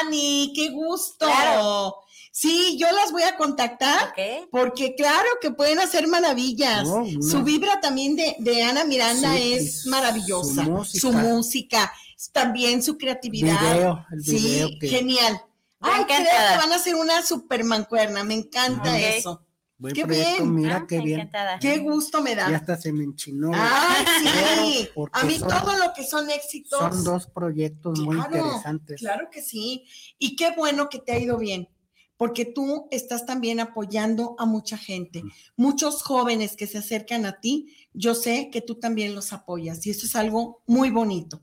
Ani! 0.00 0.52
¡Qué 0.54 0.70
gusto! 0.70 1.26
Claro. 1.26 1.96
Sí, 2.30 2.76
yo 2.80 2.86
las 2.92 3.10
voy 3.12 3.22
a 3.24 3.36
contactar. 3.36 4.12
Porque 4.50 4.94
claro 4.96 5.28
que 5.40 5.50
pueden 5.50 5.80
hacer 5.80 6.06
maravillas. 6.08 6.84
No, 6.84 7.04
no. 7.04 7.22
Su 7.22 7.42
vibra 7.42 7.80
también 7.80 8.16
de, 8.16 8.36
de 8.38 8.62
Ana 8.62 8.84
Miranda 8.84 9.34
Sí, 9.34 9.54
es 9.54 9.82
su 9.82 9.90
maravillosa. 9.90 10.62
música. 10.62 11.00
Su 11.00 11.12
música, 11.12 11.92
también 12.32 12.82
su 12.82 12.96
creatividad. 12.96 13.60
Video, 13.60 14.06
el 14.12 14.20
video 14.20 14.68
sí, 14.68 14.78
que- 14.78 14.88
genial. 14.88 15.40
Muy 15.80 15.90
Ay, 15.92 16.04
creo 16.06 16.18
que 16.20 16.56
van 16.58 16.72
a 16.72 16.76
hacer 16.76 16.94
una 16.94 17.22
super 17.22 17.62
mancuerna. 17.64 18.24
Me 18.24 18.34
encanta 18.34 18.98
eso. 18.98 19.43
Buen 19.84 19.94
qué 19.94 20.06
proyecto, 20.06 20.42
bien. 20.44 20.54
mira 20.54 20.76
Ah, 20.76 20.86
qué 20.88 21.00
bien. 21.02 21.20
encantada. 21.20 21.58
Qué 21.58 21.76
gusto 21.76 22.22
me 22.22 22.34
da. 22.34 22.48
Ya 22.48 22.56
hasta 22.56 22.78
se 22.78 22.90
me 22.90 23.04
enchinó. 23.04 23.50
Ay, 23.54 24.06
sí. 24.22 24.88
Porque 24.94 25.18
A 25.20 25.24
mí 25.24 25.38
son- 25.38 25.48
todo 25.50 25.76
lo 25.76 25.92
que 25.94 26.02
son 26.04 26.30
éxitos. 26.30 26.78
Son 26.78 27.04
dos 27.04 27.26
proyectos 27.26 28.00
muy 28.00 28.16
interesantes. 28.16 28.98
Claro 28.98 29.28
que 29.30 29.42
sí. 29.42 29.84
Y 30.18 30.36
qué 30.36 30.52
bueno 30.56 30.88
que 30.88 31.00
te 31.00 31.12
ha 31.12 31.18
ido 31.18 31.36
bien, 31.36 31.68
porque 32.16 32.46
tú 32.46 32.88
estás 32.90 33.26
también 33.26 33.60
apoyando 33.60 34.36
a 34.38 34.46
mucha 34.46 34.78
gente. 34.78 35.22
Muchos 35.54 36.02
jóvenes 36.02 36.56
que 36.56 36.66
se 36.66 36.78
acercan 36.78 37.26
a 37.26 37.40
ti, 37.40 37.76
yo 37.92 38.14
sé 38.14 38.48
que 38.50 38.62
tú 38.62 38.76
también 38.76 39.14
los 39.14 39.34
apoyas 39.34 39.84
y 39.86 39.90
eso 39.90 40.06
es 40.06 40.16
algo 40.16 40.62
muy 40.66 40.88
bonito. 40.88 41.42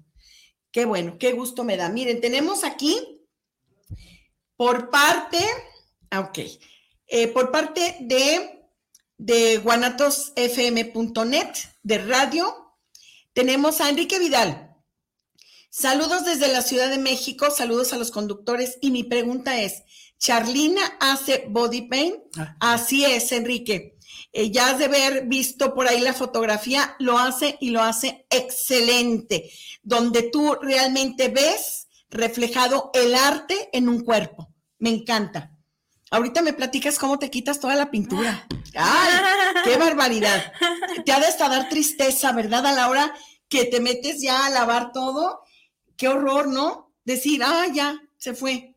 Qué 0.72 0.86
bueno, 0.86 1.18
qué 1.20 1.34
gusto 1.34 1.64
me 1.64 1.78
da. 1.78 1.90
Miren, 1.90 2.20
tenemos 2.22 2.64
aquí 2.64 3.22
por 4.58 4.90
parte, 4.90 5.38
ah, 6.10 6.22
ok, 6.22 6.40
eh, 7.12 7.28
por 7.28 7.52
parte 7.52 7.98
de, 8.00 8.66
de 9.18 9.58
guanatosfm.net, 9.58 11.48
de 11.84 11.98
radio, 11.98 12.74
tenemos 13.34 13.82
a 13.82 13.90
Enrique 13.90 14.18
Vidal. 14.18 14.78
Saludos 15.70 16.24
desde 16.24 16.48
la 16.48 16.62
Ciudad 16.62 16.90
de 16.90 16.98
México, 16.98 17.52
saludos 17.52 17.92
a 17.92 17.98
los 17.98 18.12
conductores 18.12 18.78
y 18.80 18.92
mi 18.92 19.04
pregunta 19.04 19.60
es, 19.60 19.84
¿Charlina 20.20 20.82
hace 21.02 21.48
body 21.50 21.90
paint? 21.90 22.16
Ah, 22.38 22.56
Así 22.62 23.04
es, 23.04 23.34
Enrique. 23.34 23.98
Eh, 24.32 24.50
ya 24.50 24.70
has 24.70 24.80
de 24.80 24.86
haber 24.86 25.28
visto 25.28 25.74
por 25.74 25.90
ahí 25.90 26.00
la 26.00 26.14
fotografía, 26.14 26.96
lo 27.00 27.20
hace 27.20 27.58
y 27.60 27.72
lo 27.72 27.82
hace 27.82 28.26
excelente, 28.30 29.52
donde 29.84 30.24
tú 30.24 30.56
realmente 30.62 31.28
ves 31.28 31.90
reflejado 32.10 32.90
el 32.94 33.16
arte 33.16 33.70
en 33.74 33.90
un 33.90 34.06
cuerpo. 34.06 34.54
Me 34.80 34.92
encanta. 34.92 35.51
Ahorita 36.12 36.42
me 36.42 36.52
platicas 36.54 37.00
cómo 37.00 37.18
te 37.18 37.30
quitas 37.32 37.60
toda 37.60 37.74
la 37.76 37.90
pintura. 37.90 38.46
¡Ay, 38.76 39.12
qué 39.64 39.78
barbaridad! 39.78 40.52
Te 41.06 41.12
ha 41.14 41.20
de 41.20 41.26
hasta 41.28 41.48
dar 41.48 41.70
tristeza, 41.70 42.34
¿verdad? 42.34 42.66
A 42.66 42.74
la 42.74 42.90
hora 42.90 43.14
que 43.48 43.64
te 43.66 43.80
metes 43.80 44.22
ya 44.22 44.46
a 44.46 44.50
lavar 44.50 44.92
todo. 44.92 45.42
Qué 45.96 46.10
horror, 46.10 46.48
¿no? 46.48 46.94
Decir, 47.06 47.42
ah, 47.44 47.66
ya, 47.74 47.96
se 48.18 48.34
fue. 48.34 48.76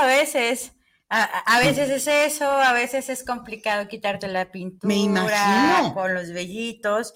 A 0.00 0.06
veces, 0.06 0.72
a, 1.08 1.24
a 1.24 1.58
veces 1.58 1.90
es 1.90 2.06
eso, 2.06 2.48
a 2.48 2.72
veces 2.72 3.08
es 3.08 3.24
complicado 3.24 3.88
quitarte 3.88 4.28
la 4.28 4.52
pintura 4.52 4.86
Me 4.94 5.00
imagino. 5.00 5.92
con 5.92 6.14
los 6.14 6.30
vellitos. 6.32 7.14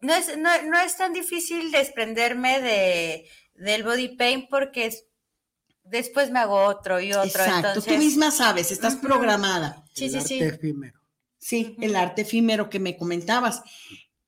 No 0.00 0.14
es, 0.14 0.38
no, 0.38 0.50
no 0.62 0.78
es 0.80 0.96
tan 0.96 1.12
difícil 1.12 1.70
desprenderme 1.72 2.60
de, 2.62 3.28
del 3.54 3.82
body 3.82 4.16
paint 4.16 4.48
porque 4.48 4.86
es- 4.86 5.04
después 5.90 6.30
me 6.30 6.38
hago 6.38 6.64
otro 6.64 7.00
y 7.00 7.12
otro. 7.12 7.24
Exacto, 7.24 7.68
entonces, 7.68 7.92
tú 7.92 7.98
misma 7.98 8.30
sabes, 8.30 8.70
estás 8.70 8.96
programada. 8.96 9.84
Sí, 9.94 10.04
el 10.04 10.10
sí, 10.10 10.16
arte 10.16 10.28
sí. 10.28 10.42
efímero. 10.42 11.00
Sí, 11.38 11.76
el 11.80 11.96
arte 11.96 12.22
efímero 12.22 12.68
que 12.68 12.80
me 12.80 12.96
comentabas. 12.96 13.62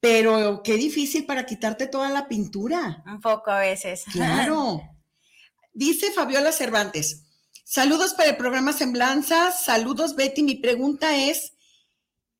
Pero 0.01 0.63
qué 0.63 0.75
difícil 0.75 1.27
para 1.27 1.45
quitarte 1.45 1.87
toda 1.87 2.09
la 2.09 2.27
pintura. 2.27 3.03
Un 3.07 3.21
poco 3.21 3.51
a 3.51 3.61
veces. 3.61 4.05
Claro. 4.13 4.81
Dice 5.73 6.11
Fabiola 6.13 6.53
Cervantes. 6.53 7.25
Saludos 7.65 8.15
para 8.15 8.31
el 8.31 8.37
programa 8.37 8.73
Semblanzas. 8.73 9.63
Saludos, 9.63 10.17
Betty. 10.17 10.43
Mi 10.43 10.57
pregunta 10.57 11.17
es, 11.17 11.53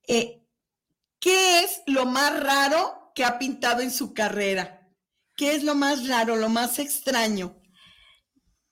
eh, 0.07 0.43
¿qué 1.19 1.59
es 1.63 1.83
lo 1.85 2.05
más 2.05 2.41
raro 2.41 3.11
que 3.15 3.23
ha 3.23 3.37
pintado 3.37 3.81
en 3.81 3.91
su 3.91 4.13
carrera? 4.13 4.89
¿Qué 5.37 5.55
es 5.55 5.63
lo 5.63 5.75
más 5.75 6.07
raro, 6.07 6.35
lo 6.35 6.49
más 6.49 6.79
extraño? 6.79 7.60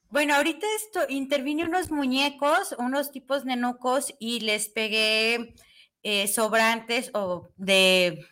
Bueno, 0.10 0.36
ahorita 0.36 0.66
esto, 0.76 1.02
intervine 1.08 1.66
unos 1.66 1.92
muñecos, 1.92 2.76
unos 2.80 3.12
tipos 3.12 3.46
nenucos 3.46 4.16
y 4.20 4.40
les 4.40 4.68
pegué 4.68 5.54
eh, 6.02 6.28
sobrantes 6.28 7.12
o 7.14 7.50
de, 7.58 8.26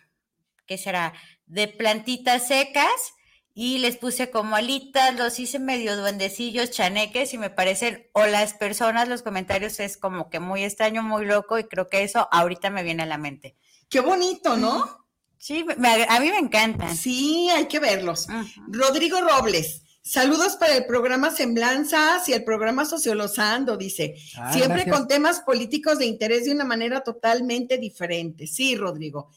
¿qué 0.66 0.76
será? 0.76 1.14
De 1.46 1.68
plantitas 1.68 2.48
secas 2.48 3.14
y 3.54 3.78
les 3.78 3.96
puse 3.96 4.30
como 4.30 4.56
alitas, 4.56 5.16
los 5.16 5.38
hice 5.38 5.60
medio 5.60 5.96
duendecillos, 5.96 6.72
chaneques 6.72 7.32
y 7.32 7.38
me 7.38 7.50
parecen, 7.50 8.08
o 8.12 8.26
las 8.26 8.54
personas, 8.54 9.08
los 9.08 9.22
comentarios 9.22 9.78
es 9.78 9.96
como 9.96 10.30
que 10.30 10.40
muy 10.40 10.64
extraño, 10.64 11.04
muy 11.04 11.26
loco 11.26 11.60
y 11.60 11.64
creo 11.64 11.88
que 11.88 12.02
eso 12.02 12.28
ahorita 12.32 12.70
me 12.70 12.82
viene 12.82 13.04
a 13.04 13.06
la 13.06 13.18
mente. 13.18 13.56
Qué 13.88 14.00
bonito, 14.00 14.56
¿no? 14.56 15.06
Sí, 15.38 15.64
a 16.08 16.20
mí 16.20 16.30
me 16.30 16.38
encantan. 16.38 16.96
Sí, 16.96 17.48
hay 17.50 17.66
que 17.66 17.78
verlos. 17.78 18.26
Rodrigo 18.66 19.20
Robles. 19.20 19.84
Saludos 20.08 20.56
para 20.56 20.74
el 20.74 20.86
programa 20.86 21.30
Semblanzas 21.30 22.26
y 22.30 22.32
el 22.32 22.42
programa 22.42 22.86
Sociolosando, 22.86 23.76
dice. 23.76 24.16
Ah, 24.38 24.54
Siempre 24.54 24.88
con 24.88 25.06
temas 25.06 25.40
políticos 25.40 25.98
de 25.98 26.06
interés 26.06 26.46
de 26.46 26.52
una 26.52 26.64
manera 26.64 27.02
totalmente 27.02 27.76
diferente. 27.76 28.46
Sí, 28.46 28.74
Rodrigo. 28.74 29.30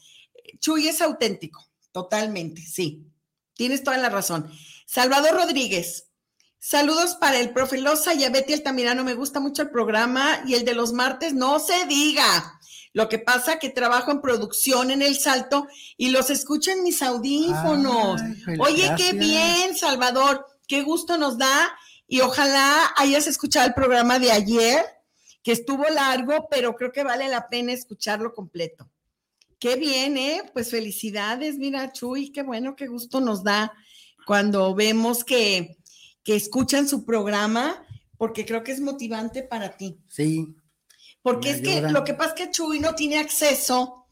Chuy 0.60 0.88
es 0.88 1.02
auténtico, 1.02 1.62
totalmente, 1.92 2.62
sí. 2.62 3.04
Tienes 3.52 3.84
toda 3.84 3.98
la 3.98 4.08
razón. 4.08 4.50
Salvador 4.86 5.34
Rodríguez. 5.34 6.06
Saludos 6.58 7.16
para 7.16 7.38
el 7.38 7.50
profe 7.50 7.76
Loza 7.76 8.14
y 8.14 8.24
a 8.24 8.30
Betty 8.30 8.54
Altamirano. 8.54 9.04
Me 9.04 9.12
gusta 9.12 9.40
mucho 9.40 9.60
el 9.60 9.70
programa 9.70 10.42
y 10.46 10.54
el 10.54 10.64
de 10.64 10.74
los 10.74 10.94
martes, 10.94 11.34
no 11.34 11.58
se 11.58 11.84
diga. 11.84 12.58
Lo 12.94 13.10
que 13.10 13.18
pasa 13.18 13.58
que 13.58 13.68
trabajo 13.68 14.10
en 14.10 14.22
producción 14.22 14.90
en 14.90 15.02
El 15.02 15.18
Salto 15.18 15.66
y 15.98 16.10
los 16.10 16.30
escucho 16.30 16.70
en 16.70 16.82
mis 16.82 17.02
audífonos. 17.02 18.22
Oye, 18.58 18.90
qué 18.96 19.12
bien, 19.12 19.76
Salvador 19.76 20.46
qué 20.72 20.80
gusto 20.80 21.18
nos 21.18 21.36
da 21.36 21.70
y 22.08 22.20
ojalá 22.20 22.94
hayas 22.96 23.26
escuchado 23.26 23.66
el 23.66 23.74
programa 23.74 24.18
de 24.18 24.32
ayer, 24.32 24.82
que 25.42 25.52
estuvo 25.52 25.84
largo, 25.90 26.48
pero 26.50 26.74
creo 26.76 26.90
que 26.92 27.04
vale 27.04 27.28
la 27.28 27.50
pena 27.50 27.74
escucharlo 27.74 28.32
completo. 28.32 28.88
Qué 29.58 29.76
bien, 29.76 30.16
¿eh? 30.16 30.40
Pues 30.54 30.70
felicidades, 30.70 31.58
mira, 31.58 31.92
Chuy, 31.92 32.32
qué 32.32 32.42
bueno, 32.42 32.74
qué 32.74 32.86
gusto 32.86 33.20
nos 33.20 33.44
da 33.44 33.74
cuando 34.26 34.74
vemos 34.74 35.24
que, 35.24 35.76
que 36.24 36.36
escuchan 36.36 36.88
su 36.88 37.04
programa, 37.04 37.86
porque 38.16 38.46
creo 38.46 38.64
que 38.64 38.72
es 38.72 38.80
motivante 38.80 39.42
para 39.42 39.76
ti. 39.76 39.98
Sí. 40.08 40.56
Porque 41.20 41.50
es 41.50 41.60
que 41.60 41.82
lo 41.82 42.02
que 42.02 42.14
pasa 42.14 42.30
es 42.30 42.46
que 42.46 42.50
Chuy 42.50 42.80
no 42.80 42.94
tiene 42.94 43.18
acceso 43.18 44.06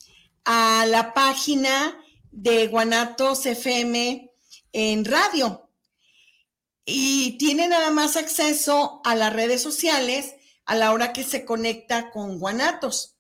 a 0.45 0.85
la 0.87 1.15
página 1.15 1.99
de 2.31 2.67
Guanatos 2.67 3.47
FM 3.47 4.31
en 4.73 5.05
radio 5.07 5.70
y 6.85 7.39
tiene 7.39 7.69
nada 7.69 7.91
más 7.91 8.17
acceso 8.17 9.01
a 9.05 9.15
las 9.15 9.33
redes 9.33 9.63
sociales 9.63 10.35
a 10.71 10.77
la 10.77 10.93
hora 10.93 11.13
que 11.13 11.25
se 11.25 11.45
conecta 11.45 12.11
con 12.11 12.39
Guanatos. 12.39 13.17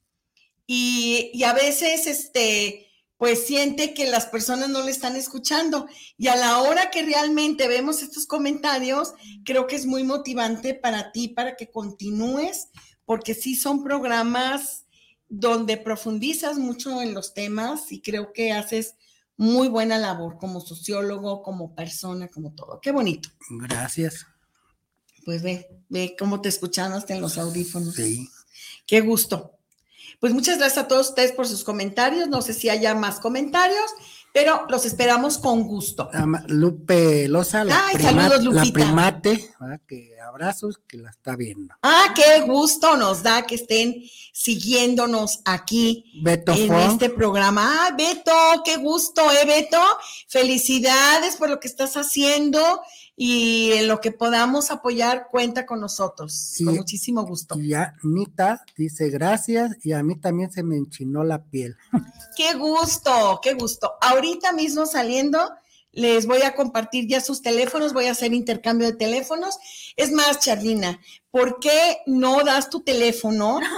Y, 0.66 1.42
a 1.42 1.52
veces, 1.52 2.06
este, 2.06 2.86
pues 3.16 3.44
siente 3.44 3.92
que 3.92 4.08
las 4.08 4.26
personas 4.26 4.68
no 4.68 4.82
le 4.84 4.92
están 4.92 5.16
escuchando. 5.16 5.88
Y 6.16 6.28
a 6.28 6.36
la 6.36 6.62
hora 6.62 6.90
que 6.90 7.02
realmente 7.02 7.66
vemos 7.66 8.02
estos 8.02 8.26
comentarios, 8.26 9.14
creo 9.44 9.66
que 9.66 9.74
es 9.74 9.84
muy 9.84 10.04
motivante 10.04 10.74
para 10.74 11.10
ti, 11.10 11.26
para 11.26 11.56
que 11.56 11.72
continúes, 11.72 12.68
porque 13.04 13.34
sí 13.34 13.56
son 13.56 13.82
programas 13.82 14.86
donde 15.28 15.76
profundizas 15.76 16.56
mucho 16.56 17.02
en 17.02 17.14
los 17.14 17.34
temas 17.34 17.90
y 17.90 18.00
creo 18.00 18.32
que 18.32 18.52
haces 18.52 18.94
muy 19.40 19.68
buena 19.68 19.96
labor 19.96 20.36
como 20.36 20.60
sociólogo, 20.60 21.42
como 21.42 21.74
persona, 21.74 22.28
como 22.28 22.52
todo. 22.52 22.78
Qué 22.78 22.92
bonito. 22.92 23.30
Gracias. 23.48 24.26
Pues 25.24 25.42
ve, 25.42 25.66
ve 25.88 26.14
cómo 26.18 26.42
te 26.42 26.50
escuchan 26.50 26.92
hasta 26.92 27.14
en 27.14 27.22
los 27.22 27.38
audífonos. 27.38 27.94
Sí. 27.94 28.28
Qué 28.86 29.00
gusto. 29.00 29.52
Pues 30.20 30.34
muchas 30.34 30.58
gracias 30.58 30.84
a 30.84 30.88
todos 30.88 31.08
ustedes 31.08 31.32
por 31.32 31.48
sus 31.48 31.64
comentarios. 31.64 32.28
No 32.28 32.42
sé 32.42 32.52
si 32.52 32.68
haya 32.68 32.94
más 32.94 33.18
comentarios 33.18 33.90
pero 34.32 34.66
los 34.68 34.84
esperamos 34.86 35.38
con 35.38 35.62
gusto. 35.62 36.08
Lupe 36.46 37.28
Loza, 37.28 37.64
la, 37.64 37.86
Ay, 37.86 37.96
saludos, 38.00 38.44
la 38.54 38.64
primate, 38.72 39.50
que 39.88 40.12
abrazos, 40.20 40.80
que 40.86 40.98
la 40.98 41.10
está 41.10 41.36
viendo. 41.36 41.74
Ah, 41.82 42.14
qué 42.14 42.42
gusto 42.42 42.96
nos 42.96 43.22
da 43.22 43.42
que 43.42 43.56
estén 43.56 44.02
siguiéndonos 44.32 45.40
aquí 45.44 46.20
Beto 46.22 46.52
en 46.52 46.72
este 46.74 47.10
programa. 47.10 47.86
Ah, 47.86 47.94
Beto, 47.96 48.32
qué 48.64 48.76
gusto, 48.76 49.22
¿eh, 49.32 49.44
Beto? 49.46 49.82
Felicidades 50.28 51.36
por 51.36 51.50
lo 51.50 51.58
que 51.58 51.68
estás 51.68 51.96
haciendo 51.96 52.82
y 53.22 53.72
en 53.72 53.86
lo 53.86 54.00
que 54.00 54.12
podamos 54.12 54.70
apoyar, 54.70 55.28
cuenta 55.30 55.66
con 55.66 55.78
nosotros. 55.78 56.54
con 56.64 56.74
muchísimo 56.74 57.22
gusto. 57.26 57.60
Y 57.60 57.74
Anita 57.74 58.64
dice 58.78 59.10
gracias 59.10 59.76
y 59.84 59.92
a 59.92 60.02
mí 60.02 60.16
también 60.16 60.50
se 60.50 60.62
me 60.62 60.78
enchinó 60.78 61.22
la 61.22 61.44
piel. 61.44 61.76
Qué 62.34 62.54
gusto, 62.54 63.38
qué 63.42 63.52
gusto. 63.52 63.92
Ahorita 64.00 64.54
mismo 64.54 64.86
saliendo, 64.86 65.50
les 65.92 66.24
voy 66.24 66.40
a 66.40 66.54
compartir 66.54 67.06
ya 67.08 67.20
sus 67.20 67.42
teléfonos, 67.42 67.92
voy 67.92 68.06
a 68.06 68.12
hacer 68.12 68.32
intercambio 68.32 68.86
de 68.86 68.96
teléfonos. 68.96 69.58
Es 69.96 70.12
más, 70.12 70.38
Charlina, 70.40 70.98
¿por 71.30 71.60
qué 71.60 71.98
no 72.06 72.42
das 72.42 72.70
tu 72.70 72.80
teléfono? 72.80 73.60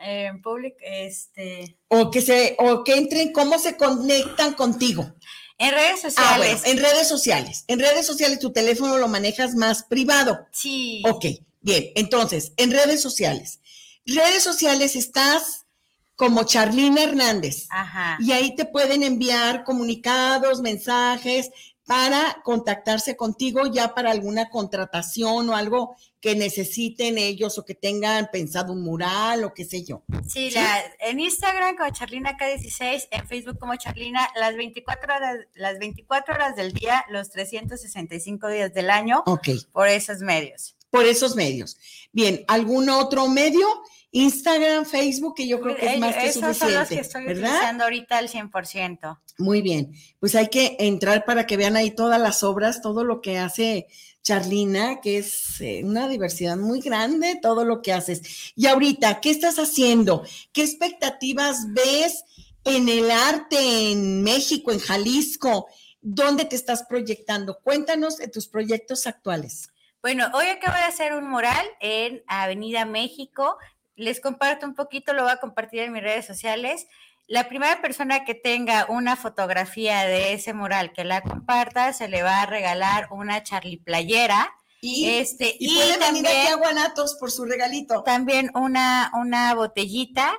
En 0.00 0.40
público, 0.40 0.76
este. 0.80 1.76
O 1.88 2.08
que 2.08 2.22
se, 2.22 2.54
o 2.60 2.84
que 2.84 2.94
entren, 2.96 3.32
cómo 3.32 3.58
se 3.58 3.76
conectan 3.76 4.54
contigo. 4.54 5.12
En 5.58 5.72
redes 5.72 6.04
ah, 6.04 6.10
sociales. 6.10 6.62
en 6.64 6.78
redes 6.78 7.08
sociales. 7.08 7.64
En 7.66 7.80
redes 7.80 8.06
sociales 8.06 8.38
tu 8.38 8.52
teléfono 8.52 8.96
lo 8.96 9.08
manejas 9.08 9.54
más 9.54 9.82
privado. 9.82 10.46
Sí. 10.52 11.02
Ok, 11.08 11.26
bien. 11.60 11.90
Entonces, 11.96 12.52
en 12.56 12.70
redes 12.70 13.02
sociales. 13.02 13.60
Redes 14.06 14.42
sociales 14.42 14.94
estás 14.96 15.66
como 16.14 16.44
Charlina 16.44 17.02
Hernández. 17.02 17.66
Ajá. 17.70 18.16
Y 18.20 18.32
ahí 18.32 18.54
te 18.54 18.64
pueden 18.64 19.02
enviar 19.02 19.64
comunicados, 19.64 20.60
mensajes, 20.60 21.50
para 21.88 22.42
contactarse 22.44 23.16
contigo 23.16 23.66
ya 23.66 23.94
para 23.94 24.10
alguna 24.10 24.50
contratación 24.50 25.48
o 25.48 25.56
algo 25.56 25.96
que 26.20 26.36
necesiten 26.36 27.16
ellos 27.16 27.56
o 27.56 27.64
que 27.64 27.74
tengan 27.74 28.28
pensado 28.30 28.74
un 28.74 28.82
mural 28.82 29.42
o 29.44 29.54
qué 29.54 29.64
sé 29.64 29.84
yo. 29.84 30.02
Sí, 30.28 30.50
La, 30.50 30.82
en 31.00 31.18
Instagram 31.18 31.76
como 31.78 31.88
Charlina 31.90 32.36
K16, 32.36 33.08
en 33.10 33.26
Facebook 33.26 33.58
como 33.58 33.74
Charlina, 33.76 34.28
las 34.36 34.54
24 34.54 35.14
horas, 35.14 35.38
las 35.54 35.78
24 35.78 36.34
horas 36.34 36.56
del 36.56 36.72
día, 36.74 37.06
los 37.08 37.30
365 37.30 38.48
días 38.48 38.74
del 38.74 38.90
año, 38.90 39.22
Ok. 39.24 39.48
por 39.72 39.88
esos 39.88 40.18
medios. 40.18 40.76
Por 40.90 41.06
esos 41.06 41.36
medios. 41.36 41.78
Bien, 42.12 42.44
¿algún 42.48 42.90
otro 42.90 43.28
medio? 43.28 43.66
Instagram, 44.10 44.86
Facebook, 44.86 45.34
que 45.36 45.46
yo 45.46 45.60
creo 45.60 45.76
que 45.76 45.94
es 45.94 45.98
más 45.98 46.16
que 46.16 46.28
Esos 46.28 46.42
suficiente. 46.42 46.58
son 46.58 46.74
los 46.74 46.88
que 46.88 47.00
estoy 47.00 47.24
utilizando 47.24 47.84
ahorita 47.84 48.18
al 48.18 48.28
100%. 48.28 49.20
Muy 49.38 49.62
bien, 49.62 49.92
pues 50.18 50.34
hay 50.34 50.48
que 50.48 50.76
entrar 50.80 51.24
para 51.24 51.46
que 51.46 51.56
vean 51.56 51.76
ahí 51.76 51.90
todas 51.90 52.20
las 52.20 52.42
obras, 52.42 52.80
todo 52.80 53.04
lo 53.04 53.20
que 53.20 53.38
hace 53.38 53.86
Charlina, 54.22 55.00
que 55.00 55.18
es 55.18 55.60
eh, 55.60 55.82
una 55.84 56.08
diversidad 56.08 56.56
muy 56.56 56.80
grande, 56.80 57.38
todo 57.40 57.64
lo 57.64 57.82
que 57.82 57.92
haces. 57.92 58.52
Y 58.56 58.66
ahorita, 58.66 59.20
¿qué 59.20 59.30
estás 59.30 59.58
haciendo? 59.58 60.22
¿Qué 60.52 60.62
expectativas 60.62 61.72
ves 61.72 62.24
en 62.64 62.88
el 62.88 63.10
arte 63.10 63.92
en 63.92 64.22
México, 64.22 64.72
en 64.72 64.80
Jalisco? 64.80 65.68
¿Dónde 66.00 66.44
te 66.44 66.56
estás 66.56 66.84
proyectando? 66.84 67.58
Cuéntanos 67.62 68.18
de 68.18 68.28
tus 68.28 68.48
proyectos 68.48 69.06
actuales. 69.06 69.70
Bueno, 70.02 70.30
hoy 70.34 70.46
acabo 70.46 70.76
de 70.76 70.84
hacer 70.84 71.14
un 71.14 71.28
mural 71.28 71.66
en 71.80 72.22
Avenida 72.26 72.84
México. 72.84 73.56
Les 73.98 74.20
comparto 74.20 74.64
un 74.64 74.76
poquito, 74.76 75.12
lo 75.12 75.24
voy 75.24 75.32
a 75.32 75.40
compartir 75.40 75.80
en 75.80 75.92
mis 75.92 76.04
redes 76.04 76.24
sociales. 76.24 76.86
La 77.26 77.48
primera 77.48 77.82
persona 77.82 78.24
que 78.24 78.34
tenga 78.34 78.86
una 78.88 79.16
fotografía 79.16 80.04
de 80.04 80.34
ese 80.34 80.54
mural 80.54 80.92
que 80.92 81.02
la 81.02 81.20
comparta, 81.20 81.92
se 81.92 82.06
le 82.06 82.22
va 82.22 82.42
a 82.42 82.46
regalar 82.46 83.08
una 83.10 83.42
Charlie 83.42 83.78
playera. 83.78 84.54
Y, 84.80 85.10
este, 85.10 85.56
y, 85.58 85.74
puede 85.74 85.98
venir 85.98 86.28
aquí 86.28 86.46
a 86.46 86.54
Guanatos 86.54 87.16
por 87.18 87.32
su 87.32 87.44
regalito. 87.44 88.04
También 88.04 88.52
una, 88.54 89.10
una 89.14 89.52
botellita, 89.54 90.32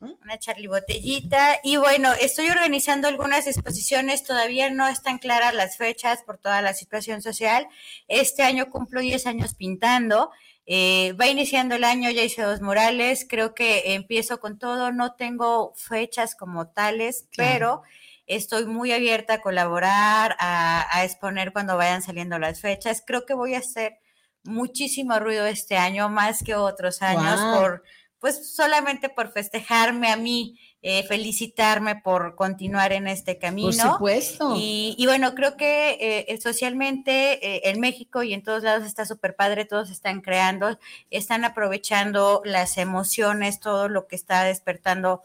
una 0.00 0.38
Charlie 0.38 0.68
botellita. 0.68 1.60
Y 1.62 1.76
bueno, 1.76 2.10
estoy 2.14 2.48
organizando 2.48 3.06
algunas 3.06 3.46
exposiciones, 3.46 4.24
todavía 4.24 4.70
no 4.70 4.88
están 4.88 5.18
claras 5.18 5.52
las 5.52 5.76
fechas 5.76 6.22
por 6.22 6.38
toda 6.38 6.62
la 6.62 6.72
situación 6.72 7.20
social. 7.20 7.68
Este 8.08 8.44
año 8.44 8.70
cumplo 8.70 9.02
10 9.02 9.26
años 9.26 9.54
pintando. 9.54 10.30
Eh, 10.66 11.12
va 11.20 11.26
iniciando 11.26 11.74
el 11.74 11.84
año, 11.84 12.10
ya 12.10 12.22
hice 12.22 12.42
dos 12.42 12.62
murales, 12.62 13.26
creo 13.28 13.54
que 13.54 13.94
empiezo 13.94 14.40
con 14.40 14.58
todo, 14.58 14.92
no 14.92 15.14
tengo 15.14 15.74
fechas 15.76 16.34
como 16.34 16.68
tales, 16.68 17.28
pero 17.36 17.82
estoy 18.26 18.64
muy 18.66 18.92
abierta 18.92 19.34
a 19.34 19.40
colaborar, 19.40 20.36
a, 20.38 21.04
exponer 21.04 21.52
cuando 21.52 21.76
vayan 21.76 22.02
saliendo 22.02 22.38
las 22.38 22.60
fechas. 22.60 23.02
Creo 23.06 23.26
que 23.26 23.34
voy 23.34 23.54
a 23.54 23.58
hacer 23.58 23.98
muchísimo 24.42 25.18
ruido 25.18 25.46
este 25.46 25.76
año, 25.76 26.08
más 26.08 26.42
que 26.42 26.54
otros 26.54 27.02
años, 27.02 27.40
por, 27.58 27.82
pues 28.18 28.54
solamente 28.54 29.10
por 29.10 29.32
festejarme 29.32 30.10
a 30.10 30.16
mí, 30.16 30.58
eh, 30.86 31.02
felicitarme 31.04 31.96
por 31.96 32.34
continuar 32.34 32.92
en 32.92 33.08
este 33.08 33.38
camino. 33.38 33.70
Por 33.70 33.92
supuesto. 33.92 34.54
Y, 34.54 35.02
bueno, 35.06 35.34
creo 35.34 35.56
que 35.56 36.26
eh, 36.28 36.38
socialmente 36.42 37.70
en 37.70 37.80
México 37.80 38.22
y 38.22 38.34
en 38.34 38.42
todos 38.42 38.62
lados 38.62 38.84
está 38.84 39.06
súper 39.06 39.34
padre, 39.34 39.64
todos 39.64 39.88
están 39.90 40.20
creando, 40.20 40.78
están 41.08 41.46
aprovechando 41.46 42.42
las 42.44 42.76
emociones, 42.76 43.60
todo 43.60 43.88
lo 43.88 44.06
que 44.06 44.16
está 44.16 44.44
despertando 44.44 45.22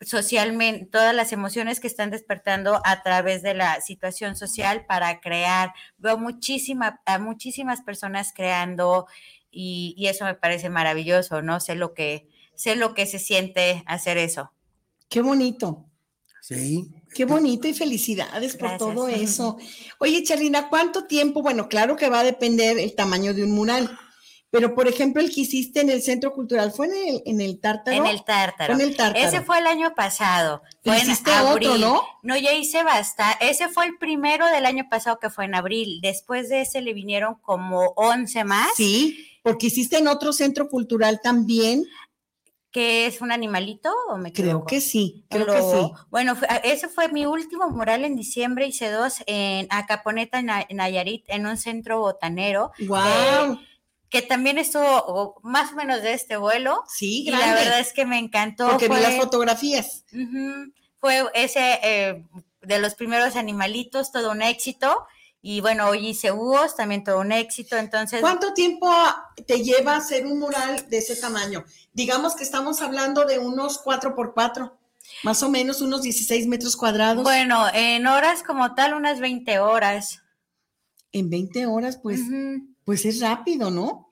socialmente, 0.00 0.86
todas 0.86 1.14
las 1.14 1.32
emociones 1.32 1.78
que 1.78 1.86
están 1.86 2.10
despertando 2.10 2.80
a 2.84 3.02
través 3.02 3.42
de 3.42 3.52
la 3.52 3.80
situación 3.82 4.36
social 4.36 4.86
para 4.86 5.20
crear. 5.20 5.74
Veo 5.98 6.16
muchísima, 6.16 7.00
a 7.04 7.18
muchísimas 7.18 7.82
personas 7.82 8.32
creando 8.34 9.06
y, 9.50 10.06
eso 10.08 10.24
me 10.24 10.34
parece 10.34 10.70
maravilloso, 10.70 11.42
¿no? 11.42 11.60
Sé 11.60 11.74
lo 11.74 11.92
que, 11.92 12.26
sé 12.62 12.76
lo 12.76 12.94
que 12.94 13.06
se 13.06 13.18
siente 13.18 13.82
hacer 13.86 14.18
eso. 14.18 14.52
Qué 15.08 15.20
bonito. 15.20 15.86
Sí. 16.40 16.90
Qué 17.14 17.24
bonito 17.24 17.68
y 17.68 17.74
felicidades 17.74 18.56
por 18.56 18.76
todo 18.76 19.08
eso. 19.08 19.58
Oye, 19.98 20.22
Charlina, 20.22 20.68
¿cuánto 20.68 21.04
tiempo? 21.04 21.42
Bueno, 21.42 21.68
claro 21.68 21.96
que 21.96 22.08
va 22.08 22.20
a 22.20 22.24
depender 22.24 22.78
el 22.78 22.94
tamaño 22.94 23.34
de 23.34 23.44
un 23.44 23.52
mural 23.52 23.98
pero, 24.52 24.74
por 24.74 24.86
ejemplo, 24.86 25.22
el 25.22 25.34
que 25.34 25.40
hiciste 25.40 25.80
en 25.80 25.88
el 25.88 26.02
Centro 26.02 26.34
Cultural, 26.34 26.72
¿fue 26.72 26.86
en 26.86 26.92
el, 26.92 27.22
en 27.24 27.40
el 27.40 27.58
Tártaro? 27.58 27.96
En 27.96 28.06
el 28.06 28.22
Tártaro. 28.22 28.74
En 28.74 28.82
el 28.82 28.94
Tártaro. 28.94 29.26
Ese 29.26 29.40
fue 29.40 29.58
el 29.58 29.66
año 29.66 29.94
pasado. 29.94 30.60
Fue 30.84 30.98
hiciste 30.98 31.30
otro, 31.40 31.78
¿no? 31.78 32.02
No, 32.22 32.36
ya 32.36 32.52
hice 32.52 32.84
basta. 32.84 33.32
Ese 33.40 33.70
fue 33.70 33.86
el 33.86 33.96
primero 33.96 34.46
del 34.48 34.66
año 34.66 34.88
pasado 34.90 35.18
que 35.18 35.30
fue 35.30 35.46
en 35.46 35.54
abril. 35.54 36.00
Después 36.02 36.50
de 36.50 36.60
ese 36.60 36.82
le 36.82 36.92
vinieron 36.92 37.36
como 37.36 37.94
11 37.96 38.44
más. 38.44 38.68
Sí, 38.76 39.26
porque 39.42 39.68
hiciste 39.68 39.96
en 39.96 40.06
otro 40.06 40.34
Centro 40.34 40.68
Cultural 40.68 41.20
también. 41.22 41.86
¿Que 42.72 43.06
es 43.06 43.20
un 43.20 43.30
animalito 43.30 43.92
o 44.08 44.16
me 44.16 44.32
Creo 44.32 44.64
que 44.64 44.80
sí, 44.80 45.26
creo 45.28 45.46
que 45.46 45.60
sí. 45.60 45.92
Bueno, 46.10 46.36
ese 46.64 46.88
fue 46.88 47.08
mi 47.08 47.26
último 47.26 47.68
mural 47.68 48.04
en 48.04 48.16
diciembre, 48.16 48.66
hice 48.66 48.90
dos 48.90 49.22
en 49.26 49.66
Acaponeta, 49.70 50.38
en 50.40 50.76
Nayarit, 50.76 51.24
en 51.28 51.46
un 51.46 51.58
centro 51.58 52.00
botanero. 52.00 52.72
¡Wow! 52.80 53.58
que 54.12 54.20
también 54.20 54.58
estuvo 54.58 55.40
más 55.42 55.72
o 55.72 55.76
menos 55.76 56.02
de 56.02 56.12
este 56.12 56.36
vuelo. 56.36 56.84
Sí, 56.86 57.24
grande. 57.24 57.46
Y 57.46 57.48
la 57.48 57.54
verdad 57.54 57.80
es 57.80 57.94
que 57.94 58.04
me 58.04 58.18
encantó. 58.18 58.68
Porque 58.68 58.88
vi 58.88 59.00
las 59.00 59.16
fotografías. 59.16 60.04
fue 60.98 61.24
ese 61.32 61.80
eh, 61.82 62.26
de 62.60 62.78
los 62.78 62.94
primeros 62.94 63.36
animalitos, 63.36 64.12
todo 64.12 64.30
un 64.30 64.42
éxito. 64.42 65.06
Y 65.42 65.60
bueno, 65.60 65.88
hoy 65.88 66.08
hice 66.08 66.30
búhos, 66.30 66.76
también 66.76 67.04
todo 67.04 67.20
un 67.20 67.32
éxito. 67.32 67.76
Entonces. 67.76 68.20
¿Cuánto 68.20 68.54
tiempo 68.54 68.88
te 69.46 69.62
lleva 69.62 69.96
hacer 69.96 70.24
un 70.26 70.38
mural 70.38 70.88
de 70.88 70.98
ese 70.98 71.16
tamaño? 71.16 71.64
Digamos 71.92 72.36
que 72.36 72.44
estamos 72.44 72.80
hablando 72.80 73.24
de 73.24 73.38
unos 73.38 73.78
4 73.78 74.14
por 74.14 74.32
4 74.32 74.78
más 75.24 75.42
o 75.42 75.50
menos 75.50 75.80
unos 75.80 76.02
16 76.02 76.46
metros 76.46 76.76
cuadrados. 76.76 77.22
Bueno, 77.22 77.66
en 77.74 78.06
horas 78.06 78.42
como 78.42 78.74
tal, 78.74 78.94
unas 78.94 79.20
20 79.20 79.58
horas. 79.58 80.22
En 81.12 81.28
20 81.28 81.66
horas, 81.66 81.98
pues 82.02 82.20
pues 82.84 83.04
es 83.04 83.20
rápido, 83.20 83.70
¿no? 83.70 84.11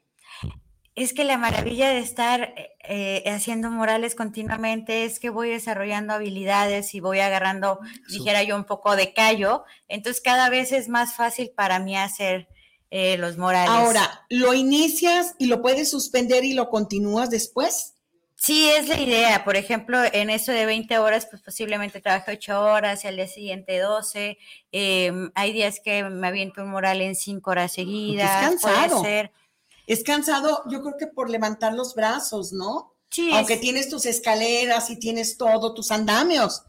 Es 0.96 1.12
que 1.14 1.24
la 1.24 1.38
maravilla 1.38 1.88
de 1.88 2.00
estar 2.00 2.54
eh, 2.82 3.22
haciendo 3.26 3.70
murales 3.70 4.14
continuamente 4.14 5.04
es 5.04 5.20
que 5.20 5.30
voy 5.30 5.50
desarrollando 5.50 6.14
habilidades 6.14 6.94
y 6.94 7.00
voy 7.00 7.20
agarrando, 7.20 7.78
dijera 8.08 8.42
yo, 8.42 8.56
un 8.56 8.64
poco 8.64 8.96
de 8.96 9.12
callo. 9.12 9.64
Entonces 9.88 10.20
cada 10.20 10.50
vez 10.50 10.72
es 10.72 10.88
más 10.88 11.14
fácil 11.14 11.52
para 11.54 11.78
mí 11.78 11.96
hacer 11.96 12.48
eh, 12.90 13.16
los 13.18 13.38
murales. 13.38 13.70
Ahora, 13.70 14.26
¿lo 14.28 14.52
inicias 14.52 15.36
y 15.38 15.46
lo 15.46 15.62
puedes 15.62 15.90
suspender 15.90 16.44
y 16.44 16.54
lo 16.54 16.68
continúas 16.68 17.30
después? 17.30 17.94
Sí, 18.34 18.68
es 18.70 18.88
la 18.88 18.98
idea. 18.98 19.44
Por 19.44 19.56
ejemplo, 19.56 19.98
en 20.12 20.30
eso 20.30 20.50
de 20.50 20.64
20 20.64 20.98
horas, 20.98 21.26
pues 21.26 21.42
posiblemente 21.42 22.00
trabaje 22.00 22.32
8 22.32 22.60
horas 22.60 23.04
y 23.04 23.08
al 23.08 23.16
día 23.16 23.28
siguiente 23.28 23.78
12. 23.78 24.38
Em, 24.72 25.30
hay 25.34 25.52
días 25.52 25.78
que 25.84 26.02
me 26.04 26.26
aviento 26.26 26.62
un 26.62 26.70
mural 26.70 27.02
en 27.02 27.14
5 27.14 27.50
horas 27.50 27.74
seguidas. 27.74 28.42
Es 28.42 28.48
cansado. 28.48 29.02
Es 29.90 30.04
cansado, 30.04 30.62
yo 30.68 30.82
creo 30.82 30.96
que 30.96 31.08
por 31.08 31.28
levantar 31.28 31.74
los 31.74 31.96
brazos, 31.96 32.52
¿no? 32.52 32.94
Sí. 33.10 33.32
Aunque 33.34 33.56
tienes 33.56 33.88
tus 33.88 34.06
escaleras 34.06 34.88
y 34.88 35.00
tienes 35.00 35.36
todo, 35.36 35.74
tus 35.74 35.90
andamios, 35.90 36.62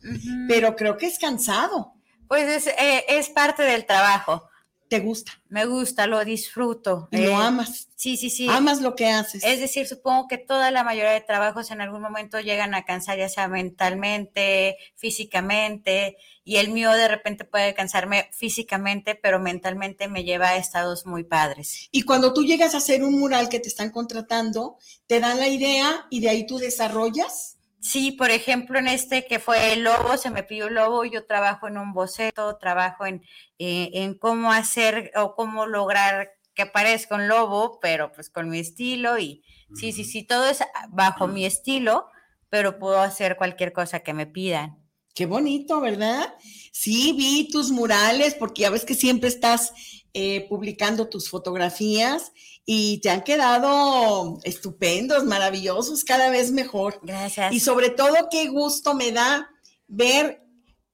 pero 0.48 0.76
creo 0.76 0.98
que 0.98 1.06
es 1.06 1.20
cansado. 1.20 1.94
Pues 2.28 2.50
es, 2.50 2.74
eh, 2.80 3.06
es 3.08 3.30
parte 3.30 3.62
del 3.62 3.86
trabajo. 3.86 4.50
¿Te 4.92 5.00
gusta? 5.00 5.32
Me 5.48 5.64
gusta, 5.64 6.06
lo 6.06 6.26
disfruto. 6.26 7.08
Y 7.12 7.20
lo 7.20 7.30
eh, 7.30 7.36
amas. 7.36 7.88
Sí, 7.96 8.18
sí, 8.18 8.30
sí. 8.30 8.48
Amas 8.50 8.82
lo 8.82 8.94
que 8.94 9.08
haces. 9.08 9.42
Es 9.42 9.62
decir, 9.62 9.88
supongo 9.88 10.28
que 10.28 10.38
toda 10.38 10.70
la 10.70 10.84
mayoría 10.84 11.12
de 11.12 11.22
trabajos 11.22 11.72
en 11.72 11.80
algún 11.80 12.02
momento 12.02 12.42
llegan 12.42 12.76
a 12.76 12.84
cansar, 12.84 13.18
ya 13.18 13.30
sea 13.30 13.48
mentalmente, 13.48 14.76
físicamente, 14.98 16.18
y 16.44 16.58
el 16.58 16.72
mío 16.72 16.92
de 16.92 17.08
repente 17.08 17.46
puede 17.46 17.74
cansarme 17.74 18.28
físicamente, 18.34 19.16
pero 19.16 19.40
mentalmente 19.40 20.10
me 20.10 20.26
lleva 20.26 20.50
a 20.50 20.58
estados 20.58 21.06
muy 21.06 21.24
padres. 21.24 21.88
Y 21.94 22.02
cuando 22.02 22.34
tú 22.34 22.44
llegas 22.44 22.76
a 22.76 22.80
hacer 22.80 23.02
un 23.02 23.18
mural 23.18 23.48
que 23.48 23.62
te 23.62 23.70
están 23.70 23.92
contratando, 23.92 24.76
te 25.08 25.22
dan 25.22 25.40
la 25.40 25.48
idea 25.48 26.06
y 26.10 26.20
de 26.20 26.28
ahí 26.28 26.46
tú 26.46 26.58
desarrollas. 26.58 27.56
Sí, 27.82 28.12
por 28.12 28.30
ejemplo, 28.30 28.78
en 28.78 28.88
este 28.88 29.26
que 29.26 29.40
fue 29.40 29.74
el 29.74 29.84
lobo, 29.84 30.16
se 30.16 30.30
me 30.30 30.44
pidió 30.44 30.68
el 30.68 30.76
lobo, 30.76 31.04
yo 31.04 31.26
trabajo 31.26 31.68
en 31.68 31.80
un 31.80 31.94
boceto, 31.94 32.58
trabajo 32.58 33.08
en, 33.08 33.24
eh, 33.58 33.90
en 33.94 34.14
cómo 34.14 34.54
hacer 34.54 35.12
o 35.16 35.36
cómo 35.36 35.66
lograr 35.66 36.34
que 36.54 36.68
parezca 36.68 37.16
un 37.16 37.28
lobo, 37.28 37.80
pero 37.82 38.12
pues 38.12 38.30
con 38.30 38.50
mi 38.50 38.60
estilo 38.60 39.18
y 39.18 39.44
sí, 39.74 39.94
sí, 39.94 40.06
sí, 40.06 40.24
todo 40.24 40.48
es 40.48 40.64
bajo 40.90 41.28
mi 41.28 41.44
estilo, 41.44 42.08
pero 42.50 42.78
puedo 42.78 43.00
hacer 43.02 43.36
cualquier 43.36 43.74
cosa 43.74 44.02
que 44.02 44.14
me 44.14 44.28
pidan. 44.28 44.81
Qué 45.14 45.26
bonito, 45.26 45.82
¿verdad? 45.82 46.34
Sí, 46.72 47.14
vi 47.14 47.50
tus 47.50 47.72
murales, 47.72 48.36
porque 48.36 48.64
ya 48.64 48.70
ves 48.70 48.86
que 48.86 48.96
siempre 48.96 49.30
estás 49.30 49.74
eh, 50.14 50.46
publicando 50.50 51.10
tus 51.10 51.30
fotografías 51.30 52.32
y 52.66 53.00
te 53.00 53.10
han 53.10 53.24
quedado 53.24 54.40
estupendos, 54.44 55.26
maravillosos, 55.26 56.04
cada 56.04 56.30
vez 56.30 56.52
mejor. 56.52 57.00
Gracias. 57.04 57.54
Y 57.54 57.60
sobre 57.60 57.90
todo, 57.90 58.16
qué 58.30 58.48
gusto 58.48 58.94
me 58.94 59.12
da 59.12 59.50
ver 59.88 60.42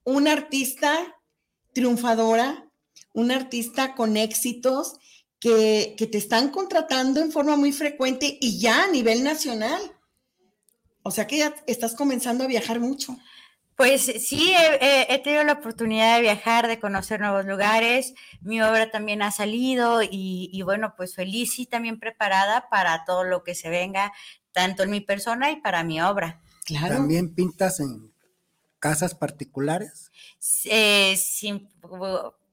una 0.03 0.31
artista 0.31 1.15
triunfadora, 1.73 2.71
una 3.13 3.35
artista 3.35 3.93
con 3.93 4.17
éxitos 4.17 4.93
que, 5.39 5.95
te 5.97 6.17
están 6.17 6.49
contratando 6.49 7.21
en 7.21 7.31
forma 7.31 7.55
muy 7.55 7.71
frecuente 7.71 8.37
y 8.41 8.59
ya 8.59 8.85
a 8.85 8.87
nivel 8.87 9.23
nacional. 9.23 9.81
O 11.03 11.11
sea 11.11 11.27
que 11.27 11.37
ya 11.37 11.55
estás 11.67 11.93
comenzando 11.93 12.43
a 12.43 12.47
viajar 12.47 12.79
mucho. 12.79 13.17
Pues 13.77 14.01
sí, 14.01 14.53
he, 14.81 15.21
tenido 15.23 15.43
la 15.43 15.53
oportunidad 15.53 16.15
de 16.15 16.23
viajar, 16.23 16.67
de 16.67 16.79
conocer 16.79 17.19
nuevos 17.19 17.45
lugares. 17.45 18.15
Mi 18.41 18.59
obra 18.59 18.89
también 18.89 19.21
ha 19.21 19.29
salido 19.29 20.01
y, 20.01 20.59
bueno, 20.63 20.95
pues 20.97 21.13
feliz 21.13 21.59
y 21.59 21.67
también 21.67 21.99
preparada 21.99 22.69
para 22.71 23.05
todo 23.05 23.23
lo 23.23 23.43
que 23.43 23.53
se 23.53 23.69
venga, 23.69 24.11
tanto 24.51 24.81
en 24.81 24.89
mi 24.89 24.99
persona 24.99 25.51
y 25.51 25.61
para 25.61 25.83
mi 25.83 26.01
obra. 26.01 26.41
Claro. 26.65 26.95
¿También 26.95 27.35
pintas 27.35 27.79
en 27.79 28.11
casas 28.79 29.13
particulares? 29.13 30.11
Eh, 30.65 31.15
sin, 31.15 31.69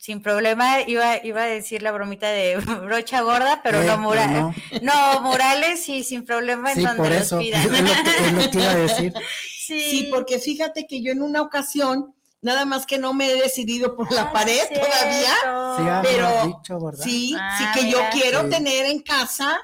sin 0.04 0.20
problema, 0.20 0.82
iba, 0.82 1.24
iba 1.24 1.44
a 1.44 1.46
decir 1.46 1.82
la 1.82 1.90
bromita 1.90 2.28
de 2.28 2.56
brocha 2.84 3.22
gorda, 3.22 3.62
pero 3.62 3.82
no, 3.84 3.96
murales. 3.96 4.54
No. 4.82 5.20
murales 5.22 5.88
y 5.88 6.04
sin 6.04 6.26
problema 6.26 6.72
en 6.72 6.82
donde 6.82 7.02
por 7.02 7.10
eso. 7.10 7.40
Es 7.40 7.64
lo 7.64 8.50
que, 8.50 8.58
iba 8.58 8.70
a 8.70 8.76
decir. 8.76 9.14
Sí. 9.66 10.08
porque 10.10 10.38
fíjate 10.38 10.86
que 10.86 11.00
yo 11.00 11.10
en 11.10 11.22
una 11.22 11.40
ocasión, 11.40 12.14
nada 12.42 12.66
más 12.66 12.84
que 12.84 12.98
no 12.98 13.14
me 13.14 13.30
he 13.30 13.40
decidido 13.40 13.96
por 13.96 14.12
la 14.12 14.24
ah, 14.24 14.32
pared 14.34 14.60
todavía, 14.68 16.02
pero 16.02 16.60
sí, 17.02 17.30
sí 17.30 17.34
ah, 17.40 17.72
que 17.74 17.90
yo 17.90 17.98
quiero 18.12 18.46
tener 18.50 18.84
en 18.84 19.00
casa 19.00 19.58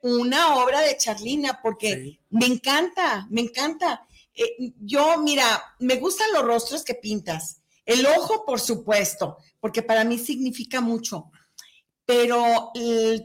una 0.00 0.54
obra 0.54 0.80
de 0.80 0.96
Charlina, 0.96 1.60
porque 1.62 2.18
me 2.30 2.46
encanta, 2.46 3.26
me 3.28 3.42
encanta. 3.42 4.06
Eh, 4.34 4.72
yo, 4.80 5.18
mira, 5.18 5.74
me 5.80 5.96
gustan 5.96 6.32
los 6.32 6.42
rostros 6.42 6.82
que 6.82 6.94
pintas. 6.94 7.60
El 7.86 8.04
ojo, 8.06 8.44
por 8.44 8.60
supuesto, 8.60 9.38
porque 9.60 9.82
para 9.82 10.04
mí 10.04 10.18
significa 10.18 10.80
mucho. 10.80 11.30
Pero 12.04 12.72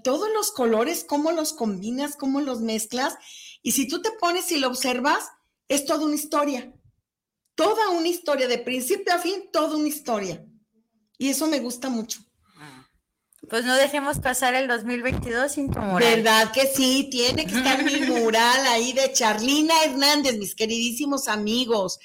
todos 0.03 0.30
los 0.34 0.51
colores, 0.51 1.03
cómo 1.03 1.32
los 1.32 1.53
combinas, 1.53 2.16
cómo 2.16 2.41
los 2.41 2.62
mezclas. 2.62 3.16
Y 3.62 3.74
si 3.74 3.88
tú 3.88 4.01
te 4.01 4.12
pones 4.12 4.51
y 4.51 4.59
lo 4.59 4.68
observas, 4.68 5.30
es 5.68 5.86
toda 5.86 6.05
una 6.05 6.16
historia. 6.16 6.74
Toda 7.55 7.89
una 7.89 8.07
historia, 8.07 8.47
de 8.47 8.57
principio 8.59 9.14
a 9.14 9.20
fin, 9.20 9.49
toda 9.51 9.76
una 9.76 9.88
historia. 9.88 10.45
Y 11.18 11.30
eso 11.30 11.47
me 11.47 11.59
gusta 11.59 11.89
mucho. 11.89 12.22
Pues 13.49 13.66
no 13.66 13.76
dejemos 13.76 14.20
pasar 14.20 14.53
el 14.53 14.68
2022 14.68 15.51
sin 15.51 15.72
tu 15.72 15.80
mural. 15.80 16.16
¿Verdad 16.18 16.51
que 16.51 16.68
sí? 16.68 17.09
Tiene 17.12 17.45
que 17.45 17.55
estar 17.57 17.84
mi 17.84 17.99
mural 18.07 18.66
ahí 18.68 18.93
de 18.93 19.12
Charlina 19.12 19.84
Hernández, 19.84 20.38
mis 20.38 20.55
queridísimos 20.55 21.28
amigos. 21.28 21.99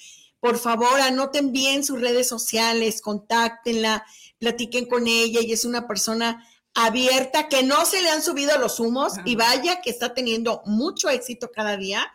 Por 0.46 0.58
favor, 0.58 1.00
anoten 1.00 1.52
bien 1.52 1.82
sus 1.82 2.00
redes 2.00 2.28
sociales, 2.28 3.00
contáctenla, 3.00 4.04
platiquen 4.38 4.86
con 4.86 5.08
ella. 5.08 5.40
y 5.40 5.52
es 5.52 5.64
una 5.64 5.88
persona 5.88 6.46
abierta, 6.72 7.48
que 7.48 7.64
no 7.64 7.84
se 7.84 8.00
le 8.00 8.10
han 8.10 8.22
subido 8.22 8.56
los 8.58 8.78
humos 8.78 9.14
y 9.24 9.34
vaya 9.34 9.80
que 9.80 9.90
está 9.90 10.14
teniendo 10.14 10.62
mucho 10.66 11.08
éxito 11.08 11.50
cada 11.52 11.76
día 11.76 12.06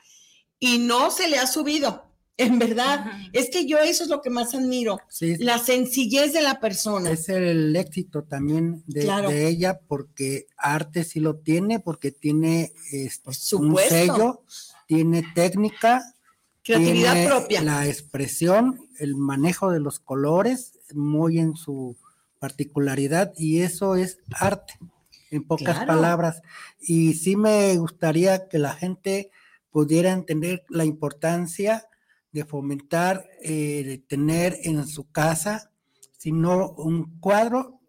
y 0.60 0.78
no 0.78 1.12
se 1.12 1.28
le 1.28 1.40
ha 1.40 1.48
subido. 1.48 2.06
En 2.38 2.58
verdad, 2.58 3.06
es 3.34 3.50
que 3.50 3.68
yo 3.68 3.80
eso 3.80 4.04
es 4.04 4.10
lo 4.10 4.22
que 4.22 4.30
más 4.30 4.56
admiro, 4.56 5.00
la 5.40 5.60
sencillez 5.60 6.32
de 6.32 6.42
la 6.42 6.60
persona. 6.62 7.12
Es 7.12 7.28
el 7.28 7.76
éxito 7.76 8.24
también 8.24 8.82
de, 8.88 9.48
ella 9.48 9.80
porque 9.88 10.48
arte 10.58 11.04
sí 11.04 11.20
lo 11.20 11.36
tiene, 11.36 11.82
porque 11.82 12.12
tiene 12.12 12.72
este, 12.92 13.56
un 13.58 13.78
sello, 13.78 14.44
tiene 14.88 15.24
técnica, 15.36 16.16
creatividad 16.64 17.28
propia. 17.28 17.62
La 17.62 17.88
expresión, 17.88 18.88
el 19.00 19.16
manejo 19.16 19.72
de 19.72 19.80
los 19.80 20.00
colores, 20.00 20.80
muy 20.94 21.40
en 21.40 21.56
su 21.56 21.98
particularidad 22.40 23.34
y 23.38 23.62
eso 23.62 23.96
es 23.96 24.18
arte, 24.32 24.74
en 25.30 25.44
pocas 25.44 25.86
palabras. 25.86 26.42
Y 26.80 27.14
sí 27.14 27.36
me 27.36 27.76
gustaría 27.78 28.48
que 28.48 28.58
la 28.58 28.74
gente 28.74 29.32
pudiera 29.70 30.12
entender 30.12 30.66
la 30.70 30.86
importancia 30.86 31.88
de 32.32 32.46
fomentar, 32.46 33.30
eh, 33.44 33.84
de 33.86 33.98
tener 33.98 34.58
en 34.64 34.88
su 34.88 35.10
casa, 35.12 35.72
si 36.18 36.32
no 36.32 36.72
un 36.72 37.20
cuadro, 37.20 37.80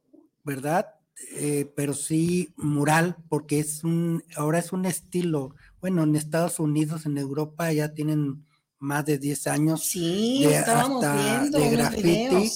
¿verdad? 0.44 0.86
Eh, 1.34 1.72
pero 1.76 1.94
sí 1.94 2.52
mural, 2.56 3.16
porque 3.28 3.60
es 3.60 3.84
un, 3.84 4.24
ahora 4.36 4.58
es 4.58 4.72
un 4.72 4.84
estilo, 4.84 5.54
bueno, 5.80 6.02
en 6.02 6.16
Estados 6.16 6.58
Unidos, 6.58 7.06
en 7.06 7.18
Europa 7.18 7.72
ya 7.72 7.94
tienen 7.94 8.44
más 8.82 9.06
de 9.06 9.16
10 9.16 9.46
años 9.46 9.84
sí, 9.84 10.44
de, 10.44 10.56
hasta 10.56 11.46
de 11.46 11.70
graffiti, 11.70 12.50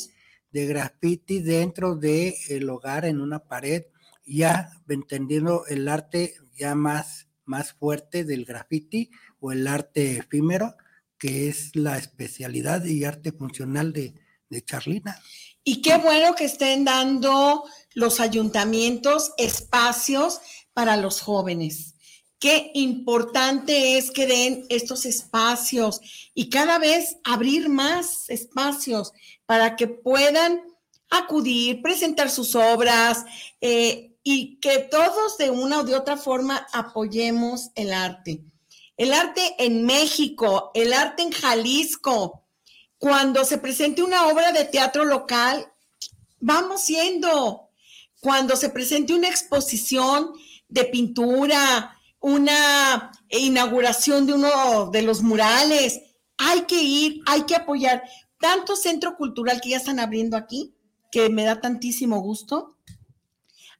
de 0.50 0.66
graffiti 0.66 1.40
dentro 1.40 1.94
del 1.94 2.34
el 2.48 2.68
hogar 2.68 3.04
en 3.04 3.20
una 3.20 3.38
pared, 3.38 3.84
ya 4.24 4.70
entendiendo 4.88 5.64
el 5.68 5.88
arte 5.88 6.34
ya 6.56 6.74
más, 6.74 7.28
más 7.44 7.74
fuerte 7.74 8.24
del 8.24 8.44
graffiti 8.44 9.10
o 9.38 9.52
el 9.52 9.68
arte 9.68 10.18
efímero, 10.18 10.74
que 11.16 11.48
es 11.48 11.74
la 11.76 11.96
especialidad 11.96 12.84
y 12.84 13.04
arte 13.04 13.30
funcional 13.30 13.92
de, 13.92 14.14
de 14.50 14.64
Charlina. 14.64 15.20
Y 15.62 15.80
qué 15.80 15.96
bueno 15.96 16.34
que 16.34 16.46
estén 16.46 16.84
dando 16.84 17.64
los 17.94 18.18
ayuntamientos 18.18 19.32
espacios 19.38 20.40
para 20.72 20.96
los 20.96 21.20
jóvenes. 21.20 21.95
Qué 22.38 22.70
importante 22.74 23.96
es 23.96 24.10
que 24.10 24.26
den 24.26 24.66
estos 24.68 25.06
espacios 25.06 26.00
y 26.34 26.50
cada 26.50 26.78
vez 26.78 27.16
abrir 27.24 27.68
más 27.68 28.28
espacios 28.28 29.12
para 29.46 29.76
que 29.76 29.88
puedan 29.88 30.60
acudir, 31.08 31.80
presentar 31.82 32.30
sus 32.30 32.54
obras 32.54 33.24
eh, 33.60 34.16
y 34.22 34.58
que 34.60 34.80
todos 34.80 35.38
de 35.38 35.50
una 35.50 35.80
o 35.80 35.84
de 35.84 35.94
otra 35.94 36.16
forma 36.16 36.66
apoyemos 36.72 37.70
el 37.74 37.92
arte 37.92 38.44
el 38.96 39.12
arte 39.12 39.54
en 39.58 39.84
México, 39.84 40.70
el 40.74 40.92
arte 40.92 41.22
en 41.22 41.30
Jalisco. 41.30 42.44
Cuando 42.98 43.44
se 43.44 43.58
presente 43.58 44.02
una 44.02 44.26
obra 44.28 44.52
de 44.52 44.64
teatro 44.64 45.04
local, 45.04 45.70
vamos 46.40 46.86
yendo. 46.86 47.70
Cuando 48.20 48.56
se 48.56 48.70
presente 48.70 49.14
una 49.14 49.28
exposición 49.28 50.32
de 50.68 50.84
pintura, 50.84 51.95
una 52.26 53.12
inauguración 53.28 54.26
de 54.26 54.34
uno 54.34 54.90
de 54.90 55.02
los 55.02 55.22
murales, 55.22 56.00
hay 56.36 56.62
que 56.62 56.82
ir, 56.82 57.20
hay 57.24 57.42
que 57.44 57.54
apoyar. 57.54 58.02
Tanto 58.40 58.74
centro 58.74 59.16
cultural 59.16 59.60
que 59.60 59.70
ya 59.70 59.76
están 59.76 60.00
abriendo 60.00 60.36
aquí, 60.36 60.74
que 61.12 61.28
me 61.28 61.44
da 61.44 61.60
tantísimo 61.60 62.20
gusto. 62.20 62.78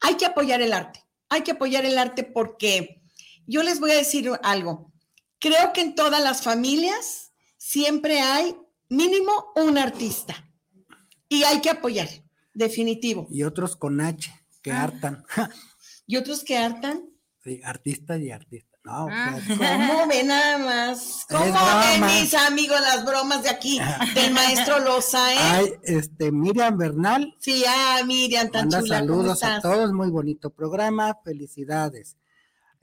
Hay 0.00 0.14
que 0.14 0.26
apoyar 0.26 0.62
el 0.62 0.72
arte, 0.72 1.04
hay 1.28 1.42
que 1.42 1.50
apoyar 1.52 1.86
el 1.86 1.98
arte 1.98 2.22
porque 2.22 3.02
yo 3.48 3.64
les 3.64 3.80
voy 3.80 3.90
a 3.90 3.96
decir 3.96 4.30
algo. 4.44 4.92
Creo 5.40 5.72
que 5.72 5.80
en 5.80 5.96
todas 5.96 6.22
las 6.22 6.42
familias 6.42 7.32
siempre 7.56 8.20
hay 8.20 8.54
mínimo 8.88 9.32
un 9.56 9.76
artista 9.76 10.36
y 11.28 11.42
hay 11.42 11.60
que 11.60 11.70
apoyar, 11.70 12.08
definitivo. 12.54 13.26
Y 13.28 13.42
otros 13.42 13.74
con 13.74 14.00
H, 14.00 14.30
que 14.62 14.70
ah. 14.70 14.84
hartan. 14.84 15.24
¿Y 16.06 16.16
otros 16.16 16.44
que 16.44 16.56
hartan? 16.56 17.15
Sí, 17.46 17.60
artista 17.62 18.18
y 18.18 18.32
artista. 18.32 18.76
No, 18.82 19.06
ah. 19.08 19.38
¿Cómo 19.46 20.08
ven 20.08 20.26
nada 20.26 20.58
más? 20.58 21.24
¿Cómo 21.28 21.44
ven 21.44 22.04
mis 22.04 22.34
amigos 22.34 22.80
las 22.80 23.04
bromas 23.04 23.44
de 23.44 23.50
aquí 23.50 23.78
del 24.16 24.34
maestro 24.34 24.80
Loza, 24.80 25.32
eh? 25.32 25.38
Ay, 25.38 25.72
este, 25.84 26.32
Miriam 26.32 26.76
Bernal. 26.76 27.36
Sí, 27.38 27.62
ah, 27.68 28.00
Miriam, 28.04 28.50
tan 28.50 28.68
Manda 28.68 28.82
saludos 28.84 29.44
a 29.44 29.60
todos, 29.60 29.92
muy 29.92 30.10
bonito 30.10 30.50
programa, 30.50 31.16
felicidades. 31.22 32.16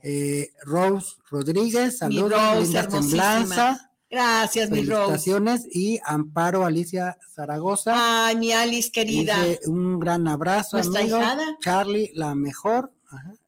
Eh, 0.02 0.52
Rose 0.64 1.18
Rodríguez, 1.30 1.98
saludos, 1.98 2.64
linda 2.64 2.90
semblanza. 2.90 3.92
Gracias, 4.10 4.70
mi 4.70 4.86
Rose. 4.86 5.30
Y 5.72 6.00
Amparo 6.06 6.64
Alicia 6.64 7.18
Zaragoza. 7.36 8.28
Ay, 8.28 8.38
mi 8.38 8.54
Alice 8.54 8.90
querida. 8.90 9.36
un 9.66 10.00
gran 10.00 10.26
abrazo, 10.30 10.78
amigo. 10.78 11.20
Charlie, 11.60 12.12
la 12.14 12.34
mejor. 12.34 12.94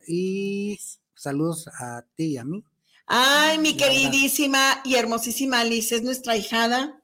Y 0.08 0.78
saludos 1.26 1.68
a 1.80 2.04
ti 2.16 2.34
y 2.34 2.38
a 2.38 2.44
mí. 2.44 2.64
Ay, 3.08 3.58
mi 3.58 3.76
queridísima 3.76 4.82
y 4.84 4.96
hermosísima 4.96 5.60
Alice, 5.60 5.96
es 5.96 6.04
nuestra 6.04 6.38
hijada. 6.38 7.02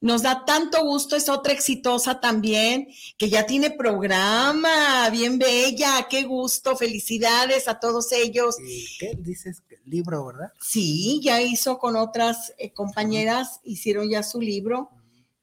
Nos 0.00 0.22
da 0.22 0.44
tanto 0.44 0.84
gusto, 0.84 1.14
es 1.14 1.28
otra 1.28 1.52
exitosa 1.52 2.20
también, 2.20 2.88
que 3.16 3.30
ya 3.30 3.46
tiene 3.46 3.70
programa, 3.70 5.08
bien 5.10 5.38
bella, 5.38 6.06
qué 6.10 6.24
gusto, 6.24 6.76
felicidades 6.76 7.68
a 7.68 7.78
todos 7.78 8.10
ellos. 8.12 8.56
¿Qué 8.98 9.16
dices? 9.18 9.62
Libro, 9.84 10.26
¿verdad? 10.26 10.52
Sí, 10.60 11.20
ya 11.22 11.40
hizo 11.40 11.78
con 11.78 11.96
otras 11.96 12.52
eh, 12.58 12.72
compañeras, 12.72 13.60
hicieron 13.64 14.08
ya 14.10 14.22
su 14.22 14.40
libro. 14.40 14.90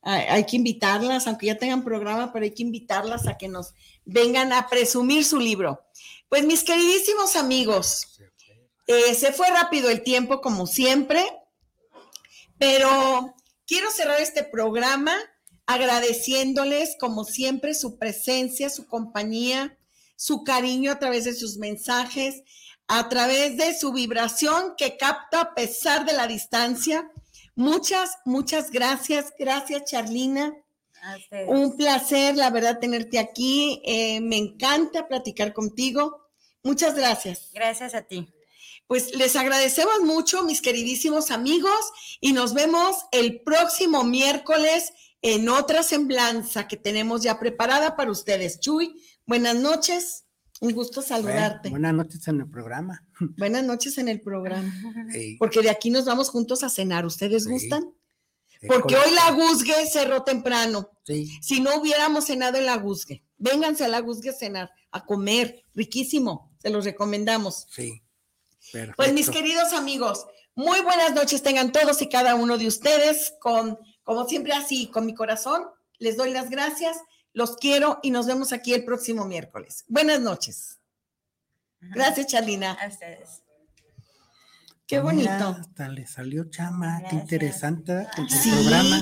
Hay, 0.01 0.45
que 0.45 0.55
invitarlas, 0.55 1.27
aunque 1.27 1.47
ya 1.47 1.57
tengan 1.57 1.84
programa, 1.84 2.32
pero 2.32 2.45
hay 2.45 2.51
que 2.51 2.63
invitarlas 2.63 3.27
a 3.27 3.38
que 3.38 3.49
nos 3.49 3.73
vengan 4.05 4.53
a 4.53 4.67
presumir 4.69 5.25
su 5.25 5.39
libro. 5.39 5.84
Pues 6.30 6.45
mis 6.45 6.63
queridísimos 6.63 7.36
amigos, 7.36 8.09
eh, 8.90 9.16
se 9.16 9.32
fue 9.32 9.50
rápido 9.50 9.90
el 9.90 10.04
tiempo 10.04 10.42
como 10.42 10.68
siempre, 10.68 11.24
pero 12.58 13.34
Quiero 13.70 13.92
cerrar 13.92 14.20
este 14.20 14.44
programa 14.44 15.16
agradeciéndoles, 15.68 16.96
como 17.00 17.24
siempre, 17.24 17.76
su 17.76 18.00
presencia, 18.00 18.68
su 18.72 18.88
compañía, 18.88 19.78
su 20.16 20.44
cariño 20.44 20.92
a 20.92 20.98
través 20.98 21.26
de 21.26 21.36
sus 21.36 21.58
mensajes, 21.58 22.42
a 22.88 23.10
través 23.10 23.58
de 23.58 23.78
su 23.78 23.94
vibración 23.94 24.74
que 24.76 24.98
capta 24.98 25.42
a 25.42 25.54
pesar 25.54 26.04
de 26.08 26.14
la 26.14 26.26
distancia. 26.26 27.12
Muchas, 27.54 28.18
muchas 28.26 28.72
gracias. 28.72 29.34
Gracias, 29.38 29.84
Charlina. 29.86 30.52
Un 31.46 31.78
placer, 31.78 32.38
la 32.38 32.50
verdad, 32.50 32.80
tenerte 32.80 33.20
aquí. 33.20 33.84
Eh, 33.86 34.20
me 34.20 34.38
encanta 34.38 35.08
platicar 35.08 35.54
contigo. 35.54 36.28
Muchas 36.64 36.96
gracias. 36.96 37.52
Gracias 37.54 37.94
a 37.94 38.02
ti. 38.02 38.34
Pues 38.90 39.16
les 39.16 39.36
agradecemos 39.36 40.02
mucho, 40.04 40.44
mis 40.44 40.64
queridísimos 40.64 41.30
amigos, 41.30 41.80
y 42.20 42.34
nos 42.34 42.56
vemos 42.56 42.96
el 43.12 43.42
próximo 43.42 44.04
miércoles 44.04 44.92
en 45.22 45.48
otra 45.48 45.84
semblanza 45.84 46.68
que 46.68 46.76
tenemos 46.76 47.22
ya 47.22 47.40
preparada 47.40 47.96
para 47.96 48.10
ustedes. 48.10 48.60
Chuy, 48.60 49.00
buenas 49.28 49.56
noches. 49.58 50.26
Un 50.60 50.72
gusto 50.72 51.04
saludarte. 51.04 51.70
buenas 51.70 51.94
noches 51.94 52.28
en 52.28 52.42
el 52.42 52.50
programa. 52.50 53.06
Buenas 53.38 53.64
noches 53.64 53.96
en 54.00 54.10
el 54.10 54.22
programa. 54.22 54.74
Porque 55.38 55.62
de 55.62 55.70
aquí 55.70 55.92
nos 55.92 56.06
vamos 56.06 56.32
juntos 56.32 56.64
a 56.64 56.70
cenar. 56.70 57.06
¿Ustedes 57.06 57.46
gustan? 57.46 57.94
Porque 58.68 58.96
hoy 58.96 59.12
la 59.14 59.32
Guzgue 59.34 59.86
cerró 59.86 60.24
temprano. 60.24 60.90
Si 61.42 61.62
no 61.62 61.76
hubiéramos 61.76 62.26
cenado 62.26 62.58
en 62.58 62.66
la 62.66 62.78
Guzgue, 62.78 63.24
vénganse 63.38 63.86
a 63.86 63.88
la 63.88 64.00
Guzgue 64.00 64.32
a 64.32 64.34
cenar, 64.34 64.72
a 64.90 65.06
comer, 65.06 65.64
riquísimo, 65.76 66.52
se 66.58 66.72
los 66.72 66.86
recomendamos. 66.86 67.68
Sí. 67.70 68.02
Pues 68.95 69.13
mis 69.13 69.30
queridos 69.30 69.74
amigos, 69.74 70.26
muy 70.55 70.82
buenas 70.82 71.13
noches 71.13 71.41
tengan 71.41 71.72
todos 71.72 72.01
y 72.01 72.09
cada 72.09 72.36
uno 72.36 72.57
de 72.57 72.67
ustedes. 72.67 73.34
Con, 73.39 73.80
como 74.03 74.28
siempre, 74.28 74.53
así, 74.53 74.88
con 74.88 75.05
mi 75.05 75.13
corazón, 75.13 75.63
les 75.97 76.17
doy 76.17 76.32
las 76.32 76.49
gracias, 76.49 76.97
los 77.34 77.57
quiero 77.57 77.99
y 78.03 78.11
nos 78.11 78.26
vemos 78.26 78.51
aquí 78.51 78.74
el 78.74 78.86
próximo 78.86 79.26
miércoles. 79.26 79.86
Buenas 79.88 80.20
noches. 80.20 80.80
Gracias, 81.80 82.28
Charlina. 82.28 82.74
A 82.74 82.88
ustedes. 82.88 83.41
Qué 84.86 84.99
bonito. 84.99 85.30
hasta 85.32 85.88
le 85.88 86.07
salió 86.07 86.49
chama, 86.49 87.03
qué 87.07 87.15
interesante 87.15 88.07
sí, 88.28 88.51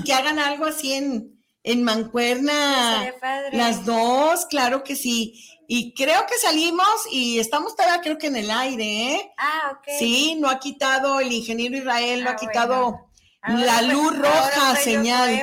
que 0.03 0.13
hagan 0.13 0.37
algo 0.37 0.65
así 0.65 0.91
en, 0.91 1.41
en 1.63 1.83
Mancuerna. 1.83 3.13
Las 3.53 3.85
dos, 3.85 4.45
claro 4.47 4.83
que 4.83 4.97
sí. 4.97 5.56
Y 5.69 5.93
creo 5.93 6.25
que 6.25 6.37
salimos 6.37 6.87
y 7.11 7.39
estamos 7.39 7.75
todavía 7.75 7.99
creo 8.01 8.17
que 8.17 8.27
en 8.27 8.37
el 8.37 8.49
aire, 8.49 9.13
¿eh? 9.13 9.33
Ah, 9.37 9.73
ok. 9.77 9.87
Sí, 9.99 10.35
no 10.39 10.49
ha 10.49 10.59
quitado 10.59 11.19
el 11.19 11.29
ingeniero 11.29 11.75
Israel, 11.75 12.23
no 12.23 12.29
ha 12.29 12.33
ah, 12.33 12.37
quitado 12.37 13.09
la 13.47 13.81
luz 13.81 14.17
roja 14.17 14.77
señal. 14.77 15.41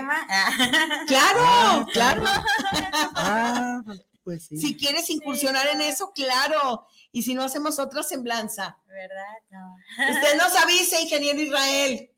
Claro, 1.06 1.86
claro. 1.92 2.22
Ah, 3.14 3.82
pues 4.22 4.46
sí. 4.46 4.56
Si 4.56 4.76
quieres 4.78 5.10
incursionar 5.10 5.66
en 5.68 5.82
eso, 5.82 6.10
claro. 6.12 6.86
Y 7.12 7.22
si 7.22 7.34
no 7.34 7.42
hacemos 7.42 7.78
otra 7.78 8.02
semblanza. 8.02 8.78
¿Verdad? 8.86 9.34
No. 9.50 9.76
Usted 10.10 10.36
nos 10.38 10.56
avise, 10.56 11.02
ingeniero 11.02 11.40
Israel. 11.40 12.10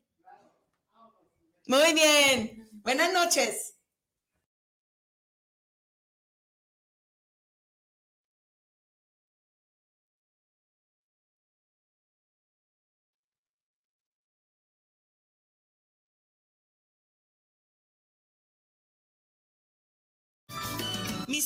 Muy 1.67 1.93
bien. 1.93 2.69
Buenas 2.83 3.11
noches. 3.11 3.76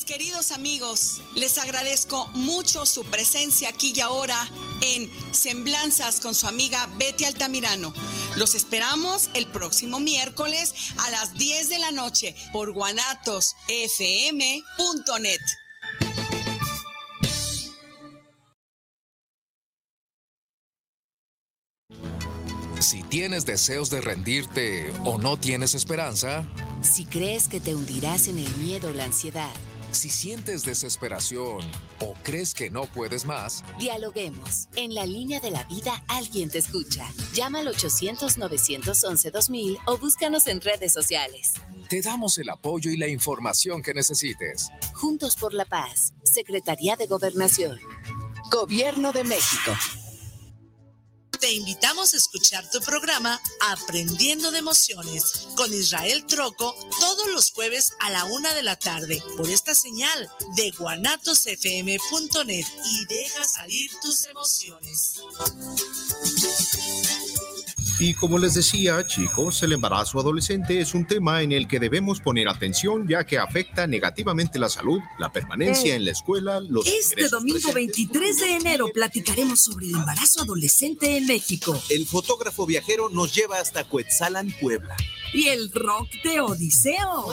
Mis 0.02 0.10
queridos 0.10 0.50
amigos, 0.50 1.20
les 1.36 1.58
agradezco 1.58 2.26
mucho 2.34 2.86
su 2.86 3.04
presencia 3.04 3.68
aquí 3.68 3.92
y 3.94 4.00
ahora 4.00 4.36
en 4.80 5.08
Semblanzas 5.32 6.18
con 6.18 6.34
su 6.34 6.48
amiga 6.48 6.88
Betty 6.98 7.24
Altamirano. 7.24 7.94
Los 8.34 8.56
esperamos 8.56 9.30
el 9.34 9.46
próximo 9.46 10.00
miércoles 10.00 10.74
a 10.98 11.08
las 11.10 11.34
10 11.34 11.68
de 11.68 11.78
la 11.78 11.92
noche 11.92 12.34
por 12.52 12.72
guanatosfm.net. 12.72 15.40
Si 22.80 23.04
tienes 23.04 23.46
deseos 23.46 23.88
de 23.90 24.00
rendirte 24.00 24.92
o 25.04 25.18
no 25.18 25.36
tienes 25.36 25.76
esperanza, 25.76 26.44
Si 26.82 27.04
crees 27.04 27.46
que 27.46 27.60
te 27.60 27.76
hundirás 27.76 28.26
en 28.26 28.40
el 28.40 28.56
miedo 28.56 28.88
o 28.88 28.92
la 28.92 29.04
ansiedad, 29.04 29.52
si 29.94 30.10
sientes 30.10 30.64
desesperación 30.64 31.60
o 32.00 32.14
crees 32.22 32.54
que 32.54 32.70
no 32.70 32.86
puedes 32.86 33.24
más, 33.24 33.64
dialoguemos. 33.78 34.68
En 34.76 34.94
la 34.94 35.06
línea 35.06 35.40
de 35.40 35.50
la 35.50 35.64
vida 35.64 36.02
alguien 36.08 36.50
te 36.50 36.58
escucha. 36.58 37.08
Llama 37.34 37.60
al 37.60 37.68
800-911-2000 37.68 39.78
o 39.86 39.98
búscanos 39.98 40.46
en 40.46 40.60
redes 40.60 40.92
sociales. 40.92 41.52
te 41.88 42.00
damos 42.00 42.38
el 42.38 42.48
apoyo 42.48 42.90
y 42.90 42.96
la 42.96 43.08
información 43.08 43.82
que 43.82 43.92
necesites. 43.92 44.68
Juntos 44.94 45.36
por 45.36 45.52
la 45.52 45.66
Paz, 45.66 46.14
Secretaría 46.22 46.96
de 46.96 47.06
Gobernación. 47.06 47.78
Gobierno 48.50 49.12
de 49.12 49.24
México. 49.24 49.72
Te 51.42 51.50
invitamos 51.50 52.14
a 52.14 52.18
escuchar 52.18 52.70
tu 52.70 52.80
programa 52.82 53.40
Aprendiendo 53.72 54.52
de 54.52 54.60
Emociones 54.60 55.48
con 55.56 55.74
Israel 55.74 56.24
Troco 56.24 56.72
todos 57.00 57.26
los 57.32 57.50
jueves 57.50 57.94
a 57.98 58.10
la 58.10 58.24
una 58.26 58.54
de 58.54 58.62
la 58.62 58.76
tarde 58.76 59.20
por 59.36 59.50
esta 59.50 59.74
señal 59.74 60.30
de 60.54 60.70
guanatosfm.net 60.70 62.64
y 62.84 63.06
deja 63.06 63.42
salir 63.42 63.90
tus 64.00 64.24
emociones. 64.26 65.20
Y 68.04 68.14
como 68.14 68.36
les 68.36 68.54
decía, 68.54 69.06
chicos, 69.06 69.62
el 69.62 69.74
embarazo 69.74 70.18
adolescente 70.18 70.80
es 70.80 70.92
un 70.92 71.06
tema 71.06 71.40
en 71.42 71.52
el 71.52 71.68
que 71.68 71.78
debemos 71.78 72.18
poner 72.20 72.48
atención 72.48 73.06
ya 73.06 73.22
que 73.24 73.38
afecta 73.38 73.86
negativamente 73.86 74.58
la 74.58 74.68
salud, 74.68 74.98
la 75.20 75.30
permanencia 75.30 75.94
en 75.94 76.04
la 76.04 76.10
escuela, 76.10 76.58
los 76.58 76.84
Este 76.84 77.28
domingo 77.28 77.60
presentes. 77.60 77.74
23 77.74 78.40
de 78.40 78.56
enero 78.56 78.88
platicaremos 78.92 79.60
sobre 79.62 79.86
el 79.86 79.94
embarazo 79.94 80.42
adolescente 80.42 81.16
en 81.16 81.26
México 81.26 81.80
El 81.90 82.04
fotógrafo 82.08 82.66
viajero 82.66 83.08
nos 83.08 83.32
lleva 83.36 83.60
hasta 83.60 83.84
Cuetzalan, 83.84 84.52
Puebla. 84.60 84.96
y 85.32 85.46
el 85.46 85.70
rock 85.70 86.08
de 86.24 86.40
Odiseo. 86.40 87.32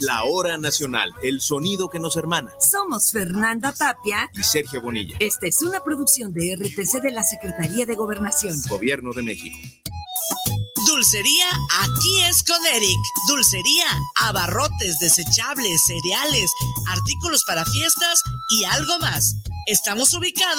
La 0.00 0.24
hora 0.24 0.58
nacional, 0.58 1.12
el 1.22 1.40
sonido 1.40 1.88
que 1.88 2.00
nos 2.00 2.16
hermana. 2.16 2.50
Somos 2.58 3.12
Fernanda 3.12 3.72
Tapia. 3.72 4.28
Y 4.34 4.42
Sergio 4.42 4.82
Bonilla, 4.82 5.16
Esta 5.20 5.46
es 5.46 5.62
una 5.62 5.78
producción 5.84 6.32
de 6.32 6.56
RTC 6.56 7.00
de 7.02 7.12
la 7.12 7.22
Secretaría 7.22 7.86
de 7.86 7.94
Gobernación. 7.94 8.60
Gobierno 8.68 9.12
de 9.12 9.22
México. 9.22 9.56
Dulcería 10.88 11.50
aquí 11.82 12.22
es 12.22 12.42
con 12.42 12.64
Eric. 12.64 12.98
Dulcería, 13.28 13.84
abarrotes, 14.14 14.98
desechables, 14.98 15.82
cereales, 15.86 16.50
artículos 16.86 17.44
para 17.46 17.66
fiestas 17.66 18.22
y 18.48 18.64
algo 18.64 18.98
más. 18.98 19.34
Estamos 19.66 20.14
ubicados 20.14 20.56